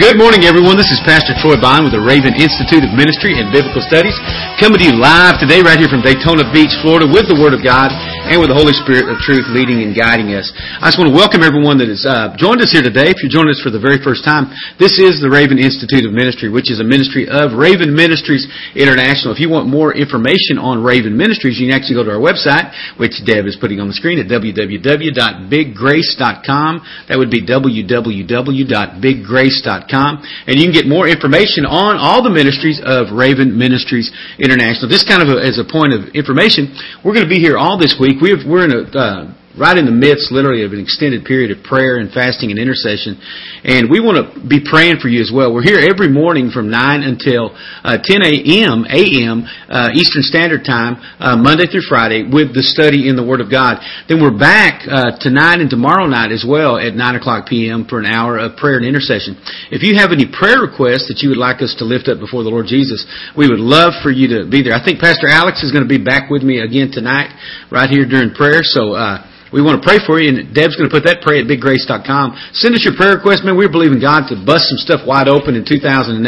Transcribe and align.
Good 0.00 0.16
morning, 0.16 0.48
everyone. 0.48 0.80
This 0.80 0.88
is 0.88 0.96
Pastor 1.04 1.36
Troy 1.44 1.60
Bond 1.60 1.84
with 1.84 1.92
the 1.92 2.00
Raven 2.00 2.32
Institute 2.32 2.88
of 2.88 2.96
Ministry 2.96 3.36
and 3.36 3.52
Biblical 3.52 3.84
Studies, 3.84 4.16
coming 4.56 4.80
to 4.80 4.86
you 4.88 4.96
live 4.96 5.36
today 5.36 5.60
right 5.60 5.76
here 5.76 5.92
from 5.92 6.00
Daytona 6.00 6.48
Beach, 6.56 6.72
Florida, 6.80 7.04
with 7.04 7.28
the 7.28 7.36
Word 7.36 7.52
of 7.52 7.60
God 7.60 7.92
and 7.92 8.40
with 8.40 8.48
the 8.48 8.56
Holy 8.56 8.72
Spirit 8.72 9.12
of 9.12 9.20
truth 9.20 9.44
leading 9.52 9.84
and 9.84 9.92
guiding 9.92 10.32
us. 10.32 10.48
I 10.80 10.88
just 10.88 10.96
want 10.96 11.12
to 11.12 11.16
welcome 11.16 11.44
everyone 11.44 11.76
that 11.84 11.92
has 11.92 12.08
uh, 12.08 12.32
joined 12.40 12.64
us 12.64 12.72
here 12.72 12.80
today. 12.80 13.12
If 13.12 13.20
you're 13.20 13.28
joining 13.28 13.52
us 13.52 13.60
for 13.60 13.68
the 13.68 13.76
very 13.76 14.00
first 14.00 14.24
time, 14.24 14.48
this 14.80 14.96
is 14.96 15.20
the 15.20 15.28
Raven 15.28 15.60
Institute 15.60 16.08
of 16.08 16.16
Ministry, 16.16 16.48
which 16.48 16.72
is 16.72 16.80
a 16.80 16.88
ministry 16.88 17.28
of 17.28 17.52
Raven 17.52 17.92
Ministries 17.92 18.48
International. 18.72 19.36
If 19.36 19.40
you 19.44 19.52
want 19.52 19.68
more 19.68 19.92
information 19.92 20.56
on 20.56 20.80
Raven 20.80 21.12
Ministries, 21.12 21.60
you 21.60 21.68
can 21.68 21.76
actually 21.76 22.00
go 22.00 22.08
to 22.08 22.16
our 22.16 22.24
website, 22.24 22.72
which 22.96 23.20
Deb 23.28 23.44
is 23.44 23.60
putting 23.60 23.84
on 23.84 23.92
the 23.92 23.96
screen 24.00 24.16
at 24.16 24.32
www.biggrace.com. 24.32 26.72
That 27.12 27.20
would 27.20 27.28
be 27.28 27.44
www.biggrace.com 27.44 29.89
and 29.90 30.58
you 30.58 30.64
can 30.66 30.74
get 30.74 30.86
more 30.86 31.08
information 31.08 31.66
on 31.66 31.98
all 31.98 32.22
the 32.22 32.30
ministries 32.30 32.80
of 32.82 33.10
Raven 33.10 33.58
Ministries 33.58 34.10
International. 34.38 34.88
This 34.88 35.02
kind 35.02 35.22
of 35.22 35.28
a, 35.28 35.38
as 35.42 35.58
a 35.58 35.66
point 35.66 35.92
of 35.92 36.14
information, 36.14 36.70
we're 37.02 37.14
going 37.14 37.26
to 37.26 37.32
be 37.32 37.42
here 37.42 37.58
all 37.58 37.76
this 37.78 37.98
week. 37.98 38.22
we 38.22 38.32
are 38.32 38.64
in 38.64 38.72
a 38.72 38.82
uh, 38.94 39.34
right 39.58 39.74
in 39.74 39.82
the 39.84 39.94
midst, 39.94 40.30
literally, 40.30 40.62
of 40.62 40.70
an 40.70 40.78
extended 40.78 41.26
period 41.26 41.50
of 41.50 41.64
prayer 41.66 41.98
and 41.98 42.12
fasting 42.14 42.54
and 42.54 42.58
intercession. 42.58 43.18
And 43.66 43.90
we 43.90 43.98
want 43.98 44.22
to 44.22 44.24
be 44.46 44.62
praying 44.62 45.02
for 45.02 45.10
you 45.10 45.18
as 45.18 45.34
well. 45.34 45.50
We're 45.50 45.66
here 45.66 45.82
every 45.82 46.08
morning 46.08 46.54
from 46.54 46.70
9 46.70 46.78
until 47.02 47.50
uh, 47.82 47.98
10 47.98 48.22
a.m. 48.22 48.86
a.m. 48.86 49.42
Uh, 49.66 49.90
Eastern 49.92 50.22
Standard 50.22 50.62
Time, 50.62 51.02
uh, 51.18 51.34
Monday 51.34 51.66
through 51.66 51.84
Friday, 51.90 52.22
with 52.22 52.54
the 52.54 52.62
study 52.62 53.10
in 53.10 53.18
the 53.18 53.26
Word 53.26 53.42
of 53.42 53.50
God. 53.50 53.82
Then 54.06 54.22
we're 54.22 54.36
back 54.36 54.86
uh, 54.86 55.18
tonight 55.18 55.58
and 55.58 55.68
tomorrow 55.68 56.06
night 56.06 56.30
as 56.30 56.46
well 56.46 56.78
at 56.78 56.94
9 56.94 57.02
o'clock 57.18 57.50
p.m. 57.50 57.90
for 57.90 57.98
an 57.98 58.06
hour 58.06 58.38
of 58.38 58.54
prayer 58.54 58.78
and 58.78 58.86
intercession. 58.86 59.34
If 59.74 59.82
you 59.82 59.98
have 59.98 60.14
any 60.14 60.30
prayer 60.30 60.62
requests 60.62 61.10
that 61.10 61.26
you 61.26 61.34
would 61.34 61.42
like 61.42 61.58
us 61.60 61.74
to 61.82 61.84
lift 61.84 62.06
up 62.06 62.22
before 62.22 62.46
the 62.46 62.54
Lord 62.54 62.70
Jesus, 62.70 63.02
we 63.34 63.50
would 63.50 63.60
love 63.60 63.98
for 63.98 64.14
you 64.14 64.30
to 64.38 64.46
be 64.46 64.62
there. 64.62 64.78
I 64.78 64.82
think 64.82 65.02
Pastor 65.02 65.26
Alex 65.26 65.66
is 65.66 65.74
going 65.74 65.84
to 65.84 65.90
be 65.90 66.00
back 66.00 66.30
with 66.30 66.46
me 66.46 66.62
again 66.62 66.94
tonight, 66.94 67.34
right 67.68 67.90
here 67.90 68.06
during 68.06 68.30
prayer. 68.30 68.62
So, 68.62 68.94
uh, 68.94 69.26
we 69.50 69.60
want 69.60 69.82
to 69.82 69.84
pray 69.84 69.98
for 69.98 70.22
you, 70.22 70.30
and 70.30 70.54
Deb's 70.54 70.78
going 70.78 70.86
to 70.86 70.94
put 70.94 71.10
that 71.10 71.26
pray 71.26 71.42
at 71.42 71.50
biggrace.com. 71.50 72.38
Send 72.54 72.78
us 72.78 72.86
your 72.86 72.94
prayer 72.94 73.18
request, 73.18 73.42
man. 73.42 73.58
We're 73.58 73.70
believing 73.70 73.98
God 73.98 74.30
to 74.30 74.38
bust 74.38 74.70
some 74.70 74.78
stuff 74.78 75.02
wide 75.02 75.26
open 75.26 75.58
in 75.58 75.66
2008, 75.66 76.22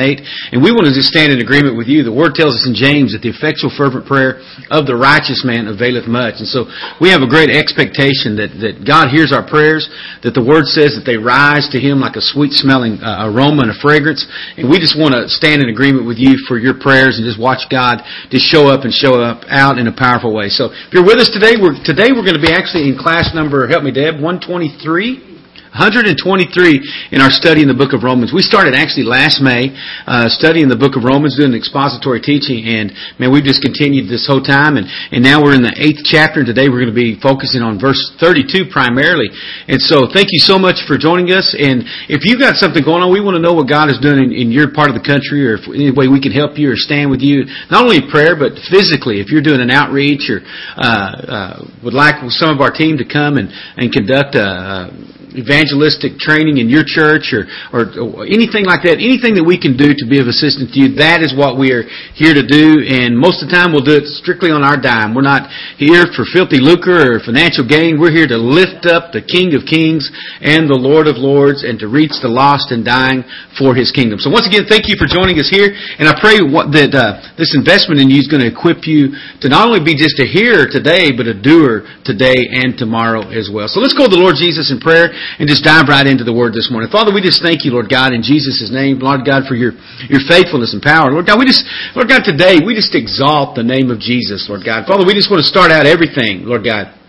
and 0.50 0.58
we 0.58 0.74
want 0.74 0.90
to 0.90 0.94
just 0.94 1.14
stand 1.14 1.30
in 1.30 1.38
agreement 1.38 1.78
with 1.78 1.86
you. 1.86 2.02
The 2.02 2.10
Word 2.10 2.34
tells 2.34 2.58
us 2.58 2.66
in 2.66 2.74
James 2.74 3.14
that 3.14 3.22
the 3.22 3.30
effectual 3.30 3.70
fervent 3.70 4.10
prayer 4.10 4.42
of 4.74 4.90
the 4.90 4.98
righteous 4.98 5.46
man 5.46 5.70
availeth 5.70 6.10
much. 6.10 6.42
And 6.42 6.50
so 6.50 6.66
we 6.98 7.14
have 7.14 7.22
a 7.22 7.30
great 7.30 7.48
expectation 7.48 8.34
that, 8.42 8.50
that 8.58 8.82
God 8.82 9.14
hears 9.14 9.30
our 9.30 9.46
prayers, 9.46 9.86
that 10.26 10.34
the 10.34 10.42
Word 10.42 10.66
says 10.66 10.98
that 10.98 11.06
they 11.06 11.14
rise 11.14 11.70
to 11.70 11.78
Him 11.78 12.02
like 12.02 12.18
a 12.18 12.24
sweet 12.24 12.50
smelling 12.50 12.98
uh, 12.98 13.30
aroma 13.30 13.70
and 13.70 13.72
a 13.72 13.78
fragrance, 13.78 14.26
and 14.58 14.66
we 14.66 14.82
just 14.82 14.98
want 14.98 15.14
to 15.14 15.30
stand 15.30 15.62
in 15.62 15.70
agreement 15.70 16.10
with 16.10 16.18
you 16.18 16.34
for 16.50 16.58
your 16.58 16.74
prayers 16.74 17.22
and 17.22 17.24
just 17.24 17.38
watch 17.38 17.70
God 17.70 18.02
just 18.34 18.50
show 18.50 18.66
up 18.66 18.82
and 18.82 18.90
show 18.90 19.20
up 19.20 19.46
out 19.46 19.78
in 19.78 19.86
a 19.86 19.94
powerful 19.94 20.34
way. 20.34 20.48
So 20.48 20.74
if 20.74 20.90
you're 20.90 21.06
with 21.06 21.22
us 21.22 21.30
today, 21.30 21.54
we're, 21.54 21.78
today 21.86 22.10
we're 22.10 22.26
going 22.26 22.38
to 22.38 22.42
be 22.42 22.50
actually 22.50 22.90
in 22.90 22.98
class 22.98 23.11
class 23.12 23.34
number, 23.34 23.66
help 23.68 23.84
me 23.84 23.90
Deb, 23.90 24.14
123. 24.14 25.31
123 25.72 27.16
in 27.16 27.24
our 27.24 27.32
study 27.32 27.64
in 27.64 27.68
the 27.68 27.72
book 27.72 27.96
of 27.96 28.04
Romans. 28.04 28.28
We 28.28 28.44
started 28.44 28.76
actually 28.76 29.08
last 29.08 29.40
May 29.40 29.72
uh, 30.04 30.28
studying 30.28 30.68
the 30.68 30.76
book 30.76 31.00
of 31.00 31.02
Romans, 31.08 31.32
doing 31.40 31.56
expository 31.56 32.20
teaching, 32.20 32.68
and 32.68 32.92
man, 33.16 33.32
we've 33.32 33.48
just 33.48 33.64
continued 33.64 34.04
this 34.04 34.28
whole 34.28 34.44
time, 34.44 34.76
and, 34.76 34.84
and 34.84 35.24
now 35.24 35.40
we're 35.40 35.56
in 35.56 35.64
the 35.64 35.72
eighth 35.80 36.04
chapter, 36.04 36.44
and 36.44 36.48
today 36.52 36.68
we're 36.68 36.84
going 36.84 36.92
to 36.92 37.00
be 37.00 37.16
focusing 37.24 37.64
on 37.64 37.80
verse 37.80 37.96
32 38.20 38.68
primarily. 38.68 39.32
And 39.64 39.80
so 39.80 40.04
thank 40.12 40.28
you 40.28 40.44
so 40.44 40.60
much 40.60 40.84
for 40.84 41.00
joining 41.00 41.32
us, 41.32 41.56
and 41.56 41.88
if 42.12 42.28
you've 42.28 42.44
got 42.44 42.60
something 42.60 42.84
going 42.84 43.00
on, 43.00 43.08
we 43.08 43.24
want 43.24 43.40
to 43.40 43.44
know 43.44 43.56
what 43.56 43.64
God 43.64 43.88
is 43.88 43.96
doing 43.96 44.28
in, 44.28 44.30
in 44.36 44.48
your 44.52 44.76
part 44.76 44.92
of 44.92 44.96
the 45.00 45.06
country, 45.08 45.40
or 45.48 45.56
if 45.56 45.64
any 45.72 45.88
way 45.88 46.04
we 46.04 46.20
can 46.20 46.36
help 46.36 46.60
you 46.60 46.68
or 46.68 46.76
stand 46.76 47.08
with 47.08 47.24
you, 47.24 47.48
not 47.72 47.88
only 47.88 48.04
in 48.04 48.12
prayer, 48.12 48.36
but 48.36 48.60
physically. 48.68 49.24
If 49.24 49.32
you're 49.32 49.40
doing 49.40 49.64
an 49.64 49.72
outreach 49.72 50.28
or 50.28 50.44
uh, 50.76 50.84
uh, 50.84 51.56
would 51.80 51.96
like 51.96 52.20
some 52.28 52.52
of 52.52 52.60
our 52.60 52.76
team 52.76 53.00
to 53.00 53.08
come 53.08 53.40
and, 53.40 53.48
and 53.80 53.88
conduct 53.88 54.36
a, 54.36 54.44
a 54.44 55.21
evangelistic 55.34 56.20
training 56.20 56.60
in 56.60 56.68
your 56.68 56.84
church 56.84 57.32
or, 57.32 57.48
or, 57.72 57.88
or, 57.96 58.24
anything 58.28 58.68
like 58.68 58.84
that, 58.84 59.00
anything 59.00 59.34
that 59.36 59.44
we 59.44 59.56
can 59.56 59.76
do 59.76 59.92
to 59.96 60.04
be 60.04 60.20
of 60.20 60.28
assistance 60.28 60.72
to 60.72 60.78
you, 60.78 60.88
that 61.00 61.24
is 61.24 61.32
what 61.32 61.56
we 61.56 61.72
are 61.72 61.84
here 62.14 62.36
to 62.36 62.44
do. 62.44 62.84
And 62.84 63.16
most 63.16 63.40
of 63.40 63.48
the 63.48 63.54
time 63.54 63.72
we'll 63.72 63.84
do 63.84 63.96
it 63.96 64.06
strictly 64.20 64.52
on 64.52 64.60
our 64.60 64.76
dime. 64.76 65.16
We're 65.16 65.26
not 65.26 65.48
here 65.80 66.04
for 66.12 66.28
filthy 66.28 66.60
lucre 66.60 67.16
or 67.16 67.20
financial 67.24 67.64
gain. 67.64 67.96
We're 67.96 68.12
here 68.12 68.28
to 68.28 68.38
lift 68.38 68.84
up 68.84 69.12
the 69.12 69.24
King 69.24 69.56
of 69.56 69.64
Kings 69.64 70.08
and 70.40 70.68
the 70.68 70.78
Lord 70.78 71.08
of 71.08 71.16
Lords 71.16 71.64
and 71.64 71.80
to 71.80 71.88
reach 71.88 72.12
the 72.20 72.30
lost 72.30 72.70
and 72.70 72.84
dying 72.84 73.24
for 73.56 73.72
His 73.72 73.90
kingdom. 73.90 74.20
So 74.20 74.28
once 74.28 74.44
again, 74.44 74.68
thank 74.68 74.88
you 74.88 74.96
for 75.00 75.08
joining 75.08 75.40
us 75.40 75.48
here. 75.48 75.72
And 75.98 76.08
I 76.08 76.14
pray 76.20 76.44
what, 76.44 76.72
that 76.76 76.92
uh, 76.92 77.24
this 77.40 77.56
investment 77.56 78.00
in 78.00 78.12
you 78.12 78.20
is 78.20 78.28
going 78.28 78.44
to 78.44 78.50
equip 78.50 78.84
you 78.84 79.16
to 79.40 79.46
not 79.48 79.68
only 79.68 79.80
be 79.80 79.96
just 79.96 80.20
a 80.20 80.28
hearer 80.28 80.68
today, 80.68 81.10
but 81.14 81.24
a 81.24 81.36
doer 81.36 81.88
today 82.04 82.52
and 82.52 82.76
tomorrow 82.76 83.24
as 83.32 83.48
well. 83.48 83.66
So 83.68 83.80
let's 83.80 83.96
go 83.96 84.04
to 84.04 84.12
the 84.12 84.20
Lord 84.20 84.36
Jesus 84.36 84.68
in 84.68 84.78
prayer 84.82 85.14
and 85.38 85.48
just 85.48 85.64
dive 85.64 85.88
right 85.88 86.06
into 86.06 86.24
the 86.24 86.32
Word 86.32 86.54
this 86.54 86.70
morning. 86.70 86.90
Father, 86.90 87.12
we 87.12 87.20
just 87.20 87.42
thank 87.42 87.64
you, 87.64 87.72
Lord 87.72 87.90
God, 87.90 88.12
in 88.12 88.22
Jesus' 88.22 88.62
name, 88.72 88.98
Lord 88.98 89.26
God, 89.26 89.44
for 89.48 89.54
your, 89.54 89.72
your 90.08 90.22
faithfulness 90.28 90.72
and 90.72 90.82
power. 90.82 91.10
Lord 91.10 91.26
God, 91.26 91.38
we 91.38 91.46
just, 91.46 91.64
Lord 91.94 92.08
God, 92.08 92.22
today, 92.24 92.62
we 92.64 92.74
just 92.74 92.94
exalt 92.94 93.54
the 93.54 93.66
name 93.66 93.90
of 93.90 93.98
Jesus, 93.98 94.46
Lord 94.48 94.62
God. 94.64 94.86
Father, 94.86 95.04
we 95.04 95.14
just 95.14 95.30
want 95.30 95.42
to 95.42 95.48
start 95.48 95.70
out 95.70 95.86
everything, 95.86 96.46
Lord 96.46 96.64
God 96.64 97.01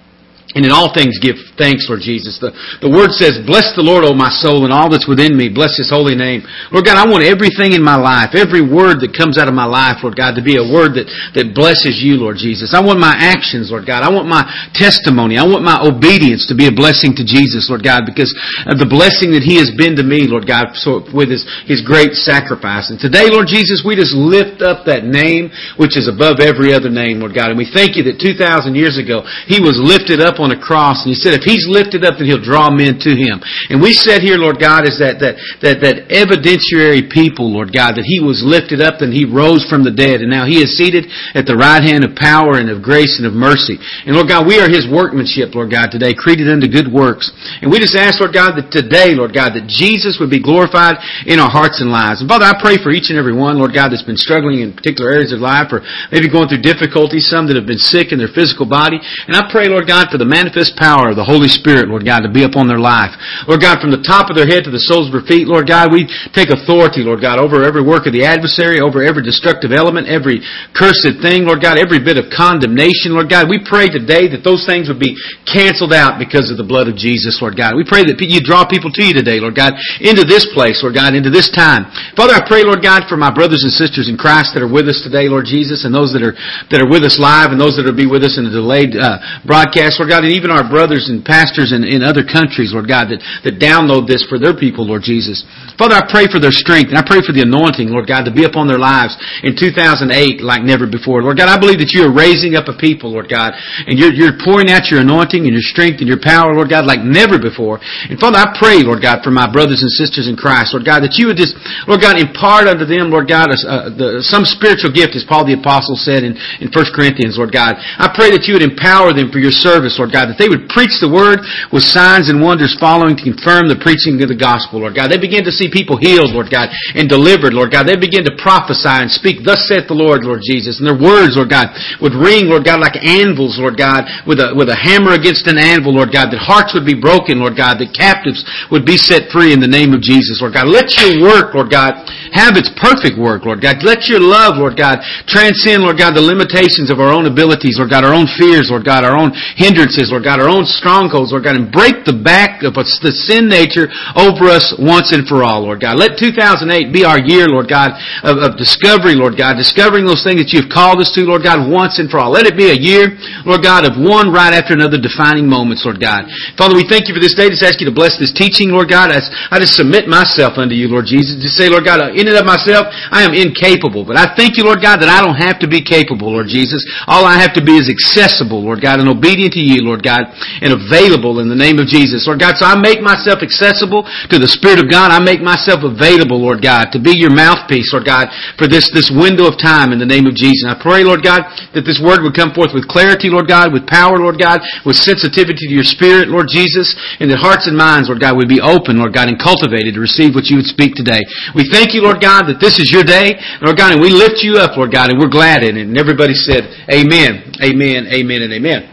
and 0.54 0.62
in 0.66 0.72
all 0.72 0.94
things 0.94 1.18
give 1.18 1.36
thanks, 1.58 1.90
Lord 1.90 2.06
Jesus. 2.06 2.38
The, 2.38 2.54
the 2.82 2.90
word 2.90 3.10
says, 3.10 3.42
bless 3.42 3.74
the 3.74 3.82
Lord, 3.82 4.06
O 4.06 4.14
my 4.14 4.30
soul, 4.30 4.66
and 4.66 4.74
all 4.74 4.86
that's 4.86 5.10
within 5.10 5.34
me. 5.34 5.50
Bless 5.50 5.82
his 5.82 5.90
holy 5.90 6.14
name. 6.14 6.46
Lord 6.70 6.86
God, 6.86 7.02
I 7.02 7.10
want 7.10 7.26
everything 7.26 7.74
in 7.74 7.82
my 7.82 7.98
life, 7.98 8.38
every 8.38 8.62
word 8.62 9.02
that 9.02 9.18
comes 9.18 9.42
out 9.42 9.50
of 9.50 9.58
my 9.58 9.66
life, 9.66 10.06
Lord 10.06 10.14
God, 10.14 10.38
to 10.38 10.46
be 10.46 10.62
a 10.62 10.66
word 10.66 10.94
that, 10.94 11.10
that 11.34 11.58
blesses 11.58 11.98
you, 12.06 12.22
Lord 12.22 12.38
Jesus. 12.38 12.78
I 12.78 12.86
want 12.86 13.02
my 13.02 13.18
actions, 13.18 13.74
Lord 13.74 13.90
God. 13.90 14.06
I 14.06 14.14
want 14.14 14.30
my 14.30 14.46
testimony. 14.78 15.42
I 15.42 15.46
want 15.50 15.66
my 15.66 15.82
obedience 15.82 16.46
to 16.54 16.56
be 16.56 16.70
a 16.70 16.74
blessing 16.74 17.18
to 17.18 17.26
Jesus, 17.26 17.66
Lord 17.66 17.82
God, 17.82 18.06
because 18.06 18.30
of 18.70 18.78
the 18.78 18.86
blessing 18.86 19.34
that 19.34 19.42
he 19.42 19.58
has 19.58 19.74
been 19.74 19.98
to 19.98 20.06
me, 20.06 20.30
Lord 20.30 20.46
God, 20.46 20.78
so 20.78 21.02
with 21.10 21.34
his, 21.34 21.42
his 21.66 21.82
great 21.82 22.14
sacrifice. 22.14 22.94
And 22.94 23.02
today, 23.02 23.26
Lord 23.34 23.50
Jesus, 23.50 23.82
we 23.82 23.98
just 23.98 24.14
lift 24.14 24.62
up 24.62 24.86
that 24.86 25.02
name 25.02 25.50
which 25.82 25.98
is 25.98 26.06
above 26.06 26.38
every 26.38 26.78
other 26.78 26.94
name, 26.94 27.26
Lord 27.26 27.34
God. 27.34 27.50
And 27.50 27.58
we 27.58 27.66
thank 27.66 27.98
you 27.98 28.06
that 28.06 28.22
2,000 28.22 28.78
years 28.78 29.02
ago, 29.02 29.26
he 29.50 29.58
was 29.58 29.82
lifted 29.82 30.22
up 30.22 30.43
on 30.44 30.52
a 30.52 30.60
cross, 30.60 31.08
and 31.08 31.16
he 31.16 31.18
said, 31.18 31.34
if 31.34 31.48
he's 31.48 31.66
lifted 31.66 32.04
up, 32.04 32.20
then 32.20 32.28
he'll 32.28 32.44
draw 32.44 32.68
men 32.70 33.00
to 33.02 33.12
him. 33.16 33.40
And 33.72 33.80
we 33.80 33.96
said 33.96 34.20
here, 34.22 34.36
Lord 34.36 34.60
God, 34.60 34.84
is 34.84 35.00
that 35.00 35.24
that 35.24 35.40
that 35.64 35.80
that 35.80 36.12
evidentiary 36.12 37.08
people, 37.08 37.48
Lord 37.48 37.72
God, 37.72 37.96
that 37.96 38.06
he 38.06 38.20
was 38.20 38.44
lifted 38.44 38.84
up 38.84 39.00
and 39.00 39.16
he 39.16 39.24
rose 39.24 39.64
from 39.66 39.88
the 39.88 39.96
dead, 39.96 40.20
and 40.20 40.30
now 40.30 40.44
he 40.44 40.60
is 40.60 40.76
seated 40.76 41.08
at 41.34 41.48
the 41.48 41.56
right 41.56 41.82
hand 41.82 42.04
of 42.04 42.14
power 42.20 42.60
and 42.60 42.68
of 42.68 42.84
grace 42.84 43.18
and 43.18 43.26
of 43.26 43.34
mercy. 43.34 43.80
And 44.06 44.14
Lord 44.14 44.28
God, 44.28 44.44
we 44.44 44.60
are 44.60 44.68
his 44.68 44.86
workmanship, 44.86 45.56
Lord 45.56 45.72
God, 45.72 45.90
today, 45.90 46.12
created 46.12 46.52
unto 46.52 46.68
good 46.68 46.92
works. 46.92 47.32
And 47.64 47.72
we 47.72 47.80
just 47.80 47.96
ask, 47.96 48.20
Lord 48.20 48.36
God, 48.36 48.60
that 48.60 48.70
today, 48.70 49.16
Lord 49.16 49.32
God, 49.32 49.56
that 49.56 49.72
Jesus 49.72 50.20
would 50.20 50.30
be 50.30 50.44
glorified 50.44 51.00
in 51.26 51.40
our 51.40 51.50
hearts 51.50 51.80
and 51.80 51.88
lives. 51.88 52.20
And 52.20 52.28
Father, 52.28 52.46
I 52.46 52.60
pray 52.60 52.82
for 52.82 52.92
each 52.92 53.08
and 53.08 53.18
every 53.18 53.34
one, 53.34 53.58
Lord 53.58 53.72
God, 53.72 53.90
that's 53.96 54.04
been 54.04 54.20
struggling 54.20 54.60
in 54.60 54.76
particular 54.76 55.14
areas 55.14 55.32
of 55.32 55.40
life, 55.40 55.72
or 55.72 55.86
maybe 56.12 56.28
going 56.28 56.50
through 56.52 56.66
difficulties, 56.66 57.30
some 57.30 57.48
that 57.48 57.56
have 57.56 57.70
been 57.70 57.80
sick 57.80 58.12
in 58.12 58.20
their 58.20 58.34
physical 58.34 58.68
body. 58.68 59.00
And 59.00 59.38
I 59.38 59.48
pray, 59.48 59.70
Lord 59.70 59.88
God, 59.88 60.10
for 60.12 60.18
the 60.18 60.28
manifest 60.34 60.74
power 60.82 61.14
of 61.14 61.16
the 61.16 61.24
Holy 61.24 61.46
Spirit, 61.46 61.94
Lord 61.94 62.02
God, 62.02 62.26
to 62.26 62.34
be 62.34 62.42
upon 62.42 62.66
their 62.66 62.82
life. 62.82 63.14
Lord 63.46 63.62
God, 63.62 63.78
from 63.78 63.94
the 63.94 64.02
top 64.02 64.34
of 64.34 64.36
their 64.36 64.50
head 64.50 64.66
to 64.66 64.74
the 64.74 64.82
soles 64.90 65.08
of 65.08 65.14
their 65.14 65.30
feet, 65.30 65.46
Lord 65.46 65.70
God, 65.70 65.94
we 65.94 66.10
take 66.34 66.50
authority, 66.50 67.06
Lord 67.06 67.22
God, 67.22 67.38
over 67.38 67.62
every 67.62 67.86
work 67.86 68.10
of 68.10 68.18
the 68.18 68.26
adversary, 68.26 68.82
over 68.82 69.06
every 69.06 69.22
destructive 69.22 69.70
element, 69.70 70.10
every 70.10 70.42
cursed 70.74 71.22
thing, 71.22 71.46
Lord 71.46 71.62
God, 71.62 71.78
every 71.78 72.02
bit 72.02 72.18
of 72.18 72.34
condemnation, 72.34 73.14
Lord 73.14 73.30
God. 73.30 73.46
We 73.46 73.62
pray 73.62 73.94
today 73.94 74.26
that 74.34 74.42
those 74.42 74.66
things 74.66 74.90
would 74.90 75.00
be 75.00 75.14
canceled 75.46 75.94
out 75.94 76.18
because 76.18 76.50
of 76.50 76.58
the 76.58 76.66
blood 76.66 76.90
of 76.90 76.98
Jesus, 76.98 77.38
Lord 77.38 77.54
God. 77.54 77.78
We 77.78 77.86
pray 77.86 78.02
that 78.10 78.18
you 78.18 78.42
draw 78.42 78.66
people 78.66 78.90
to 78.90 79.04
you 79.06 79.14
today, 79.14 79.38
Lord 79.38 79.54
God, 79.54 79.78
into 80.02 80.26
this 80.26 80.50
place, 80.58 80.82
Lord 80.82 80.98
God, 80.98 81.14
into 81.14 81.30
this 81.30 81.54
time. 81.54 81.86
Father, 82.18 82.34
I 82.34 82.42
pray, 82.42 82.66
Lord 82.66 82.82
God, 82.82 83.06
for 83.06 83.20
my 83.20 83.30
brothers 83.30 83.62
and 83.62 83.74
sisters 83.74 84.10
in 84.10 84.18
Christ 84.18 84.58
that 84.58 84.66
are 84.66 84.72
with 84.72 84.90
us 84.90 85.06
today, 85.06 85.30
Lord 85.30 85.46
Jesus, 85.46 85.86
and 85.86 85.94
those 85.94 86.10
that 86.18 86.26
are 86.26 86.34
that 86.72 86.82
are 86.82 86.90
with 86.90 87.04
us 87.04 87.20
live 87.20 87.52
and 87.52 87.60
those 87.60 87.76
that 87.78 87.86
will 87.86 87.96
be 87.96 88.10
with 88.10 88.24
us 88.24 88.40
in 88.40 88.48
the 88.48 88.54
delayed 88.54 88.96
uh, 88.96 89.20
broadcast, 89.46 90.00
Lord 90.00 90.10
God, 90.10 90.23
and 90.24 90.34
even 90.34 90.50
our 90.50 90.66
brothers 90.66 91.12
and 91.12 91.24
pastors 91.24 91.76
in, 91.76 91.84
in 91.84 92.02
other 92.02 92.24
countries, 92.24 92.72
Lord 92.72 92.88
God, 92.88 93.12
that, 93.12 93.22
that 93.44 93.60
download 93.60 94.08
this 94.08 94.24
for 94.26 94.40
their 94.40 94.56
people, 94.56 94.88
Lord 94.88 95.04
Jesus. 95.04 95.44
Father, 95.76 96.00
I 96.00 96.08
pray 96.08 96.32
for 96.32 96.40
their 96.40 96.56
strength 96.56 96.90
and 96.90 96.98
I 96.98 97.04
pray 97.04 97.20
for 97.20 97.36
the 97.36 97.44
anointing, 97.44 97.92
Lord 97.92 98.08
God, 98.08 98.24
to 98.26 98.34
be 98.34 98.48
upon 98.48 98.72
their 98.72 98.80
lives 98.80 99.20
in 99.44 99.60
2008 99.60 100.40
like 100.40 100.64
never 100.64 100.88
before. 100.88 101.20
Lord 101.20 101.36
God, 101.36 101.52
I 101.52 101.60
believe 101.60 101.84
that 101.84 101.92
you 101.92 102.08
are 102.08 102.14
raising 102.14 102.56
up 102.56 102.72
a 102.72 102.76
people, 102.78 103.12
Lord 103.12 103.28
God, 103.28 103.52
and 103.86 104.00
you're, 104.00 104.16
you're 104.16 104.40
pouring 104.40 104.72
out 104.72 104.88
your 104.88 105.04
anointing 105.04 105.44
and 105.44 105.52
your 105.52 105.66
strength 105.66 106.00
and 106.00 106.08
your 106.08 106.22
power, 106.22 106.56
Lord 106.56 106.72
God, 106.72 106.88
like 106.88 107.04
never 107.04 107.36
before. 107.36 107.84
And 107.84 108.16
Father, 108.16 108.40
I 108.40 108.56
pray, 108.56 108.80
Lord 108.86 109.04
God, 109.04 109.26
for 109.26 109.34
my 109.34 109.50
brothers 109.52 109.84
and 109.84 109.92
sisters 109.92 110.32
in 110.32 110.40
Christ, 110.40 110.72
Lord 110.72 110.88
God, 110.88 111.04
that 111.04 111.20
you 111.20 111.28
would 111.28 111.38
just, 111.38 111.58
Lord 111.90 112.00
God, 112.00 112.16
impart 112.16 112.72
unto 112.72 112.88
them, 112.88 113.12
Lord 113.12 113.28
God, 113.28 113.52
the, 113.52 114.24
some 114.24 114.48
spiritual 114.48 114.94
gift, 114.94 115.18
as 115.20 115.28
Paul 115.28 115.44
the 115.44 115.58
Apostle 115.58 116.00
said 116.00 116.24
in, 116.24 116.38
in 116.64 116.72
1 116.72 116.96
Corinthians, 116.96 117.36
Lord 117.36 117.52
God. 117.52 117.76
I 117.76 118.14
pray 118.14 118.32
that 118.32 118.48
you 118.48 118.56
would 118.56 118.64
empower 118.64 119.12
them 119.12 119.34
for 119.34 119.42
your 119.42 119.54
service, 119.54 119.98
Lord 119.98 120.13
God, 120.14 120.30
that 120.30 120.38
they 120.38 120.48
would 120.48 120.70
preach 120.70 121.02
the 121.02 121.10
word 121.10 121.42
with 121.74 121.82
signs 121.82 122.30
and 122.30 122.38
wonders 122.38 122.78
following 122.78 123.18
to 123.18 123.26
confirm 123.26 123.66
the 123.66 123.82
preaching 123.82 124.22
of 124.22 124.30
the 124.30 124.38
gospel, 124.38 124.86
Lord 124.86 124.94
God. 124.94 125.10
They 125.10 125.18
begin 125.18 125.42
to 125.50 125.52
see 125.52 125.74
people 125.74 125.98
healed, 125.98 126.30
Lord 126.30 126.54
God, 126.54 126.70
and 126.94 127.10
delivered, 127.10 127.58
Lord 127.58 127.74
God. 127.74 127.90
They 127.90 127.98
begin 127.98 128.22
to 128.30 128.38
prophesy 128.38 129.02
and 129.02 129.10
speak, 129.10 129.42
thus 129.42 129.66
saith 129.66 129.90
the 129.90 129.98
Lord, 129.98 130.22
Lord 130.22 130.46
Jesus. 130.46 130.78
And 130.78 130.86
their 130.86 131.00
words, 131.00 131.34
Lord 131.34 131.50
God, 131.50 131.74
would 131.98 132.14
ring, 132.14 132.54
Lord 132.54 132.64
God, 132.64 132.78
like 132.78 133.02
anvils, 133.02 133.58
Lord 133.58 133.76
God, 133.76 134.06
with 134.30 134.38
a, 134.38 134.54
with 134.54 134.70
a 134.70 134.78
hammer 134.78 135.18
against 135.18 135.50
an 135.50 135.58
anvil, 135.58 135.98
Lord 135.98 136.14
God, 136.14 136.30
that 136.30 136.40
hearts 136.44 136.78
would 136.78 136.86
be 136.86 136.98
broken, 136.98 137.40
Lord 137.40 137.56
God, 137.56 137.80
that 137.80 137.96
captives 137.96 138.44
would 138.70 138.86
be 138.86 139.00
set 139.00 139.32
free 139.32 139.56
in 139.56 139.64
the 139.64 139.70
name 139.70 139.96
of 139.96 140.04
Jesus, 140.04 140.44
Lord 140.44 140.54
God. 140.54 140.68
Let 140.68 140.92
your 141.00 141.24
work, 141.24 141.56
Lord 141.56 141.72
God, 141.72 142.04
have 142.34 142.58
its 142.58 142.70
perfect 142.82 143.16
work, 143.16 143.46
Lord 143.46 143.62
God. 143.62 143.80
Let 143.86 144.10
your 144.10 144.20
love, 144.20 144.58
Lord 144.58 144.76
God, 144.76 145.00
transcend, 145.30 145.86
Lord 145.86 146.02
God, 146.02 146.18
the 146.18 146.26
limitations 146.26 146.90
of 146.90 147.00
our 147.00 147.14
own 147.14 147.30
abilities, 147.30 147.78
Lord 147.78 147.94
God, 147.94 148.04
our 148.04 148.14
own 148.16 148.28
fears, 148.36 148.74
Lord 148.74 148.84
God, 148.84 149.06
our 149.06 149.16
own 149.16 149.32
hindrances, 149.56 150.03
Lord 150.12 150.24
God, 150.24 150.40
our 150.42 150.50
own 150.50 150.66
strongholds, 150.66 151.32
Lord 151.32 151.44
God, 151.46 151.56
and 151.56 151.72
break 151.72 152.04
the 152.04 152.16
back 152.16 152.64
of 152.64 152.74
the 152.76 153.14
sin 153.14 153.48
nature 153.48 153.92
over 154.16 154.50
us 154.50 154.74
once 154.80 155.12
and 155.12 155.28
for 155.28 155.44
all, 155.44 155.64
Lord 155.64 155.84
God. 155.84 156.00
Let 156.00 156.18
2008 156.18 156.92
be 156.92 157.06
our 157.06 157.20
year, 157.20 157.48
Lord 157.48 157.70
God, 157.70 157.96
of, 158.24 158.40
of 158.40 158.58
discovery, 158.58 159.16
Lord 159.16 159.38
God, 159.38 159.56
discovering 159.56 160.08
those 160.08 160.24
things 160.24 160.42
that 160.42 160.52
you've 160.52 160.72
called 160.72 161.00
us 161.00 161.12
to, 161.14 161.24
Lord 161.28 161.44
God, 161.44 161.64
once 161.70 162.00
and 162.00 162.10
for 162.10 162.20
all. 162.20 162.32
Let 162.32 162.48
it 162.48 162.58
be 162.58 162.72
a 162.72 162.78
year, 162.78 163.16
Lord 163.46 163.62
God, 163.62 163.86
of 163.86 164.00
one 164.00 164.32
right 164.32 164.54
after 164.54 164.74
another 164.74 164.98
defining 164.98 165.46
moments, 165.46 165.86
Lord 165.86 166.02
God. 166.02 166.26
Father, 166.58 166.76
we 166.76 166.88
thank 166.88 167.08
you 167.08 167.14
for 167.14 167.24
this 167.24 167.36
day. 167.36 167.52
Just 167.52 167.64
ask 167.64 167.80
you 167.80 167.88
to 167.88 167.96
bless 167.96 168.18
this 168.18 168.34
teaching, 168.34 168.74
Lord 168.74 168.90
God. 168.90 169.12
I, 169.12 169.22
I 169.52 169.60
just 169.60 169.78
submit 169.78 170.08
myself 170.08 170.58
unto 170.58 170.74
you, 170.74 170.88
Lord 170.90 171.06
Jesus. 171.06 171.38
Just 171.40 171.56
say, 171.56 171.70
Lord 171.70 171.86
God, 171.86 172.02
uh, 172.02 172.16
in 172.16 172.26
and 172.26 172.38
of 172.38 172.46
myself, 172.46 172.90
I 173.12 173.24
am 173.24 173.36
incapable. 173.36 174.04
But 174.04 174.18
I 174.18 174.34
thank 174.36 174.58
you, 174.58 174.64
Lord 174.66 174.82
God, 174.82 175.04
that 175.04 175.12
I 175.12 175.22
don't 175.22 175.38
have 175.38 175.60
to 175.62 175.68
be 175.68 175.84
capable, 175.84 176.32
Lord 176.34 176.48
Jesus. 176.48 176.82
All 177.06 177.26
I 177.26 177.40
have 177.40 177.54
to 177.56 177.64
be 177.64 177.78
is 177.78 177.92
accessible, 177.92 178.64
Lord 178.64 178.82
God, 178.82 179.00
and 179.00 179.10
obedient 179.10 179.54
to 179.54 179.64
you, 179.64 179.83
Lord 179.84 180.02
God, 180.02 180.32
and 180.64 180.72
available 180.72 181.44
in 181.44 181.52
the 181.52 181.60
name 181.60 181.78
of 181.78 181.86
Jesus. 181.86 182.26
Lord 182.26 182.40
God, 182.40 182.56
so 182.58 182.66
I 182.66 182.80
make 182.80 183.04
myself 183.04 183.44
accessible 183.44 184.08
to 184.32 184.38
the 184.40 184.48
Spirit 184.48 184.80
of 184.80 184.88
God. 184.90 185.12
I 185.12 185.20
make 185.20 185.44
myself 185.44 185.84
available, 185.84 186.40
Lord 186.40 186.64
God, 186.64 186.96
to 186.96 187.00
be 187.00 187.14
your 187.14 187.36
mouthpiece, 187.36 187.92
Lord 187.92 188.08
God, 188.08 188.32
for 188.58 188.66
this, 188.68 188.90
this 188.96 189.12
window 189.12 189.46
of 189.46 189.60
time 189.60 189.92
in 189.92 190.00
the 190.00 190.10
name 190.10 190.26
of 190.26 190.34
Jesus. 190.34 190.64
And 190.64 190.74
I 190.74 190.80
pray, 190.80 191.04
Lord 191.04 191.22
God, 191.22 191.44
that 191.76 191.84
this 191.84 192.00
word 192.00 192.24
would 192.24 192.34
come 192.38 192.56
forth 192.56 192.72
with 192.72 192.88
clarity, 192.88 193.28
Lord 193.28 193.52
God, 193.52 193.76
with 193.76 193.86
power, 193.86 194.18
Lord 194.18 194.40
God, 194.40 194.64
with 194.88 194.96
sensitivity 194.96 195.68
to 195.68 195.76
your 195.76 195.88
Spirit, 195.88 196.32
Lord 196.32 196.48
Jesus, 196.48 196.96
and 197.20 197.28
that 197.30 197.44
hearts 197.44 197.68
and 197.68 197.76
minds, 197.76 198.08
Lord 198.08 198.24
God, 198.24 198.40
would 198.40 198.50
be 198.52 198.64
open, 198.64 198.98
Lord 198.98 199.14
God, 199.14 199.28
and 199.28 199.38
cultivated 199.38 199.94
to 199.94 200.02
receive 200.02 200.34
what 200.34 200.48
you 200.48 200.58
would 200.58 200.70
speak 200.70 200.96
today. 200.96 201.22
We 201.52 201.68
thank 201.68 201.94
you, 201.94 202.02
Lord 202.02 202.22
God, 202.24 202.48
that 202.48 202.64
this 202.64 202.80
is 202.80 202.90
your 202.94 203.04
day, 203.04 203.36
Lord 203.60 203.78
God, 203.78 203.94
and 203.94 204.02
we 204.02 204.10
lift 204.10 204.42
you 204.42 204.58
up, 204.62 204.78
Lord 204.78 204.92
God, 204.92 205.10
and 205.10 205.20
we're 205.20 205.32
glad 205.32 205.64
in 205.64 205.78
it. 205.78 205.88
And 205.88 205.98
everybody 205.98 206.34
said, 206.34 206.70
Amen, 206.88 207.54
Amen, 207.62 208.08
Amen, 208.08 208.42
and 208.42 208.54
Amen. 208.54 208.93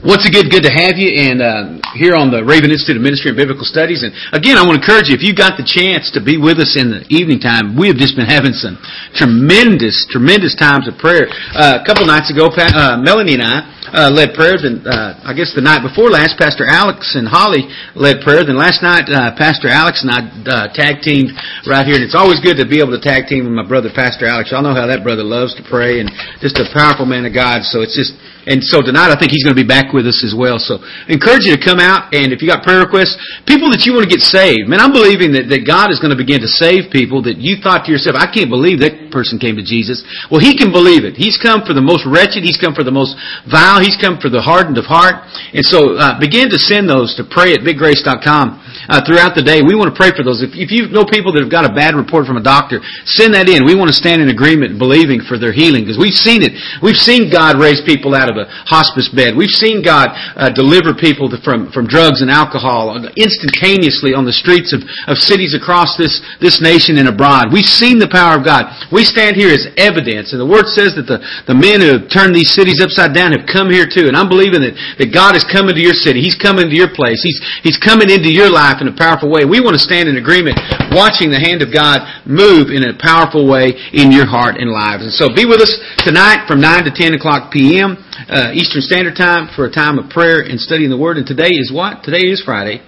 Once 0.00 0.24
again, 0.24 0.48
good 0.48 0.64
to 0.64 0.72
have 0.72 0.96
you 0.96 1.12
and 1.12 1.44
uh, 1.44 1.76
here 1.92 2.16
on 2.16 2.32
the 2.32 2.40
Raven 2.40 2.72
Institute 2.72 2.96
of 2.96 3.04
Ministry 3.04 3.28
and 3.28 3.36
Biblical 3.36 3.68
Studies. 3.68 4.00
And 4.00 4.16
again, 4.32 4.56
I 4.56 4.64
want 4.64 4.80
to 4.80 4.80
encourage 4.80 5.12
you, 5.12 5.16
if 5.16 5.20
you 5.20 5.36
got 5.36 5.60
the 5.60 5.66
chance 5.66 6.08
to 6.16 6.24
be 6.24 6.40
with 6.40 6.56
us 6.56 6.72
in 6.72 6.88
the 6.88 7.04
evening 7.12 7.36
time, 7.36 7.76
we 7.76 7.92
have 7.92 8.00
just 8.00 8.16
been 8.16 8.24
having 8.24 8.56
some 8.56 8.80
tremendous, 9.12 10.08
tremendous 10.08 10.56
times 10.56 10.88
of 10.88 10.96
prayer. 10.96 11.28
Uh, 11.52 11.84
a 11.84 11.84
couple 11.84 12.08
nights 12.08 12.32
ago, 12.32 12.48
uh, 12.48 12.96
Melanie 12.96 13.36
and 13.36 13.44
I 13.44 13.60
uh, 13.92 14.08
led 14.08 14.32
prayers, 14.32 14.64
and 14.64 14.80
uh, 14.88 15.20
I 15.20 15.36
guess 15.36 15.52
the 15.52 15.60
night 15.60 15.84
before 15.84 16.08
last, 16.08 16.40
Pastor 16.40 16.64
Alex 16.64 17.12
and 17.12 17.28
Holly 17.28 17.68
led 17.92 18.24
prayers, 18.24 18.48
and 18.48 18.56
last 18.56 18.80
night, 18.80 19.04
uh, 19.04 19.36
Pastor 19.36 19.68
Alex 19.68 20.00
and 20.00 20.08
I 20.08 20.72
tag 20.72 21.04
teamed 21.04 21.36
right 21.68 21.84
here. 21.84 22.00
And 22.00 22.04
it's 22.08 22.16
always 22.16 22.40
good 22.40 22.56
to 22.56 22.64
be 22.64 22.80
able 22.80 22.96
to 22.96 23.02
tag 23.04 23.28
team 23.28 23.44
with 23.44 23.52
my 23.52 23.68
brother, 23.68 23.92
Pastor 23.92 24.24
Alex. 24.24 24.48
Y'all 24.48 24.64
know 24.64 24.72
how 24.72 24.88
that 24.88 25.04
brother 25.04 25.26
loves 25.26 25.52
to 25.60 25.64
pray, 25.68 26.00
and 26.00 26.08
just 26.40 26.56
a 26.56 26.64
powerful 26.72 27.04
man 27.04 27.28
of 27.28 27.36
God. 27.36 27.68
So 27.68 27.84
it's 27.84 27.92
just 27.92 28.16
and 28.48 28.64
so 28.64 28.80
tonight 28.80 29.12
I 29.12 29.20
think 29.20 29.36
he's 29.36 29.44
going 29.44 29.52
to 29.52 29.62
be 29.62 29.68
back 29.68 29.89
with 29.92 30.06
us 30.06 30.22
as 30.22 30.36
well. 30.36 30.60
So 30.60 30.78
I 30.82 31.10
encourage 31.10 31.48
you 31.48 31.56
to 31.56 31.62
come 31.62 31.80
out 31.80 32.12
and 32.12 32.30
if 32.30 32.42
you 32.42 32.48
got 32.48 32.62
prayer 32.62 32.84
requests, 32.84 33.16
people 33.48 33.72
that 33.72 33.82
you 33.88 33.96
want 33.96 34.04
to 34.06 34.12
get 34.12 34.22
saved. 34.22 34.68
Man, 34.68 34.78
I'm 34.78 34.92
believing 34.92 35.32
that, 35.34 35.48
that 35.48 35.64
God 35.66 35.90
is 35.90 35.98
going 35.98 36.12
to 36.12 36.20
begin 36.20 36.44
to 36.44 36.50
save 36.50 36.92
people 36.92 37.24
that 37.24 37.40
you 37.40 37.58
thought 37.58 37.86
to 37.86 37.90
yourself, 37.90 38.14
I 38.20 38.28
can't 38.28 38.52
believe 38.52 38.84
that 38.84 39.08
person 39.10 39.40
came 39.40 39.56
to 39.56 39.64
Jesus. 39.64 40.04
Well, 40.28 40.40
he 40.40 40.54
can 40.54 40.70
believe 40.70 41.08
it. 41.08 41.16
He's 41.16 41.40
come 41.40 41.64
for 41.64 41.72
the 41.72 41.82
most 41.82 42.04
wretched. 42.04 42.44
He's 42.44 42.60
come 42.60 42.76
for 42.76 42.84
the 42.84 42.94
most 42.94 43.16
vile. 43.48 43.80
He's 43.80 43.96
come 43.96 44.20
for 44.20 44.28
the 44.28 44.44
hardened 44.44 44.76
of 44.76 44.86
heart. 44.86 45.24
And 45.56 45.64
so 45.64 45.96
uh, 45.96 46.20
begin 46.20 46.52
to 46.52 46.60
send 46.60 46.86
those 46.86 47.16
to 47.16 47.24
pray 47.24 47.56
at 47.56 47.64
biggrace.com 47.64 48.59
uh, 48.88 49.02
throughout 49.04 49.34
the 49.36 49.42
day. 49.42 49.60
We 49.60 49.76
want 49.76 49.92
to 49.92 49.96
pray 49.96 50.14
for 50.14 50.22
those. 50.22 50.40
If, 50.40 50.56
if 50.56 50.70
you 50.70 50.88
know 50.88 51.04
people 51.04 51.34
that 51.36 51.42
have 51.42 51.52
got 51.52 51.66
a 51.66 51.72
bad 51.74 51.98
report 51.98 52.24
from 52.24 52.38
a 52.38 52.44
doctor, 52.44 52.80
send 53.04 53.34
that 53.34 53.50
in. 53.50 53.66
We 53.66 53.74
want 53.74 53.90
to 53.90 53.96
stand 53.96 54.22
in 54.22 54.30
agreement 54.30 54.78
believing 54.78 55.20
for 55.20 55.36
their 55.36 55.52
healing 55.52 55.84
because 55.84 55.98
we've 55.98 56.16
seen 56.16 56.40
it. 56.46 56.54
We've 56.80 56.98
seen 56.98 57.28
God 57.28 57.58
raise 57.58 57.82
people 57.82 58.14
out 58.14 58.30
of 58.30 58.38
a 58.38 58.46
hospice 58.70 59.10
bed. 59.10 59.34
We've 59.34 59.52
seen 59.52 59.82
God 59.82 60.14
uh, 60.38 60.54
deliver 60.54 60.94
people 60.94 61.28
to, 61.34 61.38
from, 61.42 61.68
from 61.74 61.90
drugs 61.90 62.22
and 62.22 62.30
alcohol 62.30 62.94
instantaneously 63.18 64.14
on 64.14 64.24
the 64.24 64.36
streets 64.36 64.70
of, 64.70 64.86
of 65.10 65.18
cities 65.18 65.52
across 65.52 65.98
this, 65.98 66.22
this 66.38 66.62
nation 66.62 66.96
and 66.96 67.10
abroad. 67.10 67.50
We've 67.50 67.68
seen 67.68 67.98
the 67.98 68.10
power 68.10 68.38
of 68.38 68.46
God. 68.46 68.70
We 68.94 69.02
stand 69.02 69.34
here 69.34 69.50
as 69.50 69.66
evidence. 69.74 70.30
And 70.30 70.38
the 70.38 70.46
Word 70.46 70.70
says 70.70 70.94
that 70.94 71.10
the, 71.10 71.18
the 71.50 71.58
men 71.58 71.82
who 71.82 71.98
have 71.98 72.06
turned 72.06 72.36
these 72.36 72.54
cities 72.54 72.78
upside 72.78 73.10
down 73.10 73.34
have 73.34 73.50
come 73.50 73.66
here 73.72 73.90
too. 73.90 74.06
And 74.06 74.14
I'm 74.14 74.30
believing 74.30 74.62
that, 74.62 74.78
that 75.02 75.10
God 75.10 75.34
is 75.34 75.42
coming 75.48 75.74
to 75.74 75.82
your 75.82 75.96
city. 75.96 76.22
He's 76.22 76.38
coming 76.38 76.70
to 76.70 76.76
your 76.76 76.92
place. 76.94 77.18
He's, 77.24 77.40
he's 77.66 77.80
coming 77.80 78.10
into 78.10 78.30
your 78.30 78.50
life 78.50 78.69
in 78.78 78.86
a 78.86 78.94
powerful 78.94 79.26
way. 79.26 79.42
We 79.42 79.58
want 79.58 79.74
to 79.74 79.82
stand 79.82 80.06
in 80.06 80.14
agreement 80.14 80.54
watching 80.94 81.34
the 81.34 81.42
hand 81.42 81.66
of 81.66 81.74
God 81.74 82.06
move 82.22 82.70
in 82.70 82.86
a 82.86 82.94
powerful 82.94 83.50
way 83.50 83.74
in 83.90 84.14
your 84.14 84.30
heart 84.30 84.62
and 84.62 84.70
lives. 84.70 85.02
And 85.02 85.10
so 85.10 85.34
be 85.34 85.42
with 85.42 85.58
us 85.58 85.74
tonight 86.06 86.46
from 86.46 86.62
9 86.62 86.86
to 86.86 86.92
10 86.94 87.18
o'clock 87.18 87.50
p.m. 87.50 87.98
Uh, 88.30 88.54
Eastern 88.54 88.86
Standard 88.86 89.18
Time 89.18 89.50
for 89.50 89.66
a 89.66 89.72
time 89.72 89.98
of 89.98 90.06
prayer 90.06 90.46
and 90.46 90.62
studying 90.62 90.90
the 90.90 90.98
Word. 90.98 91.18
And 91.18 91.26
today 91.26 91.50
is 91.50 91.74
what? 91.74 92.06
Today 92.06 92.30
is 92.30 92.38
Friday. 92.46 92.78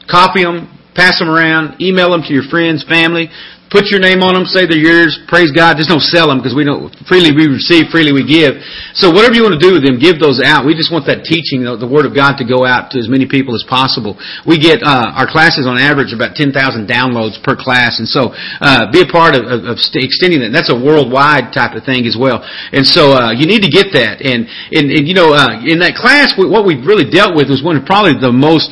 copy 0.10 0.44
them, 0.44 0.68
pass 0.96 1.20
them 1.20 1.30
around, 1.30 1.82
email 1.82 2.12
them 2.12 2.22
to 2.24 2.34
your 2.34 2.44
friends, 2.50 2.84
family, 2.88 3.30
Put 3.76 3.92
your 3.92 4.00
name 4.00 4.24
on 4.24 4.40
them, 4.40 4.48
say 4.48 4.64
they're 4.64 4.80
yours, 4.80 5.20
praise 5.28 5.52
God. 5.52 5.76
Just 5.76 5.92
don't 5.92 6.00
sell 6.00 6.32
them 6.32 6.40
because 6.40 6.56
we 6.56 6.64
don't, 6.64 6.88
freely 7.12 7.36
we 7.36 7.52
receive, 7.52 7.92
freely 7.92 8.16
we 8.16 8.24
give. 8.24 8.56
So 8.96 9.12
whatever 9.12 9.36
you 9.36 9.44
want 9.44 9.60
to 9.60 9.64
do 9.64 9.76
with 9.76 9.84
them, 9.84 10.00
give 10.00 10.16
those 10.16 10.40
out. 10.40 10.64
We 10.64 10.80
just 10.80 10.96
want 10.96 11.04
that 11.12 11.28
teaching, 11.28 11.68
the, 11.68 11.76
the 11.76 11.84
Word 11.84 12.08
of 12.08 12.16
God 12.16 12.40
to 12.40 12.48
go 12.48 12.64
out 12.64 12.96
to 12.96 13.04
as 13.04 13.12
many 13.12 13.28
people 13.28 13.52
as 13.52 13.68
possible. 13.68 14.16
We 14.48 14.64
get, 14.64 14.80
uh, 14.80 15.20
our 15.20 15.28
classes 15.28 15.68
on 15.68 15.76
average 15.76 16.16
about 16.16 16.40
10,000 16.40 16.56
downloads 16.88 17.36
per 17.44 17.60
class. 17.60 18.00
And 18.00 18.08
so, 18.08 18.32
uh, 18.64 18.88
be 18.96 19.04
a 19.04 19.12
part 19.12 19.36
of, 19.36 19.44
of, 19.44 19.68
of 19.68 19.78
extending 19.92 20.40
that. 20.40 20.56
That's 20.56 20.72
a 20.72 20.80
worldwide 20.80 21.52
type 21.52 21.76
of 21.76 21.84
thing 21.84 22.08
as 22.08 22.16
well. 22.16 22.48
And 22.72 22.88
so, 22.88 23.12
uh, 23.12 23.36
you 23.36 23.44
need 23.44 23.68
to 23.68 23.72
get 23.72 23.92
that. 23.92 24.24
And, 24.24 24.48
and, 24.72 24.88
and 24.88 25.04
you 25.04 25.20
know, 25.20 25.36
uh, 25.36 25.60
in 25.68 25.84
that 25.84 26.00
class, 26.00 26.32
what 26.40 26.64
we 26.64 26.80
really 26.80 27.12
dealt 27.12 27.36
with 27.36 27.52
was 27.52 27.60
one 27.60 27.76
of 27.76 27.84
probably 27.84 28.16
the 28.24 28.32
most 28.32 28.72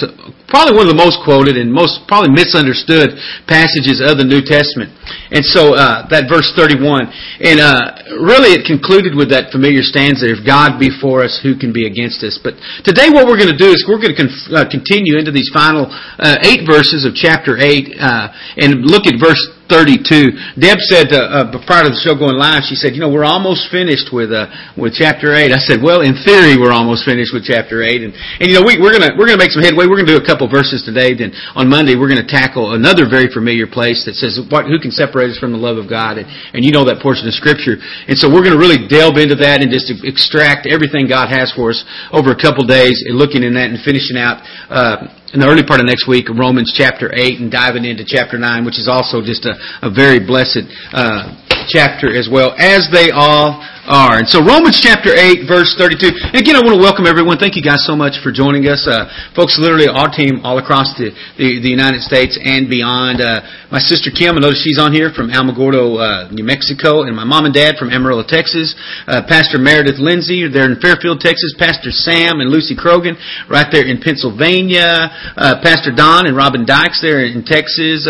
probably 0.54 0.78
one 0.78 0.86
of 0.86 0.94
the 0.94 1.02
most 1.02 1.18
quoted 1.26 1.58
and 1.58 1.74
most 1.74 2.06
probably 2.06 2.30
misunderstood 2.30 3.18
passages 3.50 3.98
of 3.98 4.22
the 4.22 4.28
New 4.28 4.46
Testament. 4.46 4.94
And 5.34 5.42
so 5.42 5.74
uh, 5.74 6.06
that 6.14 6.30
verse 6.30 6.54
31, 6.54 7.10
and 7.42 7.58
uh, 7.58 8.22
really 8.22 8.54
it 8.54 8.70
concluded 8.70 9.18
with 9.18 9.34
that 9.34 9.50
familiar 9.50 9.82
stanza: 9.82 10.30
"If 10.30 10.46
God 10.46 10.78
be 10.78 10.94
for 10.94 11.26
us, 11.26 11.42
who 11.42 11.58
can 11.58 11.74
be 11.74 11.90
against 11.90 12.22
us?" 12.22 12.38
But 12.38 12.54
today, 12.86 13.10
what 13.10 13.26
we're 13.26 13.42
going 13.42 13.50
to 13.50 13.58
do 13.58 13.74
is 13.74 13.82
we're 13.90 13.98
going 13.98 14.14
to 14.14 14.30
uh, 14.54 14.70
continue 14.70 15.18
into 15.18 15.34
these 15.34 15.50
final 15.50 15.90
uh, 15.90 16.38
eight 16.46 16.70
verses 16.70 17.02
of 17.02 17.18
chapter 17.18 17.58
eight 17.58 17.98
uh, 17.98 18.30
and 18.62 18.86
look 18.86 19.10
at 19.10 19.18
verse 19.18 19.42
32. 19.72 20.60
Deb 20.60 20.80
said 20.92 21.14
uh, 21.16 21.48
uh, 21.48 21.66
prior 21.66 21.88
to 21.88 21.92
the 21.96 22.02
show 22.04 22.16
going 22.16 22.36
live, 22.36 22.68
she 22.68 22.76
said, 22.76 22.92
"You 22.96 23.00
know, 23.00 23.12
we're 23.12 23.28
almost 23.28 23.72
finished 23.72 24.12
with 24.12 24.32
uh, 24.36 24.52
with 24.76 24.94
chapter 24.96 25.32
eight. 25.32 25.56
I 25.56 25.62
said, 25.64 25.80
"Well, 25.80 26.04
in 26.04 26.20
theory, 26.28 26.60
we're 26.60 26.76
almost 26.76 27.08
finished 27.08 27.32
with 27.32 27.48
chapter 27.48 27.80
eight, 27.80 28.04
and 28.04 28.12
and 28.12 28.52
you 28.52 28.56
know, 28.60 28.66
we, 28.66 28.76
we're 28.76 28.92
gonna 28.92 29.16
we're 29.16 29.28
gonna 29.28 29.40
make 29.40 29.56
some 29.56 29.64
headway. 29.64 29.88
We're 29.88 30.00
gonna 30.00 30.12
do 30.12 30.20
a 30.20 30.28
couple 30.28 30.52
verses 30.52 30.84
today. 30.84 31.16
Then 31.16 31.32
on 31.56 31.72
Monday, 31.72 31.96
we're 31.96 32.12
gonna 32.12 32.28
tackle 32.28 32.76
another 32.76 33.08
very 33.08 33.32
familiar 33.32 33.66
place 33.66 34.04
that 34.04 34.20
says, 34.20 34.36
"What 34.52 34.68
who 34.68 34.80
can 34.80 34.92
separate 34.92 35.32
us 35.32 35.40
from 35.40 35.56
the 35.56 35.62
love 35.62 35.80
of 35.80 35.88
God?" 35.88 36.20
And 36.20 36.28
and 36.52 36.62
you 36.68 36.76
know 36.76 36.84
that 36.86 37.00
portion 37.00 37.24
of 37.28 37.34
Scripture, 37.34 37.80
and 37.80 38.20
so 38.20 38.28
we're 38.28 38.44
gonna 38.44 38.60
really 38.60 38.84
delve 38.92 39.16
into 39.16 39.40
that 39.40 39.64
and 39.64 39.72
just 39.72 39.88
extract 40.04 40.68
everything 40.68 41.08
God 41.08 41.32
has 41.32 41.56
for 41.56 41.72
us 41.72 41.80
over 42.12 42.36
a 42.36 42.40
couple 42.40 42.68
days, 42.68 43.00
and 43.08 43.16
looking 43.16 43.44
in 43.44 43.56
that 43.56 43.72
and 43.72 43.80
finishing 43.80 44.20
out. 44.20 44.44
Uh, 44.68 45.23
in 45.34 45.42
the 45.42 45.50
early 45.50 45.66
part 45.66 45.82
of 45.82 45.90
next 45.90 46.08
week, 46.08 46.30
Romans 46.30 46.70
chapter 46.78 47.10
8 47.10 47.42
and 47.42 47.50
diving 47.50 47.86
into 47.86 48.06
chapter 48.06 48.38
9, 48.38 48.66
which 48.66 48.78
is 48.78 48.86
also 48.88 49.18
just 49.18 49.50
a, 49.50 49.58
a 49.82 49.90
very 49.90 50.22
blessed 50.22 50.70
uh, 50.94 51.34
chapter 51.68 52.12
as 52.16 52.30
well, 52.32 52.54
as 52.58 52.88
they 52.92 53.12
all 53.12 53.62
are. 53.86 54.16
And 54.16 54.28
so 54.28 54.40
Romans 54.40 54.80
chapter 54.80 55.12
8 55.12 55.44
verse 55.44 55.76
32. 55.76 56.08
And 56.32 56.40
again, 56.40 56.56
I 56.56 56.64
want 56.64 56.80
to 56.80 56.84
welcome 56.84 57.04
everyone. 57.04 57.36
Thank 57.36 57.60
you 57.60 57.64
guys 57.64 57.84
so 57.84 57.96
much 57.96 58.16
for 58.24 58.32
joining 58.32 58.64
us. 58.68 58.88
Uh, 58.88 59.12
folks, 59.36 59.60
literally 59.60 59.92
our 59.92 60.08
team 60.08 60.40
all 60.44 60.56
across 60.60 60.96
the, 60.96 61.12
the, 61.36 61.60
the 61.60 61.72
United 61.72 62.00
States 62.00 62.40
and 62.40 62.72
beyond. 62.72 63.20
Uh, 63.20 63.44
my 63.72 63.84
sister 63.84 64.08
Kim, 64.08 64.36
I 64.36 64.40
notice 64.40 64.64
she's 64.64 64.80
on 64.80 64.96
here 64.96 65.12
from 65.12 65.30
Alamogordo, 65.30 66.00
uh, 66.00 66.32
New 66.32 66.48
Mexico, 66.48 67.04
and 67.04 67.16
my 67.16 67.28
mom 67.28 67.44
and 67.44 67.54
dad 67.54 67.76
from 67.76 67.92
Amarillo, 67.92 68.24
Texas. 68.24 68.72
Uh, 69.08 69.24
Pastor 69.28 69.60
Meredith 69.60 70.00
Lindsay, 70.00 70.48
they're 70.48 70.72
in 70.72 70.80
Fairfield, 70.80 71.20
Texas. 71.20 71.52
Pastor 71.60 71.92
Sam 71.92 72.40
and 72.40 72.50
Lucy 72.50 72.76
Krogan, 72.76 73.20
right 73.52 73.68
there 73.72 73.84
in 73.84 74.00
Pennsylvania. 74.00 75.12
Uh, 75.36 75.60
Pastor 75.60 75.92
Don 75.92 76.26
and 76.26 76.38
Robin 76.38 76.66
Dykes 76.66 77.04
there 77.04 77.26
in 77.26 77.44
Texas. 77.44 78.08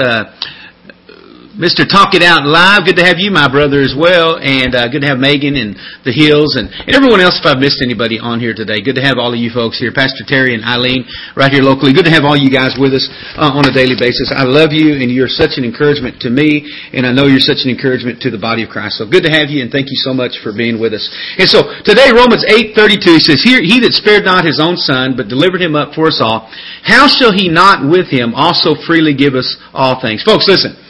Mr. 1.54 1.86
Talk 1.86 2.18
It 2.18 2.26
Out 2.26 2.50
Live, 2.50 2.82
good 2.90 2.98
to 2.98 3.06
have 3.06 3.22
you, 3.22 3.30
my 3.30 3.46
brother, 3.46 3.78
as 3.78 3.94
well, 3.94 4.42
and 4.42 4.74
uh, 4.74 4.90
good 4.90 5.06
to 5.06 5.10
have 5.14 5.22
Megan 5.22 5.54
and 5.54 5.78
the 6.02 6.10
Hills 6.10 6.58
and, 6.58 6.66
and 6.66 6.98
everyone 6.98 7.22
else. 7.22 7.38
If 7.38 7.46
I've 7.46 7.62
missed 7.62 7.78
anybody 7.86 8.18
on 8.18 8.42
here 8.42 8.58
today, 8.58 8.82
good 8.82 8.98
to 8.98 9.06
have 9.06 9.22
all 9.22 9.30
of 9.30 9.38
you 9.38 9.54
folks 9.54 9.78
here, 9.78 9.94
Pastor 9.94 10.26
Terry 10.26 10.58
and 10.58 10.66
Eileen, 10.66 11.06
right 11.38 11.54
here 11.54 11.62
locally. 11.62 11.94
Good 11.94 12.10
to 12.10 12.16
have 12.16 12.26
all 12.26 12.34
you 12.34 12.50
guys 12.50 12.74
with 12.74 12.98
us 12.98 13.06
uh, 13.38 13.54
on 13.54 13.70
a 13.70 13.74
daily 13.74 13.94
basis. 13.94 14.34
I 14.34 14.50
love 14.50 14.74
you, 14.74 14.98
and 14.98 15.14
you're 15.14 15.30
such 15.30 15.62
an 15.62 15.64
encouragement 15.64 16.18
to 16.26 16.34
me, 16.34 16.66
and 16.90 17.06
I 17.06 17.14
know 17.14 17.30
you're 17.30 17.38
such 17.38 17.62
an 17.62 17.70
encouragement 17.70 18.18
to 18.26 18.34
the 18.34 18.42
body 18.42 18.66
of 18.66 18.74
Christ. 18.74 18.98
So 18.98 19.06
good 19.06 19.22
to 19.22 19.30
have 19.30 19.54
you, 19.54 19.62
and 19.62 19.70
thank 19.70 19.94
you 19.94 20.00
so 20.02 20.10
much 20.10 20.42
for 20.42 20.58
being 20.58 20.82
with 20.82 20.98
us. 20.98 21.06
And 21.38 21.46
so 21.46 21.70
today, 21.86 22.10
Romans 22.10 22.42
eight 22.50 22.74
thirty 22.74 22.98
two 22.98 23.22
says, 23.22 23.46
"Here, 23.46 23.62
he 23.62 23.78
that 23.86 23.94
spared 23.94 24.26
not 24.26 24.42
his 24.42 24.58
own 24.58 24.74
son, 24.74 25.14
but 25.14 25.30
delivered 25.30 25.62
him 25.62 25.78
up 25.78 25.94
for 25.94 26.10
us 26.10 26.18
all, 26.18 26.50
how 26.82 27.06
shall 27.06 27.30
he 27.30 27.46
not 27.46 27.86
with 27.86 28.10
him 28.10 28.34
also 28.34 28.74
freely 28.74 29.14
give 29.14 29.38
us 29.38 29.54
all 29.70 30.02
things?" 30.02 30.26
Folks, 30.26 30.50
listen. 30.50 30.82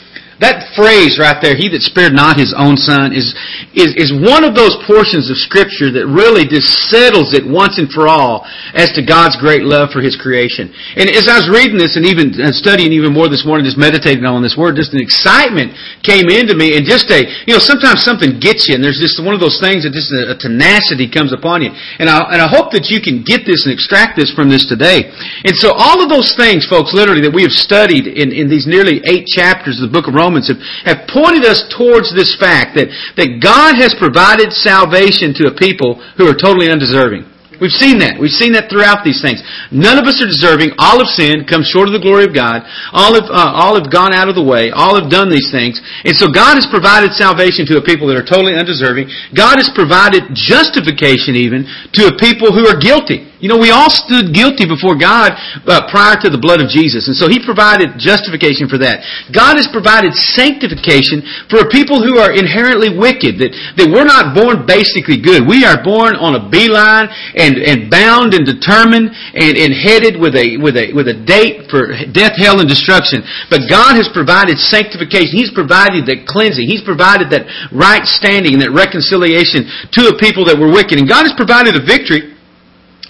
That 0.43 0.75
phrase 0.75 1.15
right 1.15 1.39
there, 1.39 1.55
he 1.55 1.71
that 1.71 1.87
spared 1.87 2.11
not 2.11 2.35
his 2.35 2.51
own 2.51 2.75
son, 2.75 3.15
is, 3.15 3.31
is, 3.71 3.95
is 3.95 4.11
one 4.11 4.43
of 4.43 4.59
those 4.59 4.75
portions 4.83 5.31
of 5.31 5.39
scripture 5.39 5.87
that 5.95 6.03
really 6.03 6.43
just 6.43 6.91
settles 6.91 7.31
it 7.31 7.47
once 7.47 7.79
and 7.79 7.87
for 7.87 8.11
all 8.11 8.43
as 8.75 8.91
to 8.99 9.01
God's 9.07 9.39
great 9.39 9.63
love 9.63 9.95
for 9.95 10.03
his 10.03 10.19
creation. 10.19 10.67
And 10.99 11.07
as 11.07 11.31
I 11.31 11.39
was 11.39 11.47
reading 11.47 11.79
this 11.79 11.95
and 11.95 12.03
even 12.03 12.35
uh, 12.35 12.51
studying 12.51 12.91
even 12.91 13.15
more 13.15 13.31
this 13.31 13.47
morning, 13.47 13.63
just 13.63 13.79
meditating 13.79 14.27
on 14.27 14.43
this 14.43 14.59
word, 14.59 14.75
just 14.75 14.91
an 14.91 14.99
excitement 14.99 15.79
came 16.03 16.27
into 16.27 16.59
me 16.59 16.75
and 16.75 16.83
just 16.83 17.07
a, 17.07 17.23
you 17.47 17.55
know, 17.55 17.63
sometimes 17.63 18.03
something 18.03 18.35
gets 18.43 18.67
you 18.67 18.75
and 18.75 18.83
there's 18.83 18.99
just 18.99 19.23
one 19.23 19.31
of 19.31 19.39
those 19.39 19.63
things 19.63 19.87
that 19.87 19.95
just 19.95 20.11
a, 20.11 20.35
a 20.35 20.35
tenacity 20.35 21.07
comes 21.07 21.31
upon 21.31 21.63
you. 21.63 21.71
And 22.03 22.11
I, 22.11 22.19
and 22.35 22.43
I 22.43 22.51
hope 22.51 22.75
that 22.75 22.91
you 22.91 22.99
can 22.99 23.23
get 23.23 23.47
this 23.47 23.63
and 23.63 23.71
extract 23.71 24.19
this 24.19 24.27
from 24.35 24.51
this 24.51 24.67
today. 24.67 25.07
And 25.47 25.55
so 25.55 25.71
all 25.71 26.03
of 26.03 26.11
those 26.11 26.35
things, 26.35 26.67
folks, 26.67 26.91
literally 26.91 27.23
that 27.23 27.31
we 27.31 27.47
have 27.47 27.55
studied 27.55 28.11
in, 28.11 28.35
in 28.35 28.51
these 28.51 28.67
nearly 28.67 28.99
eight 29.07 29.23
chapters 29.31 29.79
of 29.79 29.87
the 29.87 29.93
book 29.93 30.11
of 30.11 30.19
Romans, 30.19 30.32
Romans 30.33 30.49
have, 30.49 30.57
have 30.89 31.07
pointed 31.07 31.45
us 31.45 31.61
towards 31.77 32.09
this 32.15 32.35
fact 32.41 32.73
that, 32.73 32.89
that 33.21 33.37
God 33.37 33.77
has 33.77 33.93
provided 33.93 34.49
salvation 34.49 35.33
to 35.37 35.53
a 35.53 35.53
people 35.53 36.01
who 36.17 36.25
are 36.25 36.33
totally 36.33 36.73
undeserving. 36.73 37.29
We've 37.61 37.73
seen 37.73 37.99
that. 38.01 38.17
We've 38.17 38.33
seen 38.33 38.53
that 38.53 38.69
throughout 38.69 39.05
these 39.05 39.21
things. 39.21 39.41
None 39.69 40.01
of 40.01 40.05
us 40.09 40.21
are 40.21 40.29
deserving. 40.29 40.73
All 40.81 40.99
have 40.99 41.11
sinned, 41.13 41.45
come 41.45 41.61
short 41.61 41.87
of 41.87 41.93
the 41.93 42.01
glory 42.01 42.25
of 42.25 42.33
God. 42.33 42.65
All 42.91 43.13
have, 43.13 43.29
uh, 43.29 43.51
all 43.53 43.77
have 43.77 43.93
gone 43.93 44.13
out 44.13 44.27
of 44.27 44.35
the 44.35 44.43
way. 44.43 44.73
All 44.73 44.97
have 44.97 45.09
done 45.09 45.29
these 45.29 45.53
things. 45.53 45.77
And 46.03 46.17
so 46.17 46.29
God 46.31 46.57
has 46.57 46.65
provided 46.67 47.13
salvation 47.13 47.69
to 47.69 47.77
a 47.77 47.83
people 47.83 48.09
that 48.09 48.17
are 48.17 48.25
totally 48.25 48.57
undeserving. 48.57 49.09
God 49.31 49.61
has 49.61 49.69
provided 49.71 50.33
justification 50.33 51.37
even 51.37 51.69
to 51.97 52.09
a 52.09 52.13
people 52.17 52.51
who 52.51 52.65
are 52.65 52.77
guilty. 52.77 53.33
You 53.43 53.51
know, 53.51 53.59
we 53.59 53.75
all 53.75 53.91
stood 53.91 54.31
guilty 54.31 54.63
before 54.63 54.95
God 54.95 55.35
uh, 55.67 55.91
prior 55.91 56.15
to 56.23 56.31
the 56.31 56.39
blood 56.39 56.63
of 56.63 56.71
Jesus. 56.71 57.11
And 57.11 57.15
so 57.15 57.27
He 57.27 57.43
provided 57.43 57.99
justification 57.99 58.71
for 58.71 58.79
that. 58.79 59.03
God 59.35 59.59
has 59.59 59.67
provided 59.67 60.15
sanctification 60.15 61.19
for 61.51 61.59
a 61.59 61.67
people 61.67 61.99
who 61.99 62.23
are 62.23 62.31
inherently 62.31 62.95
wicked, 62.95 63.43
that, 63.43 63.51
that 63.75 63.91
we're 63.91 64.07
not 64.07 64.31
born 64.31 64.63
basically 64.63 65.19
good. 65.19 65.43
We 65.43 65.67
are 65.67 65.83
born 65.83 66.15
on 66.15 66.39
a 66.39 66.47
beeline 66.47 67.11
and, 67.43 67.59
and 67.59 67.91
bound 67.91 68.31
and 68.31 68.47
determined 68.47 69.11
and, 69.35 69.53
and 69.59 69.75
headed 69.75 70.15
with 70.15 70.39
a, 70.39 70.55
with, 70.63 70.79
a, 70.79 70.95
with 70.95 71.11
a 71.11 71.17
date 71.27 71.67
for 71.67 71.91
death, 72.15 72.39
hell, 72.39 72.63
and 72.63 72.71
destruction. 72.71 73.19
But 73.51 73.67
God 73.67 73.99
has 73.99 74.07
provided 74.15 74.55
sanctification. 74.55 75.35
He's 75.35 75.51
provided 75.51 76.07
that 76.07 76.23
cleansing. 76.23 76.63
He's 76.63 76.83
provided 76.83 77.27
that 77.35 77.43
right 77.75 78.07
standing 78.07 78.55
and 78.55 78.61
that 78.63 78.71
reconciliation 78.71 79.67
to 79.99 80.01
a 80.09 80.15
people 80.15 80.47
that 80.47 80.55
were 80.55 80.71
wicked. 80.71 80.95
And 80.95 81.05
God 81.05 81.27
has 81.27 81.35
provided 81.35 81.75
a 81.75 81.83
victory 81.83 82.33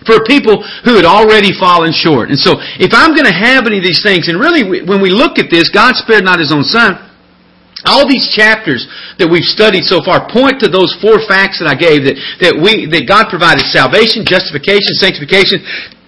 for 0.09 0.19
people 0.25 0.65
who 0.83 0.97
had 0.97 1.05
already 1.05 1.53
fallen 1.55 1.93
short. 1.93 2.27
And 2.27 2.39
so, 2.39 2.59
if 2.81 2.91
I'm 2.91 3.15
going 3.15 3.29
to 3.29 3.35
have 3.35 3.67
any 3.67 3.79
of 3.79 3.85
these 3.85 4.03
things, 4.03 4.27
and 4.27 4.35
really, 4.35 4.83
when 4.83 4.99
we 4.99 5.09
look 5.09 5.39
at 5.39 5.47
this, 5.47 5.69
God 5.69 5.95
spared 5.95 6.25
not 6.25 6.39
His 6.39 6.51
own 6.51 6.63
Son. 6.63 7.12
All 7.85 8.07
these 8.07 8.31
chapters 8.31 8.87
that 9.19 9.27
we've 9.27 9.45
studied 9.45 9.83
so 9.83 9.99
far 10.03 10.23
point 10.31 10.63
to 10.63 10.71
those 10.71 10.95
four 11.03 11.19
facts 11.27 11.59
that 11.59 11.67
I 11.67 11.75
gave 11.75 12.07
that, 12.07 12.15
that 12.39 12.55
we, 12.55 12.87
that 12.87 13.03
God 13.05 13.27
provided 13.27 13.67
salvation, 13.67 14.23
justification, 14.23 14.95
sanctification, 14.95 15.59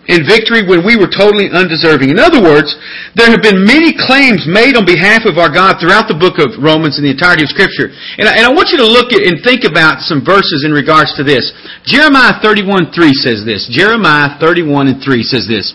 and 0.07 0.21
victory 0.25 0.61
when 0.61 0.85
we 0.85 0.93
were 0.93 1.09
totally 1.09 1.49
undeserving. 1.49 2.13
In 2.13 2.21
other 2.21 2.37
words, 2.37 2.77
there 3.17 3.29
have 3.29 3.41
been 3.41 3.65
many 3.65 3.93
claims 3.93 4.45
made 4.45 4.77
on 4.77 4.85
behalf 4.85 5.25
of 5.25 5.41
our 5.41 5.49
God 5.49 5.81
throughout 5.81 6.05
the 6.05 6.17
book 6.17 6.37
of 6.37 6.61
Romans 6.61 7.01
and 7.01 7.05
the 7.05 7.13
entirety 7.13 7.41
of 7.41 7.49
Scripture. 7.49 7.89
And 8.21 8.29
I, 8.29 8.37
and 8.37 8.45
I 8.45 8.51
want 8.53 8.69
you 8.69 8.77
to 8.85 8.87
look 8.87 9.13
at 9.17 9.25
and 9.25 9.41
think 9.41 9.65
about 9.65 10.05
some 10.05 10.21
verses 10.21 10.61
in 10.61 10.71
regards 10.71 11.17
to 11.17 11.25
this. 11.25 11.49
Jeremiah 11.89 12.37
31 12.37 12.93
3 12.93 13.13
says 13.17 13.41
this. 13.43 13.65
Jeremiah 13.65 14.37
31 14.37 14.93
and 14.93 14.99
3 15.01 15.25
says 15.25 15.49
this. 15.49 15.73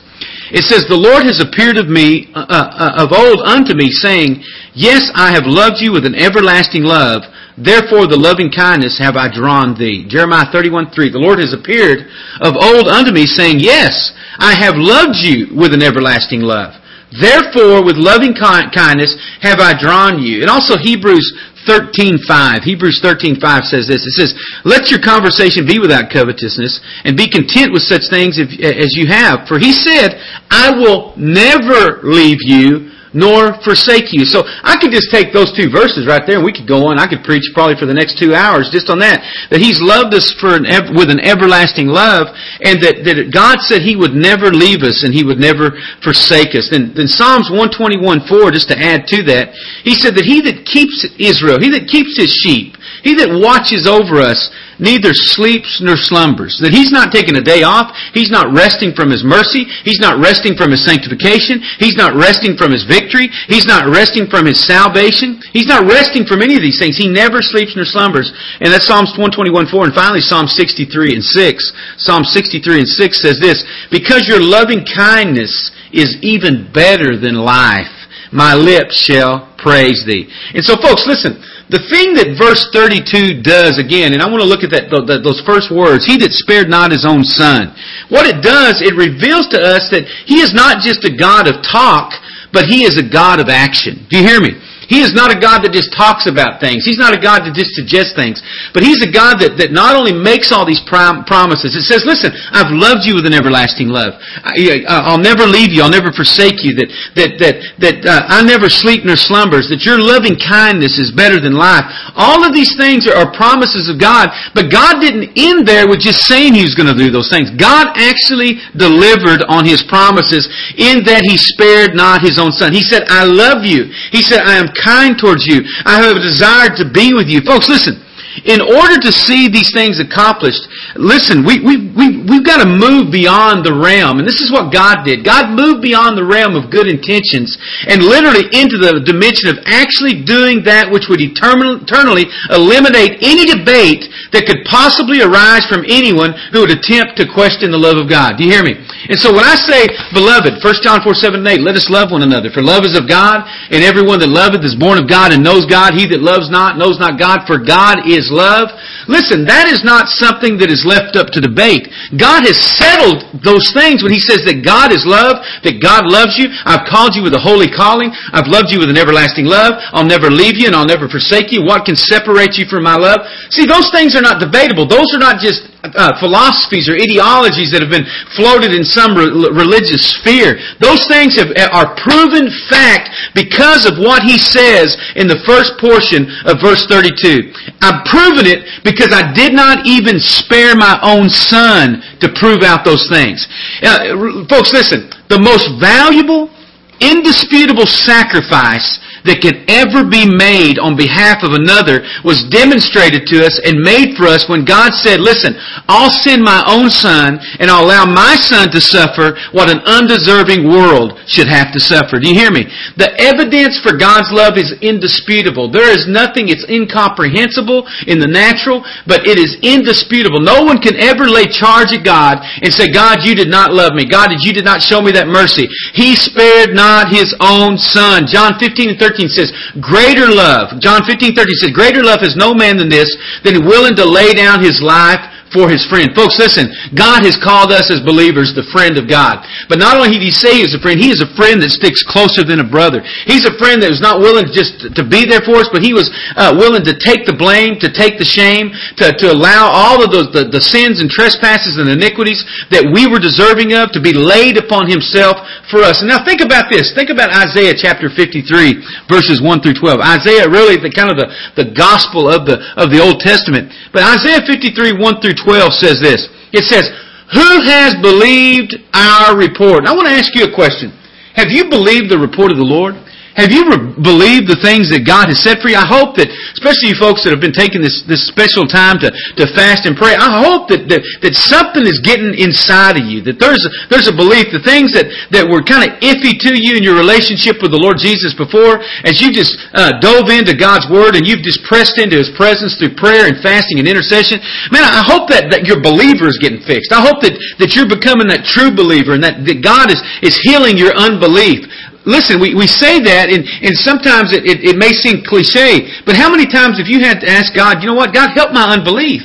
It 0.50 0.66
says, 0.66 0.86
The 0.86 0.98
Lord 0.98 1.22
has 1.24 1.38
appeared 1.38 1.78
of 1.78 1.86
me, 1.86 2.30
uh, 2.34 2.42
uh, 2.42 3.06
of 3.06 3.14
old 3.14 3.40
unto 3.46 3.74
me, 3.74 3.90
saying, 3.90 4.42
Yes, 4.74 5.10
I 5.14 5.30
have 5.30 5.46
loved 5.46 5.78
you 5.78 5.92
with 5.92 6.04
an 6.06 6.14
everlasting 6.14 6.82
love. 6.82 7.22
Therefore 7.60 8.06
the 8.06 8.16
loving 8.16 8.50
kindness 8.50 8.98
have 8.98 9.16
I 9.16 9.28
drawn 9.28 9.76
thee. 9.76 10.06
Jeremiah 10.08 10.50
31, 10.50 10.90
3. 10.90 11.10
The 11.10 11.18
Lord 11.18 11.38
has 11.38 11.52
appeared 11.52 12.08
of 12.40 12.56
old 12.56 12.88
unto 12.88 13.12
me, 13.12 13.26
saying, 13.26 13.60
Yes, 13.60 14.12
I 14.38 14.54
have 14.56 14.74
loved 14.76 15.20
you 15.20 15.54
with 15.54 15.74
an 15.74 15.82
everlasting 15.82 16.40
love. 16.40 16.79
Therefore, 17.10 17.82
with 17.82 17.98
loving 17.98 18.34
kindness 18.34 19.18
have 19.42 19.58
I 19.58 19.74
drawn 19.74 20.22
you. 20.22 20.42
And 20.42 20.50
also 20.50 20.78
Hebrews 20.78 21.26
13.5. 21.66 22.62
Hebrews 22.62 23.02
13.5 23.02 23.40
says 23.66 23.88
this. 23.88 24.06
It 24.06 24.14
says, 24.14 24.32
Let 24.64 24.90
your 24.90 25.02
conversation 25.02 25.66
be 25.66 25.78
without 25.78 26.10
covetousness, 26.10 26.80
and 27.04 27.16
be 27.16 27.28
content 27.28 27.72
with 27.72 27.82
such 27.82 28.06
things 28.08 28.38
as 28.38 28.94
you 28.94 29.06
have. 29.10 29.46
For 29.48 29.58
he 29.58 29.72
said, 29.72 30.22
I 30.50 30.70
will 30.70 31.12
never 31.16 32.00
leave 32.02 32.38
you 32.40 32.89
nor 33.12 33.58
forsake 33.66 34.14
you. 34.14 34.24
So 34.24 34.46
I 34.46 34.78
could 34.78 34.94
just 34.94 35.10
take 35.10 35.32
those 35.32 35.50
two 35.50 35.70
verses 35.70 36.06
right 36.06 36.22
there 36.26 36.38
and 36.38 36.46
we 36.46 36.54
could 36.54 36.68
go 36.68 36.86
on. 36.86 36.98
I 36.98 37.10
could 37.10 37.26
preach 37.26 37.42
probably 37.54 37.74
for 37.74 37.86
the 37.86 37.96
next 37.96 38.18
two 38.18 38.34
hours 38.34 38.70
just 38.70 38.90
on 38.90 39.02
that. 39.02 39.22
That 39.50 39.58
He's 39.58 39.82
loved 39.82 40.14
us 40.14 40.30
for 40.38 40.54
an, 40.54 40.66
with 40.94 41.10
an 41.10 41.18
everlasting 41.18 41.90
love 41.90 42.30
and 42.62 42.78
that, 42.82 43.02
that 43.02 43.34
God 43.34 43.58
said 43.66 43.82
He 43.82 43.98
would 43.98 44.14
never 44.14 44.54
leave 44.54 44.86
us 44.86 45.02
and 45.02 45.10
He 45.10 45.26
would 45.26 45.42
never 45.42 45.74
forsake 46.06 46.54
us. 46.54 46.70
Then, 46.70 46.94
then 46.94 47.10
Psalms 47.10 47.50
121, 47.50 48.30
4, 48.30 48.50
just 48.54 48.70
to 48.70 48.78
add 48.78 49.10
to 49.10 49.26
that, 49.26 49.50
He 49.82 49.98
said 49.98 50.14
that 50.14 50.26
He 50.26 50.40
that 50.46 50.62
keeps 50.62 51.02
Israel, 51.18 51.58
He 51.58 51.70
that 51.74 51.90
keeps 51.90 52.14
His 52.14 52.30
sheep, 52.30 52.78
He 53.02 53.18
that 53.18 53.34
watches 53.34 53.90
over 53.90 54.22
us, 54.22 54.50
neither 54.80 55.12
sleeps 55.12 55.78
nor 55.84 55.94
slumbers. 55.94 56.58
That 56.58 56.72
he's 56.72 56.90
not 56.90 57.12
taking 57.12 57.36
a 57.36 57.44
day 57.44 57.62
off. 57.62 57.92
He's 58.16 58.32
not 58.32 58.50
resting 58.50 58.96
from 58.96 59.12
his 59.12 59.22
mercy. 59.22 59.68
He's 59.84 60.00
not 60.00 60.18
resting 60.18 60.56
from 60.56 60.72
his 60.72 60.82
sanctification. 60.82 61.60
He's 61.78 61.94
not 61.94 62.16
resting 62.16 62.56
from 62.56 62.72
his 62.72 62.88
victory. 62.88 63.28
He's 63.46 63.68
not 63.68 63.86
resting 63.86 64.26
from 64.26 64.48
his 64.48 64.58
salvation. 64.58 65.38
He's 65.52 65.68
not 65.68 65.84
resting 65.84 66.24
from 66.24 66.40
any 66.40 66.56
of 66.56 66.64
these 66.64 66.80
things. 66.80 66.96
He 66.96 67.06
never 67.06 67.44
sleeps 67.44 67.76
nor 67.76 67.84
slumbers. 67.84 68.32
And 68.58 68.72
that's 68.72 68.88
Psalms 68.88 69.12
121, 69.14 69.68
4. 69.68 69.92
And 69.92 69.94
finally, 69.94 70.24
Psalm 70.24 70.48
63 70.48 71.14
and 71.14 71.24
6. 71.24 72.00
Psalm 72.00 72.24
63 72.24 72.80
and 72.80 72.88
6 72.88 73.22
says 73.22 73.38
this, 73.38 73.62
Because 73.92 74.26
your 74.26 74.40
loving 74.40 74.82
kindness 74.88 75.70
is 75.92 76.16
even 76.22 76.70
better 76.72 77.20
than 77.20 77.36
life, 77.36 77.92
my 78.32 78.54
lips 78.54 78.94
shall 78.96 79.52
praise 79.58 80.04
thee. 80.06 80.30
And 80.54 80.64
so 80.64 80.76
folks, 80.80 81.04
listen, 81.06 81.42
the 81.70 81.82
thing 81.86 82.18
that 82.18 82.34
verse 82.34 82.66
32 82.74 83.46
does 83.46 83.78
again, 83.78 84.12
and 84.12 84.20
I 84.20 84.26
want 84.26 84.42
to 84.42 84.50
look 84.50 84.66
at 84.66 84.74
that, 84.74 84.90
those 84.90 85.40
first 85.46 85.70
words, 85.70 86.02
he 86.04 86.18
that 86.18 86.34
spared 86.34 86.68
not 86.68 86.90
his 86.90 87.06
own 87.06 87.22
son. 87.22 87.70
What 88.10 88.26
it 88.26 88.42
does, 88.42 88.82
it 88.82 88.98
reveals 88.98 89.46
to 89.54 89.58
us 89.62 89.86
that 89.94 90.02
he 90.26 90.42
is 90.42 90.50
not 90.50 90.82
just 90.82 91.06
a 91.06 91.12
God 91.14 91.46
of 91.46 91.62
talk, 91.62 92.10
but 92.52 92.66
he 92.66 92.82
is 92.82 92.98
a 92.98 93.06
God 93.06 93.38
of 93.38 93.46
action. 93.46 94.06
Do 94.10 94.18
you 94.18 94.26
hear 94.26 94.42
me? 94.42 94.58
He 94.90 95.06
is 95.06 95.14
not 95.14 95.30
a 95.30 95.38
God 95.38 95.62
that 95.62 95.70
just 95.70 95.94
talks 95.94 96.26
about 96.26 96.58
things. 96.58 96.82
He's 96.82 96.98
not 96.98 97.14
a 97.14 97.20
God 97.22 97.46
that 97.46 97.54
just 97.54 97.78
suggests 97.78 98.10
things. 98.18 98.42
But 98.74 98.82
He's 98.82 98.98
a 99.06 99.10
God 99.14 99.38
that, 99.38 99.54
that 99.62 99.70
not 99.70 99.94
only 99.94 100.10
makes 100.10 100.50
all 100.50 100.66
these 100.66 100.82
prom- 100.82 101.22
promises, 101.30 101.78
it 101.78 101.86
says, 101.86 102.02
listen, 102.02 102.34
I've 102.50 102.74
loved 102.74 103.06
you 103.06 103.14
with 103.14 103.22
an 103.22 103.30
everlasting 103.30 103.86
love. 103.86 104.18
I, 104.42 105.14
will 105.14 105.22
never 105.22 105.46
leave 105.46 105.70
you. 105.70 105.86
I'll 105.86 105.94
never 105.94 106.10
forsake 106.10 106.66
you. 106.66 106.74
That, 106.74 106.90
that, 107.14 107.30
that, 107.38 107.54
that 107.78 107.96
uh, 108.02 108.34
I 108.34 108.42
never 108.42 108.66
sleep 108.66 109.06
nor 109.06 109.14
slumbers. 109.14 109.70
That 109.70 109.86
your 109.86 110.02
loving 110.02 110.34
kindness 110.34 110.98
is 110.98 111.14
better 111.14 111.38
than 111.38 111.54
life. 111.54 111.86
All 112.18 112.42
of 112.42 112.50
these 112.50 112.74
things 112.74 113.06
are, 113.06 113.14
are 113.14 113.30
promises 113.30 113.86
of 113.86 114.02
God. 114.02 114.34
But 114.58 114.74
God 114.74 114.98
didn't 114.98 115.38
end 115.38 115.70
there 115.70 115.86
with 115.86 116.02
just 116.02 116.26
saying 116.26 116.58
He 116.58 116.66
was 116.66 116.74
going 116.74 116.90
to 116.90 116.98
do 116.98 117.14
those 117.14 117.30
things. 117.30 117.46
God 117.54 117.94
actually 117.94 118.58
delivered 118.74 119.46
on 119.46 119.62
His 119.62 119.86
promises 119.86 120.50
in 120.74 121.06
that 121.06 121.22
He 121.22 121.38
spared 121.38 121.94
not 121.94 122.26
His 122.26 122.42
own 122.42 122.50
Son. 122.50 122.74
He 122.74 122.82
said, 122.82 123.06
I 123.06 123.22
love 123.22 123.62
you. 123.62 123.86
He 124.10 124.18
said, 124.18 124.42
I 124.42 124.58
am 124.58 124.74
kind 124.82 125.16
towards 125.18 125.46
you. 125.46 125.62
I 125.84 126.00
have 126.02 126.16
a 126.16 126.20
desire 126.20 126.74
to 126.76 126.88
be 126.88 127.12
with 127.14 127.28
you. 127.28 127.40
Folks, 127.40 127.68
listen. 127.68 128.00
In 128.44 128.60
order 128.62 128.96
to 128.98 129.10
see 129.10 129.48
these 129.48 129.74
things 129.74 129.98
accomplished, 129.98 130.62
listen, 130.94 131.42
we, 131.42 131.58
we, 131.60 131.90
we, 131.92 132.06
we've 132.22 132.46
got 132.46 132.62
to 132.62 132.68
move 132.68 133.10
beyond 133.10 133.66
the 133.66 133.74
realm. 133.74 134.18
And 134.18 134.26
this 134.26 134.40
is 134.40 134.50
what 134.50 134.72
God 134.72 135.02
did. 135.02 135.24
God 135.26 135.50
moved 135.50 135.82
beyond 135.82 136.18
the 136.18 136.26
realm 136.26 136.54
of 136.54 136.70
good 136.70 136.86
intentions 136.86 137.58
and 137.86 138.02
literally 138.02 138.46
into 138.54 138.78
the 138.78 139.02
dimension 139.02 139.50
of 139.50 139.58
actually 139.66 140.22
doing 140.22 140.62
that 140.66 140.90
which 140.90 141.10
would 141.10 141.22
eternally 141.22 142.26
eliminate 142.54 143.18
any 143.22 143.46
debate 143.46 144.06
that 144.30 144.46
could 144.46 144.62
possibly 144.66 145.22
arise 145.22 145.66
from 145.66 145.86
anyone 145.88 146.34
who 146.54 146.62
would 146.62 146.74
attempt 146.74 147.18
to 147.18 147.26
question 147.26 147.74
the 147.74 147.80
love 147.80 147.98
of 147.98 148.06
God. 148.06 148.36
Do 148.38 148.44
you 148.46 148.52
hear 148.52 148.66
me? 148.66 148.78
And 149.10 149.18
so 149.18 149.32
when 149.32 149.46
I 149.46 149.56
say, 149.56 149.88
beloved, 150.12 150.62
1 150.62 150.84
John 150.84 151.00
4, 151.02 151.14
7, 151.14 151.40
and 151.40 151.48
8, 151.48 151.64
let 151.64 151.74
us 151.74 151.88
love 151.88 152.12
one 152.12 152.22
another. 152.22 152.50
For 152.52 152.62
love 152.62 152.84
is 152.84 152.94
of 152.94 153.08
God, 153.08 153.48
and 153.72 153.82
everyone 153.82 154.20
that 154.20 154.30
loveth 154.30 154.62
is 154.62 154.76
born 154.76 155.00
of 155.00 155.08
God 155.08 155.32
and 155.32 155.42
knows 155.42 155.64
God. 155.66 155.96
He 155.96 156.04
that 156.12 156.20
loves 156.20 156.52
not 156.52 156.76
knows 156.76 157.00
not 157.00 157.16
God, 157.16 157.48
for 157.48 157.56
God 157.56 158.04
is 158.04 158.19
love. 158.28 158.68
Listen, 159.08 159.48
that 159.48 159.72
is 159.72 159.80
not 159.80 160.12
something 160.12 160.60
that 160.60 160.68
is 160.68 160.84
left 160.84 161.16
up 161.16 161.32
to 161.32 161.40
debate. 161.40 161.88
God 162.12 162.44
has 162.44 162.60
settled 162.60 163.24
those 163.40 163.72
things 163.72 164.04
when 164.04 164.12
He 164.12 164.20
says 164.20 164.44
that 164.44 164.60
God 164.60 164.92
is 164.92 165.08
love, 165.08 165.40
that 165.64 165.80
God 165.80 166.04
loves 166.04 166.36
you. 166.36 166.52
I've 166.68 166.84
called 166.84 167.16
you 167.16 167.24
with 167.24 167.32
a 167.32 167.40
holy 167.40 167.72
calling. 167.72 168.12
I've 168.36 168.50
loved 168.50 168.68
you 168.68 168.82
with 168.82 168.92
an 168.92 169.00
everlasting 169.00 169.48
love. 169.48 169.80
I'll 169.96 170.04
never 170.04 170.28
leave 170.28 170.60
you 170.60 170.68
and 170.68 170.76
I'll 170.76 170.88
never 170.88 171.08
forsake 171.08 171.48
you. 171.48 171.64
What 171.64 171.88
can 171.88 171.96
separate 171.96 172.60
you 172.60 172.68
from 172.68 172.84
my 172.84 173.00
love? 173.00 173.24
See, 173.48 173.64
those 173.64 173.88
things 173.94 174.12
are 174.12 174.24
not 174.24 174.42
debatable. 174.42 174.84
Those 174.84 175.08
are 175.16 175.22
not 175.22 175.40
just 175.40 175.64
uh, 175.82 176.12
philosophies 176.20 176.88
or 176.88 176.96
ideologies 176.96 177.72
that 177.72 177.80
have 177.80 177.92
been 177.92 178.08
floated 178.36 178.76
in 178.76 178.84
some 178.84 179.16
re- 179.16 179.32
religious 179.48 180.20
sphere. 180.20 180.60
Those 180.76 181.08
things 181.08 181.40
have, 181.40 181.56
are 181.72 181.96
proven 181.96 182.52
fact 182.68 183.08
because 183.32 183.88
of 183.88 183.96
what 183.96 184.20
he 184.22 184.36
says 184.36 184.96
in 185.16 185.24
the 185.24 185.40
first 185.48 185.80
portion 185.80 186.28
of 186.44 186.60
verse 186.60 186.84
32. 186.84 187.52
I've 187.80 188.04
proven 188.04 188.44
it 188.44 188.84
because 188.84 189.12
I 189.16 189.32
did 189.32 189.56
not 189.56 189.88
even 189.88 190.20
spare 190.20 190.76
my 190.76 191.00
own 191.00 191.32
son 191.32 192.04
to 192.20 192.28
prove 192.36 192.60
out 192.60 192.84
those 192.84 193.08
things. 193.08 193.48
Uh, 193.80 194.44
folks, 194.52 194.72
listen. 194.76 195.08
The 195.32 195.40
most 195.40 195.80
valuable, 195.80 196.52
indisputable 197.00 197.86
sacrifice 197.86 199.00
that 199.24 199.44
could 199.44 199.64
ever 199.68 200.06
be 200.06 200.24
made 200.24 200.78
on 200.78 200.96
behalf 200.96 201.42
of 201.44 201.52
another 201.52 202.02
was 202.24 202.48
demonstrated 202.48 203.26
to 203.28 203.44
us 203.44 203.60
and 203.62 203.80
made 203.80 204.16
for 204.16 204.26
us 204.26 204.48
when 204.48 204.64
God 204.64 204.92
said, 204.96 205.20
listen, 205.20 205.56
I'll 205.88 206.12
send 206.12 206.42
my 206.42 206.64
own 206.66 206.88
son 206.90 207.38
and 207.60 207.68
I'll 207.68 207.84
allow 207.84 208.06
my 208.06 208.36
son 208.36 208.70
to 208.72 208.80
suffer 208.80 209.36
what 209.52 209.68
an 209.68 209.80
undeserving 209.84 210.68
world 210.68 211.18
should 211.26 211.48
have 211.48 211.72
to 211.72 211.80
suffer. 211.80 212.18
Do 212.18 212.28
you 212.28 212.36
hear 212.36 212.50
me? 212.50 212.66
The 212.96 213.12
evidence 213.20 213.78
for 213.80 213.96
God's 213.96 214.32
love 214.32 214.56
is 214.56 214.72
indisputable. 214.80 215.70
There 215.70 215.90
is 215.90 216.08
nothing, 216.08 216.48
it's 216.48 216.66
incomprehensible 216.68 217.86
in 218.06 218.18
the 218.18 218.30
natural, 218.30 218.84
but 219.06 219.26
it 219.26 219.36
is 219.36 219.58
indisputable. 219.60 220.40
No 220.40 220.64
one 220.64 220.80
can 220.80 220.96
ever 220.96 221.28
lay 221.28 221.46
charge 221.46 221.92
at 221.92 222.04
God 222.04 222.40
and 222.62 222.72
say, 222.72 222.88
God, 222.90 223.22
you 223.22 223.34
did 223.34 223.48
not 223.48 223.72
love 223.72 223.92
me. 223.94 224.06
God, 224.06 224.32
you 224.40 224.52
did 224.52 224.64
not 224.64 224.80
show 224.82 225.00
me 225.00 225.12
that 225.12 225.28
mercy. 225.28 225.68
He 225.92 226.16
spared 226.16 226.72
not 226.72 227.12
his 227.12 227.34
own 227.40 227.76
son. 227.76 228.26
John 228.26 228.58
15 228.58 228.96
and 228.96 228.98
13 228.98 229.09
13 229.10 229.28
says, 229.28 229.50
greater 229.80 230.30
love, 230.30 230.78
John 230.80 231.02
15, 231.02 231.34
13 231.34 231.54
says, 231.58 231.70
greater 231.74 232.02
love 232.02 232.20
has 232.20 232.36
no 232.36 232.54
man 232.54 232.78
than 232.78 232.88
this, 232.88 233.10
than 233.42 233.66
willing 233.66 233.96
to 233.96 234.06
lay 234.06 234.32
down 234.32 234.62
his 234.62 234.80
life 234.82 235.20
for 235.50 235.66
his 235.68 235.82
friend. 235.86 236.14
Folks, 236.14 236.38
listen, 236.38 236.70
God 236.94 237.26
has 237.26 237.34
called 237.38 237.74
us 237.74 237.90
as 237.90 238.02
believers 238.06 238.54
the 238.54 238.66
friend 238.70 238.96
of 238.96 239.10
God. 239.10 239.42
But 239.66 239.82
not 239.82 239.98
only 239.98 240.16
did 240.16 240.22
he 240.22 240.34
say 240.34 240.62
he 240.62 240.66
is 240.66 240.74
a 240.74 240.82
friend, 240.82 240.98
he 240.98 241.10
is 241.10 241.22
a 241.22 241.30
friend 241.34 241.58
that 241.62 241.74
sticks 241.74 242.06
closer 242.06 242.46
than 242.46 242.62
a 242.62 242.66
brother. 242.66 243.02
He's 243.26 243.44
a 243.44 243.54
friend 243.58 243.82
that 243.82 243.90
was 243.90 244.02
not 244.02 244.22
willing 244.22 244.46
just 244.54 244.94
to 244.94 245.02
be 245.02 245.26
there 245.26 245.42
for 245.42 245.58
us, 245.58 245.68
but 245.70 245.82
he 245.82 245.90
was 245.92 246.08
uh, 246.38 246.54
willing 246.54 246.86
to 246.86 246.94
take 246.94 247.26
the 247.26 247.34
blame, 247.34 247.82
to 247.82 247.90
take 247.90 248.16
the 248.16 248.26
shame, 248.26 248.70
to, 249.02 249.10
to 249.10 249.26
allow 249.34 249.68
all 249.74 249.98
of 249.98 250.14
those, 250.14 250.30
the, 250.30 250.46
the 250.46 250.62
sins 250.62 251.02
and 251.02 251.10
trespasses 251.10 251.76
and 251.82 251.90
iniquities 251.90 252.46
that 252.70 252.86
we 252.86 253.10
were 253.10 253.18
deserving 253.18 253.74
of 253.74 253.90
to 253.90 254.00
be 254.00 254.14
laid 254.14 254.54
upon 254.54 254.86
himself 254.86 255.42
for 255.66 255.82
us. 255.82 256.00
And 256.00 256.08
now 256.08 256.22
think 256.22 256.40
about 256.40 256.70
this. 256.70 256.94
Think 256.94 257.10
about 257.10 257.34
Isaiah 257.34 257.74
chapter 257.74 258.06
53, 258.06 259.10
verses 259.10 259.42
1 259.42 259.62
through 259.62 259.78
12. 259.82 259.98
Isaiah 259.98 260.46
really 260.46 260.78
the 260.78 260.94
kind 260.94 261.10
of 261.10 261.18
the, 261.18 261.28
the 261.58 261.68
gospel 261.74 262.30
of 262.30 262.46
the, 262.46 262.62
of 262.78 262.94
the 262.94 263.02
Old 263.02 263.18
Testament. 263.18 263.74
But 263.90 264.06
Isaiah 264.06 264.46
53, 264.46 264.94
1 264.94 265.18
through 265.18 265.39
12 265.44 265.72
says 265.74 266.00
this. 266.00 266.28
It 266.52 266.64
says, 266.64 266.88
Who 267.32 267.62
has 267.66 267.94
believed 268.02 268.76
our 268.92 269.36
report? 269.36 269.86
I 269.86 269.94
want 269.94 270.06
to 270.08 270.14
ask 270.14 270.34
you 270.34 270.44
a 270.44 270.54
question. 270.54 270.90
Have 271.34 271.48
you 271.50 271.70
believed 271.70 272.10
the 272.10 272.18
report 272.18 272.50
of 272.50 272.58
the 272.58 272.66
Lord? 272.66 272.98
Have 273.38 273.54
you 273.54 273.62
re- 273.70 273.94
believed 273.94 274.50
the 274.50 274.58
things 274.58 274.90
that 274.90 275.06
God 275.06 275.30
has 275.30 275.38
said 275.38 275.62
for 275.62 275.70
you? 275.70 275.78
I 275.78 275.86
hope 275.86 276.18
that, 276.18 276.26
especially 276.58 276.90
you 276.90 276.98
folks 276.98 277.22
that 277.22 277.30
have 277.30 277.38
been 277.38 277.54
taking 277.54 277.78
this, 277.78 278.02
this 278.10 278.26
special 278.26 278.66
time 278.66 278.98
to, 279.06 279.08
to 279.38 279.44
fast 279.54 279.86
and 279.86 279.94
pray, 279.94 280.18
I 280.18 280.42
hope 280.42 280.66
that, 280.74 280.90
that, 280.90 281.02
that 281.22 281.34
something 281.38 281.86
is 281.86 282.02
getting 282.02 282.34
inside 282.34 282.98
of 282.98 283.06
you, 283.06 283.22
that 283.30 283.38
there's 283.38 283.62
a, 283.62 283.70
there's 283.86 284.10
a 284.10 284.16
belief, 284.16 284.50
the 284.50 284.62
things 284.66 284.90
that, 284.98 285.06
that 285.30 285.46
were 285.46 285.62
kind 285.62 285.86
of 285.86 285.94
iffy 286.02 286.34
to 286.42 286.58
you 286.58 286.74
in 286.74 286.82
your 286.82 286.98
relationship 286.98 287.62
with 287.62 287.70
the 287.70 287.78
Lord 287.78 288.02
Jesus 288.02 288.34
before, 288.34 288.82
as 289.06 289.22
you 289.22 289.30
just 289.30 289.54
uh, 289.78 289.94
dove 290.02 290.26
into 290.26 290.58
God's 290.58 290.90
Word 290.90 291.14
and 291.14 291.22
you've 291.22 291.46
just 291.46 291.62
pressed 291.62 292.02
into 292.02 292.18
His 292.18 292.34
presence 292.34 292.74
through 292.82 292.98
prayer 292.98 293.30
and 293.30 293.38
fasting 293.38 293.78
and 293.78 293.86
intercession, 293.86 294.42
man, 294.74 294.82
I 294.82 295.06
hope 295.06 295.30
that, 295.30 295.54
that 295.54 295.70
your 295.70 295.78
believer 295.78 296.26
is 296.26 296.42
getting 296.42 296.62
fixed. 296.66 296.90
I 296.90 296.98
hope 296.98 297.22
that, 297.22 297.38
that 297.62 297.78
you're 297.78 297.86
becoming 297.86 298.26
that 298.34 298.42
true 298.42 298.74
believer 298.74 299.14
and 299.14 299.22
that, 299.22 299.46
that 299.46 299.62
God 299.62 299.94
is, 299.94 300.02
is 300.20 300.34
healing 300.42 300.74
your 300.74 300.92
unbelief 300.98 301.70
listen, 302.06 302.40
we, 302.40 302.54
we 302.54 302.66
say 302.66 303.00
that, 303.00 303.28
and, 303.28 303.44
and 303.62 303.74
sometimes 303.76 304.32
it, 304.32 304.44
it, 304.46 304.64
it 304.64 304.76
may 304.76 304.92
seem 304.92 305.22
cliche, 305.24 305.88
but 306.04 306.16
how 306.16 306.30
many 306.30 306.46
times 306.46 306.78
have 306.78 306.88
you 306.88 307.00
had 307.00 307.20
to 307.20 307.28
ask 307.28 307.54
God, 307.54 307.82
you 307.82 307.88
know 307.88 307.98
what, 307.98 308.14
God, 308.14 308.30
help 308.34 308.52
my 308.52 308.72
unbelief? 308.72 309.22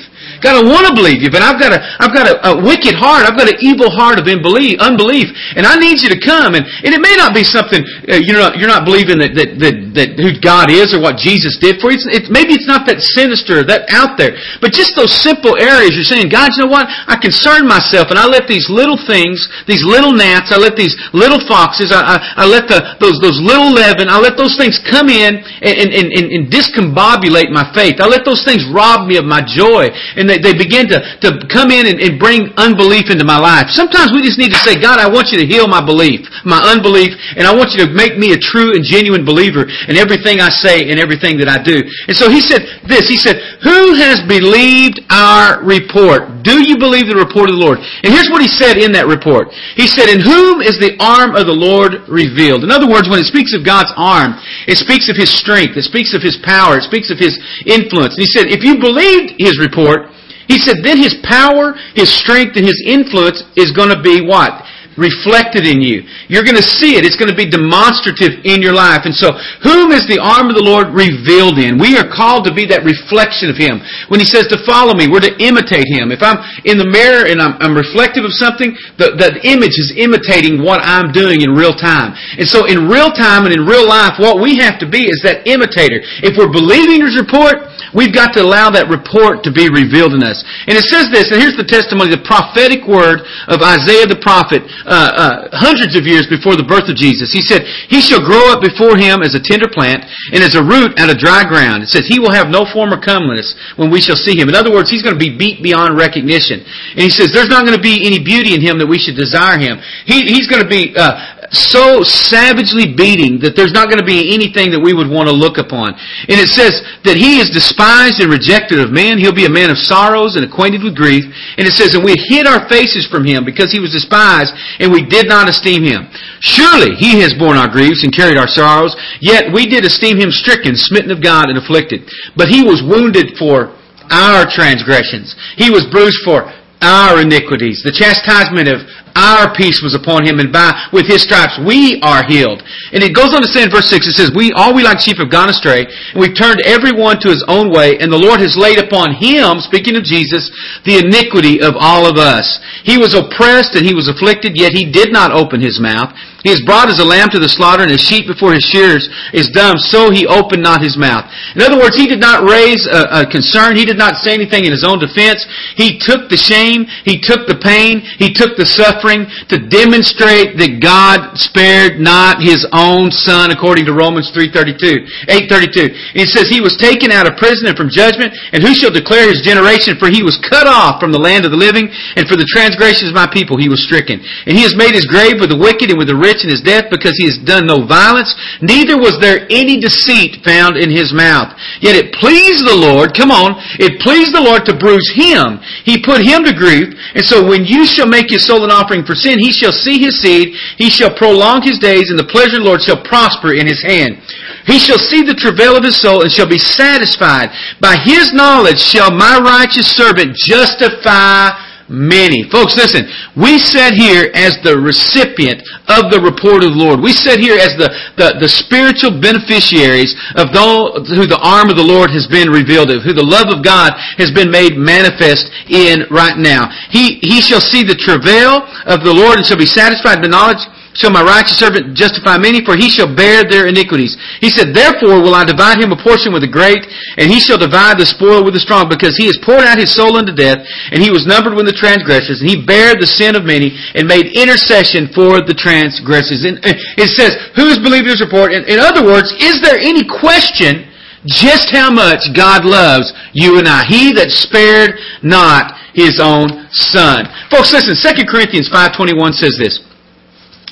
I 0.54 0.62
want 0.62 0.86
to 0.86 0.94
believe 0.94 1.26
you, 1.26 1.34
but 1.34 1.42
I've 1.42 1.58
got 1.58 1.74
a, 1.74 1.82
I've 1.98 2.14
got 2.14 2.30
a, 2.30 2.36
a 2.46 2.54
wicked 2.62 2.94
heart. 2.94 3.26
I've 3.26 3.34
got 3.34 3.50
an 3.50 3.58
evil 3.66 3.90
heart 3.90 4.22
of 4.22 4.30
unbelief, 4.30 4.78
unbelief, 4.78 5.34
and 5.58 5.66
I 5.66 5.82
need 5.82 6.06
you 6.06 6.14
to 6.14 6.22
come. 6.22 6.54
And, 6.54 6.62
and 6.86 6.94
it 6.94 7.02
may 7.02 7.18
not 7.18 7.34
be 7.34 7.42
something 7.42 7.82
uh, 8.06 8.22
you're 8.22 8.38
not 8.38 8.62
you're 8.62 8.70
not 8.70 8.86
believing 8.86 9.18
that, 9.26 9.34
that 9.34 9.50
that 9.58 9.76
that 9.98 10.10
who 10.22 10.38
God 10.38 10.70
is 10.70 10.94
or 10.94 11.02
what 11.02 11.18
Jesus 11.18 11.58
did 11.58 11.82
for 11.82 11.90
you. 11.90 11.98
It's, 12.14 12.30
maybe 12.30 12.54
it's 12.54 12.70
not 12.70 12.86
that 12.86 13.02
sinister, 13.02 13.66
that 13.66 13.90
out 13.90 14.22
there, 14.22 14.38
but 14.62 14.70
just 14.70 14.94
those 14.94 15.10
simple 15.10 15.58
areas. 15.58 15.98
You're 15.98 16.06
saying, 16.06 16.30
God, 16.30 16.54
you 16.54 16.68
know 16.68 16.72
what? 16.72 16.86
I 16.86 17.18
concern 17.18 17.66
myself, 17.66 18.14
and 18.14 18.22
I 18.22 18.30
let 18.30 18.46
these 18.46 18.70
little 18.70 19.00
things, 19.00 19.48
these 19.66 19.82
little 19.82 20.14
gnats, 20.14 20.54
I 20.54 20.62
let 20.62 20.78
these 20.78 20.94
little 21.16 21.42
foxes, 21.48 21.90
I, 21.90 22.20
I, 22.20 22.44
I 22.44 22.46
let 22.46 22.70
the 22.70 23.00
those 23.02 23.18
those 23.24 23.42
little 23.42 23.74
leaven, 23.74 24.12
I 24.12 24.22
let 24.22 24.38
those 24.38 24.60
things 24.60 24.78
come 24.84 25.10
in 25.10 25.42
and, 25.42 25.76
and, 25.90 26.08
and, 26.14 26.28
and 26.30 26.44
discombobulate 26.52 27.50
my 27.50 27.66
faith. 27.74 27.98
I 28.04 28.06
let 28.06 28.28
those 28.28 28.44
things 28.44 28.68
rob 28.70 29.08
me 29.08 29.18
of 29.18 29.26
my 29.26 29.42
joy 29.42 29.90
and 30.20 30.28
they, 30.36 30.52
they 30.52 30.58
begin 30.58 30.92
to, 30.92 31.00
to 31.24 31.48
come 31.48 31.72
in 31.72 31.88
and, 31.88 32.04
and 32.04 32.20
bring 32.20 32.52
unbelief 32.60 33.08
into 33.08 33.24
my 33.24 33.40
life. 33.40 33.72
Sometimes 33.72 34.12
we 34.12 34.20
just 34.20 34.36
need 34.36 34.52
to 34.52 34.60
say, 34.60 34.76
God, 34.76 35.00
I 35.00 35.08
want 35.08 35.32
you 35.32 35.40
to 35.40 35.48
heal 35.48 35.68
my 35.68 35.80
belief, 35.80 36.28
my 36.44 36.60
unbelief, 36.60 37.16
and 37.40 37.48
I 37.48 37.56
want 37.56 37.72
you 37.72 37.88
to 37.88 37.90
make 37.92 38.20
me 38.20 38.36
a 38.36 38.40
true 38.40 38.76
and 38.76 38.84
genuine 38.84 39.24
believer 39.24 39.64
in 39.88 39.96
everything 39.96 40.44
I 40.44 40.52
say 40.52 40.92
and 40.92 41.00
everything 41.00 41.40
that 41.40 41.48
I 41.48 41.62
do. 41.64 41.80
And 42.08 42.16
so 42.16 42.28
he 42.28 42.42
said 42.44 42.68
this, 42.88 43.08
he 43.08 43.16
said, 43.16 43.40
who 43.64 43.96
has 43.96 44.20
believed 44.28 45.00
our 45.10 45.64
report? 45.64 46.44
Do 46.44 46.62
you 46.62 46.78
believe 46.78 47.08
the 47.08 47.18
report 47.18 47.50
of 47.50 47.58
the 47.58 47.64
Lord? 47.64 47.80
And 48.04 48.12
here's 48.12 48.30
what 48.30 48.44
he 48.44 48.52
said 48.52 48.78
in 48.78 48.92
that 48.94 49.08
report. 49.08 49.50
He 49.80 49.88
said, 49.88 50.12
in 50.12 50.22
whom 50.22 50.62
is 50.62 50.78
the 50.78 50.94
arm 51.00 51.34
of 51.34 51.48
the 51.48 51.56
Lord 51.56 52.06
revealed? 52.06 52.62
In 52.62 52.70
other 52.70 52.90
words, 52.90 53.10
when 53.10 53.18
it 53.18 53.30
speaks 53.30 53.56
of 53.56 53.66
God's 53.66 53.94
arm, 53.98 54.38
it 54.68 54.78
speaks 54.78 55.10
of 55.10 55.18
his 55.18 55.32
strength, 55.32 55.78
it 55.78 55.88
speaks 55.88 56.14
of 56.14 56.22
his 56.22 56.38
power, 56.44 56.78
it 56.78 56.86
speaks 56.86 57.10
of 57.10 57.18
his 57.18 57.38
influence. 57.66 58.18
And 58.18 58.24
he 58.26 58.30
said, 58.30 58.54
if 58.54 58.62
you 58.62 58.78
believed 58.78 59.38
his 59.42 59.58
report, 59.58 60.14
he 60.48 60.58
said, 60.60 60.78
then 60.84 60.98
his 60.98 61.18
power, 61.24 61.74
his 61.94 62.12
strength, 62.12 62.56
and 62.58 62.66
his 62.66 62.84
influence 62.86 63.44
is 63.56 63.72
going 63.72 63.90
to 63.90 64.02
be 64.02 64.22
what? 64.22 64.64
Reflected 64.96 65.68
in 65.68 65.84
you. 65.84 66.04
You're 66.32 66.48
going 66.48 66.60
to 66.60 66.66
see 66.66 66.96
it. 66.96 67.04
It's 67.04 67.20
going 67.20 67.32
to 67.32 67.38
be 67.38 67.48
demonstrative 67.48 68.42
in 68.48 68.64
your 68.64 68.74
life. 68.74 69.04
And 69.04 69.16
so, 69.16 69.36
whom 69.62 69.92
is 69.92 70.08
the 70.08 70.20
arm 70.20 70.48
of 70.48 70.56
the 70.56 70.64
Lord 70.64 70.96
revealed 70.96 71.60
in? 71.60 71.76
We 71.78 72.00
are 72.00 72.08
called 72.08 72.48
to 72.48 72.54
be 72.56 72.64
that 72.72 72.88
reflection 72.88 73.52
of 73.52 73.60
Him. 73.60 73.84
When 74.08 74.24
He 74.24 74.28
says 74.28 74.48
to 74.56 74.60
follow 74.64 74.96
me, 74.96 75.12
we're 75.12 75.24
to 75.24 75.36
imitate 75.38 75.88
Him. 75.92 76.16
If 76.16 76.24
I'm 76.24 76.40
in 76.64 76.80
the 76.80 76.88
mirror 76.88 77.28
and 77.28 77.44
I'm, 77.44 77.60
I'm 77.60 77.76
reflective 77.76 78.24
of 78.24 78.34
something, 78.34 78.74
the, 78.96 79.20
the 79.20 79.44
image 79.44 79.76
is 79.76 79.94
imitating 80.00 80.64
what 80.64 80.80
I'm 80.82 81.12
doing 81.12 81.44
in 81.44 81.52
real 81.52 81.76
time. 81.76 82.16
And 82.40 82.48
so, 82.48 82.66
in 82.66 82.88
real 82.88 83.12
time 83.12 83.44
and 83.46 83.54
in 83.54 83.68
real 83.68 83.86
life, 83.86 84.16
what 84.18 84.40
we 84.40 84.58
have 84.64 84.80
to 84.80 84.88
be 84.88 85.12
is 85.12 85.20
that 85.28 85.44
imitator. 85.46 86.00
If 86.24 86.40
we're 86.40 86.52
believing 86.52 87.04
His 87.04 87.20
report, 87.20 87.68
we've 87.92 88.16
got 88.16 88.32
to 88.40 88.42
allow 88.42 88.72
that 88.72 88.88
report 88.88 89.44
to 89.44 89.52
be 89.52 89.68
revealed 89.68 90.16
in 90.16 90.24
us. 90.24 90.40
And 90.68 90.80
it 90.80 90.88
says 90.88 91.12
this, 91.12 91.36
and 91.36 91.44
here's 91.44 91.60
the 91.60 91.68
testimony, 91.68 92.16
the 92.16 92.24
prophetic 92.24 92.88
word 92.88 93.28
of 93.52 93.60
Isaiah 93.60 94.08
the 94.08 94.15
prophet 94.26 94.66
uh, 94.90 94.90
uh, 94.90 95.54
hundreds 95.54 95.94
of 95.94 96.10
years 96.10 96.26
before 96.26 96.58
the 96.58 96.66
birth 96.66 96.90
of 96.90 96.98
Jesus. 96.98 97.30
He 97.30 97.46
said, 97.46 97.62
He 97.94 98.02
shall 98.02 98.26
grow 98.26 98.50
up 98.50 98.66
before 98.66 98.98
him 98.98 99.22
as 99.22 99.38
a 99.38 99.42
tender 99.42 99.70
plant 99.70 100.02
and 100.34 100.42
as 100.42 100.58
a 100.58 100.66
root 100.66 100.98
out 100.98 101.14
of 101.14 101.22
dry 101.22 101.46
ground. 101.46 101.86
It 101.86 101.94
says, 101.94 102.10
He 102.10 102.18
will 102.18 102.34
have 102.34 102.50
no 102.50 102.66
form 102.66 102.90
or 102.90 102.98
comeliness 102.98 103.54
when 103.78 103.94
we 103.94 104.02
shall 104.02 104.18
see 104.18 104.34
him. 104.34 104.50
In 104.50 104.58
other 104.58 104.74
words, 104.74 104.90
He's 104.90 105.06
going 105.06 105.14
to 105.14 105.22
be 105.22 105.30
beat 105.30 105.62
beyond 105.62 105.94
recognition. 105.94 106.66
And 106.98 107.06
He 107.06 107.14
says, 107.14 107.30
There's 107.30 107.54
not 107.54 107.70
going 107.70 107.78
to 107.78 107.86
be 107.86 108.02
any 108.02 108.18
beauty 108.18 108.58
in 108.58 108.66
Him 108.66 108.82
that 108.82 108.90
we 108.90 108.98
should 108.98 109.14
desire 109.14 109.62
Him. 109.62 109.78
He, 110.10 110.26
he's 110.26 110.50
going 110.50 110.66
to 110.66 110.72
be 110.72 110.98
uh, 110.98 111.35
so 111.56 112.04
savagely 112.04 112.94
beating 112.94 113.40
that 113.42 113.56
there's 113.56 113.72
not 113.72 113.88
going 113.88 114.04
to 114.04 114.06
be 114.06 114.36
anything 114.36 114.70
that 114.76 114.84
we 114.84 114.94
would 114.94 115.08
want 115.08 115.32
to 115.32 115.36
look 115.36 115.58
upon. 115.58 115.96
And 116.28 116.38
it 116.38 116.52
says 116.52 116.84
that 117.08 117.16
he 117.16 117.40
is 117.40 117.50
despised 117.50 118.20
and 118.20 118.28
rejected 118.28 118.84
of 118.84 118.92
men. 118.92 119.18
He'll 119.18 119.36
be 119.36 119.48
a 119.48 119.52
man 119.52 119.72
of 119.72 119.80
sorrows 119.80 120.36
and 120.36 120.44
acquainted 120.44 120.84
with 120.84 120.98
grief. 120.98 121.24
And 121.58 121.64
it 121.64 121.74
says, 121.74 121.96
and 121.96 122.04
we 122.04 122.18
hid 122.18 122.46
our 122.46 122.68
faces 122.68 123.08
from 123.08 123.24
him 123.24 123.48
because 123.48 123.72
he 123.72 123.80
was 123.80 123.96
despised 123.96 124.52
and 124.84 124.92
we 124.92 125.08
did 125.08 125.32
not 125.32 125.48
esteem 125.48 125.82
him. 125.88 126.12
Surely 126.44 126.94
he 127.00 127.24
has 127.24 127.34
borne 127.34 127.56
our 127.56 127.72
griefs 127.72 128.04
and 128.04 128.12
carried 128.12 128.38
our 128.38 128.50
sorrows. 128.50 128.94
Yet 129.24 129.54
we 129.54 129.66
did 129.66 129.86
esteem 129.86 130.20
him 130.20 130.30
stricken, 130.30 130.76
smitten 130.76 131.12
of 131.12 131.24
God 131.24 131.48
and 131.48 131.58
afflicted. 131.58 132.10
But 132.36 132.52
he 132.52 132.62
was 132.62 132.84
wounded 132.84 133.38
for 133.40 133.74
our 134.12 134.46
transgressions. 134.46 135.34
He 135.58 135.70
was 135.70 135.88
bruised 135.90 136.22
for 136.26 136.52
our 136.82 137.22
iniquities. 137.22 137.82
The 137.84 137.96
chastisement 137.96 138.68
of 138.68 138.84
our 139.16 139.56
peace 139.56 139.80
was 139.80 139.96
upon 139.96 140.28
him, 140.28 140.44
and 140.44 140.52
by 140.52 140.76
with 140.92 141.08
his 141.08 141.24
stripes 141.24 141.56
we 141.64 142.04
are 142.04 142.28
healed. 142.28 142.60
And 142.92 143.00
it 143.00 143.16
goes 143.16 143.32
on 143.32 143.40
to 143.42 143.48
say 143.48 143.64
in 143.64 143.72
verse 143.72 143.88
6, 143.88 144.12
it 144.12 144.16
says, 144.20 144.36
We 144.36 144.52
all 144.52 144.76
we 144.76 144.84
like 144.84 145.00
sheep 145.00 145.18
have 145.24 145.32
gone 145.32 145.48
astray, 145.48 145.88
and 145.88 146.20
we've 146.20 146.36
turned 146.36 146.60
every 146.68 146.92
one 146.92 147.18
to 147.24 147.32
his 147.32 147.44
own 147.48 147.72
way, 147.72 147.96
and 147.98 148.12
the 148.12 148.20
Lord 148.20 148.44
has 148.44 148.60
laid 148.60 148.78
upon 148.78 149.16
him, 149.16 149.64
speaking 149.64 149.96
of 149.96 150.04
Jesus, 150.04 150.52
the 150.84 151.00
iniquity 151.00 151.64
of 151.64 151.80
all 151.80 152.04
of 152.04 152.20
us. 152.20 152.60
He 152.84 153.00
was 153.00 153.16
oppressed 153.16 153.74
and 153.80 153.88
he 153.88 153.96
was 153.96 154.12
afflicted, 154.12 154.60
yet 154.60 154.76
he 154.76 154.84
did 154.84 155.16
not 155.16 155.32
open 155.32 155.64
his 155.64 155.80
mouth. 155.80 156.12
He 156.46 156.54
is 156.54 156.62
brought 156.62 156.94
as 156.94 157.02
a 157.02 157.10
lamb 157.10 157.34
to 157.34 157.42
the 157.42 157.50
slaughter, 157.50 157.82
and 157.82 157.90
as 157.90 158.06
sheep 158.06 158.30
before 158.30 158.54
his 158.54 158.62
shearers 158.62 159.10
is 159.34 159.50
dumb, 159.50 159.82
so 159.82 160.14
he 160.14 160.30
opened 160.30 160.62
not 160.62 160.78
his 160.78 160.94
mouth. 160.94 161.26
In 161.58 161.66
other 161.66 161.82
words, 161.82 161.98
he 161.98 162.06
did 162.06 162.22
not 162.22 162.46
raise 162.46 162.86
a, 162.86 163.26
a 163.26 163.32
concern. 163.34 163.74
He 163.74 163.82
did 163.82 163.98
not 163.98 164.22
say 164.22 164.38
anything 164.38 164.62
in 164.62 164.70
his 164.70 164.86
own 164.86 165.02
defense. 165.02 165.42
He 165.74 165.98
took 165.98 166.30
the 166.30 166.38
shame. 166.38 166.86
He 167.02 167.18
took 167.18 167.50
the 167.50 167.58
pain. 167.58 168.06
He 168.22 168.30
took 168.30 168.62
the 168.62 168.70
suffering 168.70 169.26
to 169.50 169.58
demonstrate 169.58 170.62
that 170.62 170.86
God 170.86 171.34
spared 171.34 171.98
not 171.98 172.46
his 172.46 172.62
own 172.70 173.10
son, 173.10 173.50
according 173.50 173.90
to 173.90 173.98
Romans 173.98 174.30
3.32, 174.30 175.26
8.32. 175.50 175.98
And 176.14 176.22
it 176.22 176.30
says, 176.30 176.46
He 176.46 176.62
was 176.62 176.78
taken 176.78 177.10
out 177.10 177.26
of 177.26 177.42
prison 177.42 177.74
and 177.74 177.74
from 177.74 177.90
judgment, 177.90 178.38
and 178.54 178.62
who 178.62 178.78
shall 178.78 178.94
declare 178.94 179.34
his 179.34 179.42
generation? 179.42 179.98
For 179.98 180.14
he 180.14 180.22
was 180.22 180.38
cut 180.46 180.70
off 180.70 181.02
from 181.02 181.10
the 181.10 181.18
land 181.18 181.50
of 181.50 181.50
the 181.50 181.58
living, 181.58 181.90
and 181.90 182.30
for 182.30 182.38
the 182.38 182.46
transgressions 182.54 183.10
of 183.10 183.18
my 183.18 183.26
people 183.26 183.58
he 183.58 183.66
was 183.66 183.82
stricken. 183.82 184.22
And 184.46 184.54
he 184.54 184.62
has 184.62 184.78
made 184.78 184.94
his 184.94 185.10
grave 185.10 185.42
with 185.42 185.50
the 185.50 185.58
wicked 185.58 185.90
and 185.90 185.98
with 185.98 186.14
the 186.14 186.22
rich 186.22 186.35
in 186.44 186.50
his 186.50 186.66
death 186.66 186.92
because 186.92 187.16
he 187.16 187.30
has 187.30 187.38
done 187.40 187.68
no 187.68 187.86
violence, 187.86 188.34
neither 188.60 188.98
was 188.98 189.22
there 189.22 189.48
any 189.48 189.80
deceit 189.80 190.44
found 190.44 190.76
in 190.76 190.90
his 190.90 191.14
mouth. 191.14 191.54
Yet 191.80 191.96
it 191.96 192.16
pleased 192.18 192.66
the 192.66 192.76
Lord, 192.76 193.14
come 193.14 193.32
on, 193.32 193.56
it 193.80 194.02
pleased 194.02 194.34
the 194.34 194.44
Lord 194.44 194.66
to 194.66 194.76
bruise 194.76 195.08
him. 195.16 195.62
He 195.86 196.02
put 196.02 196.26
him 196.26 196.44
to 196.44 196.54
grief, 196.56 196.92
and 197.16 197.24
so 197.24 197.46
when 197.46 197.64
you 197.64 197.86
shall 197.86 198.08
make 198.10 198.30
his 198.30 198.44
soul 198.44 198.66
an 198.66 198.74
offering 198.74 199.06
for 199.06 199.16
sin, 199.16 199.40
he 199.40 199.52
shall 199.54 199.74
see 199.74 200.02
his 200.02 200.20
seed, 200.20 200.58
he 200.78 200.90
shall 200.90 201.14
prolong 201.14 201.62
his 201.62 201.80
days, 201.80 202.10
and 202.10 202.20
the 202.20 202.28
pleasure 202.28 202.58
of 202.58 202.64
the 202.64 202.70
Lord 202.70 202.82
shall 202.82 203.00
prosper 203.06 203.54
in 203.54 203.68
his 203.68 203.84
hand. 203.86 204.18
He 204.66 204.82
shall 204.82 204.98
see 204.98 205.22
the 205.22 205.38
travail 205.38 205.78
of 205.78 205.86
his 205.86 206.02
soul 206.02 206.26
and 206.26 206.32
shall 206.32 206.50
be 206.50 206.58
satisfied. 206.58 207.54
By 207.80 208.02
his 208.02 208.34
knowledge 208.34 208.82
shall 208.82 209.14
my 209.14 209.38
righteous 209.38 209.86
servant 209.94 210.36
justify 210.36 211.54
many. 211.88 212.44
Folks, 212.50 212.76
listen, 212.78 213.06
we 213.38 213.58
sit 213.58 213.94
here 213.94 214.32
as 214.34 214.58
the 214.66 214.78
recipient 214.78 215.62
of 215.88 216.10
the 216.10 216.18
report 216.22 216.66
of 216.66 216.74
the 216.74 216.82
Lord. 216.82 217.02
We 217.02 217.14
sit 217.14 217.40
here 217.40 217.58
as 217.58 217.78
the, 217.78 217.94
the, 218.18 218.42
the 218.42 218.50
spiritual 218.50 219.22
beneficiaries 219.22 220.18
of 220.36 220.50
those 220.50 221.06
who 221.14 221.30
the 221.30 221.42
arm 221.42 221.70
of 221.70 221.78
the 221.78 221.86
Lord 221.86 222.10
has 222.10 222.26
been 222.26 222.50
revealed 222.50 222.90
of, 222.90 223.06
who 223.06 223.14
the 223.14 223.26
love 223.26 223.54
of 223.54 223.62
God 223.62 223.94
has 224.18 224.34
been 224.34 224.50
made 224.50 224.78
manifest 224.78 225.50
in 225.70 226.10
right 226.10 226.38
now. 226.38 226.70
He, 226.90 227.22
he 227.22 227.42
shall 227.42 227.62
see 227.62 227.86
the 227.86 227.98
travail 227.98 228.66
of 228.90 229.06
the 229.06 229.14
Lord 229.14 229.38
and 229.38 229.46
shall 229.46 229.62
be 229.62 229.70
satisfied 229.70 230.22
with 230.22 230.34
knowledge 230.34 230.64
shall 230.96 231.12
my 231.12 231.22
righteous 231.22 231.60
servant 231.60 231.92
justify 231.92 232.40
many, 232.40 232.64
for 232.64 232.80
he 232.80 232.88
shall 232.88 233.12
bear 233.12 233.44
their 233.44 233.68
iniquities. 233.68 234.16
He 234.40 234.48
said, 234.48 234.72
Therefore 234.72 235.20
will 235.20 235.36
I 235.36 235.44
divide 235.44 235.78
him 235.78 235.92
a 235.92 236.00
portion 236.00 236.32
with 236.32 236.42
the 236.42 236.52
great, 236.52 236.88
and 237.20 237.28
he 237.28 237.44
shall 237.44 237.60
divide 237.60 238.00
the 238.00 238.08
spoil 238.08 238.48
with 238.48 238.56
the 238.56 238.64
strong, 238.64 238.88
because 238.88 239.20
he 239.20 239.28
has 239.28 239.36
poured 239.44 239.68
out 239.68 239.78
his 239.78 239.92
soul 239.92 240.16
unto 240.16 240.32
death, 240.32 240.64
and 240.96 241.04
he 241.04 241.12
was 241.12 241.28
numbered 241.28 241.54
with 241.54 241.68
the 241.68 241.76
transgressors, 241.76 242.40
and 242.40 242.48
he 242.48 242.64
bare 242.64 242.96
the 242.96 243.08
sin 243.08 243.36
of 243.36 243.44
many, 243.44 243.76
and 243.94 244.08
made 244.08 244.32
intercession 244.32 245.12
for 245.12 245.44
the 245.44 245.56
transgressors. 245.56 246.48
And 246.48 246.64
it 246.64 247.12
says, 247.12 247.36
Who 247.60 247.68
has 247.68 247.78
believed 247.78 248.08
his 248.08 248.24
report? 248.24 248.56
In, 248.56 248.64
in 248.66 248.80
other 248.80 249.04
words, 249.04 249.36
is 249.36 249.60
there 249.60 249.78
any 249.78 250.08
question 250.08 250.88
just 251.28 251.76
how 251.76 251.92
much 251.92 252.24
God 252.32 252.64
loves 252.64 253.12
you 253.36 253.60
and 253.60 253.68
I? 253.68 253.84
He 253.84 254.16
that 254.16 254.32
spared 254.32 254.96
not 255.20 255.76
his 255.92 256.24
own 256.24 256.68
son. 256.72 257.28
Folks, 257.52 257.76
listen, 257.76 258.00
2 258.00 258.28
Corinthians 258.28 258.72
5.21 258.72 259.36
says 259.36 259.60
this. 259.60 259.85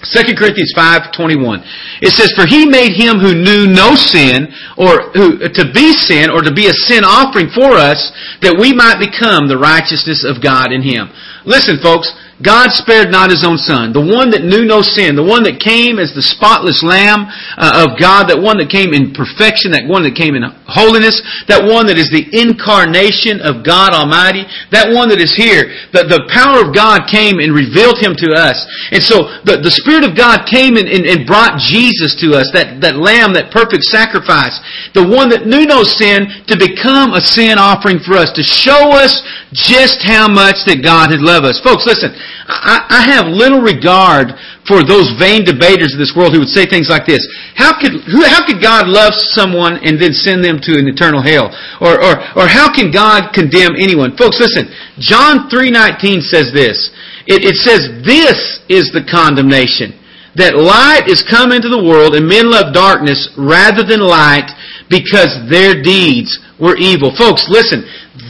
2 0.04 0.36
Corinthians 0.36 0.74
5:21. 0.76 1.64
It 2.02 2.12
says, 2.12 2.32
"For 2.34 2.46
he 2.46 2.66
made 2.66 2.94
him 2.94 3.20
who 3.20 3.34
knew 3.34 3.68
no 3.68 3.96
sin, 3.96 4.54
or 4.76 5.12
who 5.16 5.38
to 5.48 5.66
be 5.66 5.94
sin, 5.94 6.30
or 6.30 6.42
to 6.42 6.52
be 6.52 6.68
a 6.68 6.74
sin 6.74 7.04
offering 7.04 7.50
for 7.50 7.78
us, 7.78 8.12
that 8.42 8.58
we 8.58 8.74
might 8.74 9.00
become 9.00 9.48
the 9.48 9.58
righteousness 9.58 10.24
of 10.24 10.42
God 10.42 10.72
in 10.72 10.82
him." 10.82 11.10
Listen, 11.46 11.80
folks, 11.80 12.12
God 12.44 12.76
spared 12.76 13.10
not 13.10 13.32
his 13.32 13.48
own 13.48 13.58
son, 13.58 13.96
the 13.96 14.04
one 14.04 14.30
that 14.36 14.44
knew 14.44 14.68
no 14.68 14.84
sin, 14.84 15.16
the 15.16 15.24
one 15.24 15.48
that 15.48 15.64
came 15.64 15.96
as 15.96 16.12
the 16.12 16.22
spotless 16.22 16.84
lamb 16.84 17.32
uh, 17.56 17.88
of 17.88 17.96
God, 17.96 18.28
that 18.28 18.36
one 18.36 18.60
that 18.60 18.68
came 18.68 18.92
in 18.92 19.16
perfection, 19.16 19.72
that 19.72 19.88
one 19.88 20.04
that 20.04 20.20
came 20.20 20.36
in 20.36 20.44
holiness, 20.68 21.24
that 21.48 21.64
one 21.64 21.88
that 21.88 21.96
is 21.96 22.12
the 22.12 22.28
incarnation 22.36 23.40
of 23.40 23.64
God 23.64 23.96
Almighty, 23.96 24.44
that 24.76 24.92
one 24.92 25.08
that 25.08 25.24
is 25.24 25.32
here. 25.32 25.72
The, 25.96 26.04
the 26.04 26.28
power 26.28 26.60
of 26.60 26.76
God 26.76 27.08
came 27.08 27.40
and 27.40 27.56
revealed 27.56 28.04
him 28.04 28.12
to 28.20 28.36
us. 28.36 28.60
And 28.92 29.00
so 29.00 29.40
the, 29.48 29.64
the 29.64 29.72
Spirit 29.72 30.04
of 30.04 30.20
God 30.20 30.44
came 30.44 30.76
and, 30.76 30.92
and, 30.92 31.08
and 31.08 31.24
brought 31.24 31.64
Jesus 31.64 32.12
to 32.20 32.36
us, 32.36 32.52
that, 32.52 32.84
that 32.84 33.00
lamb, 33.00 33.32
that 33.40 33.56
perfect 33.56 33.88
sacrifice, 33.88 34.60
the 34.92 35.08
one 35.08 35.32
that 35.32 35.48
knew 35.48 35.64
no 35.64 35.88
sin 35.88 36.28
to 36.52 36.60
become 36.60 37.16
a 37.16 37.24
sin 37.24 37.56
offering 37.56 38.04
for 38.04 38.20
us, 38.20 38.36
to 38.36 38.44
show 38.44 38.92
us 38.92 39.24
just 39.56 40.04
how 40.04 40.28
much 40.28 40.68
that 40.68 40.84
God 40.84 41.08
had 41.08 41.24
loved 41.24 41.48
us. 41.48 41.64
Folks, 41.64 41.88
listen, 41.88 42.12
I, 42.46 42.86
I 42.90 43.02
have 43.16 43.28
little 43.28 43.62
regard 43.62 44.36
for 44.68 44.84
those 44.84 45.12
vain 45.20 45.44
debaters 45.44 45.92
of 45.96 46.00
this 46.00 46.16
world 46.16 46.32
who 46.32 46.44
would 46.44 46.52
say 46.52 46.66
things 46.66 46.88
like 46.88 47.06
this. 47.06 47.24
How 47.56 47.76
could, 47.76 48.00
who, 48.08 48.24
how 48.24 48.44
could 48.46 48.64
God 48.64 48.88
love 48.88 49.14
someone 49.16 49.80
and 49.84 50.00
then 50.00 50.12
send 50.12 50.44
them 50.44 50.60
to 50.64 50.80
an 50.80 50.88
eternal 50.88 51.22
hell? 51.22 51.52
Or, 51.84 52.00
or, 52.00 52.14
or 52.40 52.46
how 52.48 52.72
can 52.72 52.92
God 52.92 53.36
condemn 53.36 53.76
anyone? 53.76 54.16
Folks, 54.16 54.40
listen. 54.40 54.72
John 55.00 55.52
3.19 55.52 56.24
says 56.24 56.52
this. 56.56 56.92
It, 57.28 57.44
it 57.44 57.56
says, 57.60 57.88
this 58.04 58.60
is 58.68 58.92
the 58.92 59.04
condemnation. 59.04 60.00
That 60.36 60.58
light 60.58 61.06
is 61.08 61.22
come 61.22 61.54
into 61.54 61.70
the 61.70 61.84
world 61.84 62.18
and 62.18 62.26
men 62.26 62.50
love 62.50 62.74
darkness 62.74 63.30
rather 63.38 63.86
than 63.86 64.02
light 64.02 64.50
because 64.90 65.30
their 65.46 65.78
deeds 65.78 66.42
were 66.58 66.76
evil. 66.76 67.14
Folks, 67.14 67.46
listen. 67.50 67.86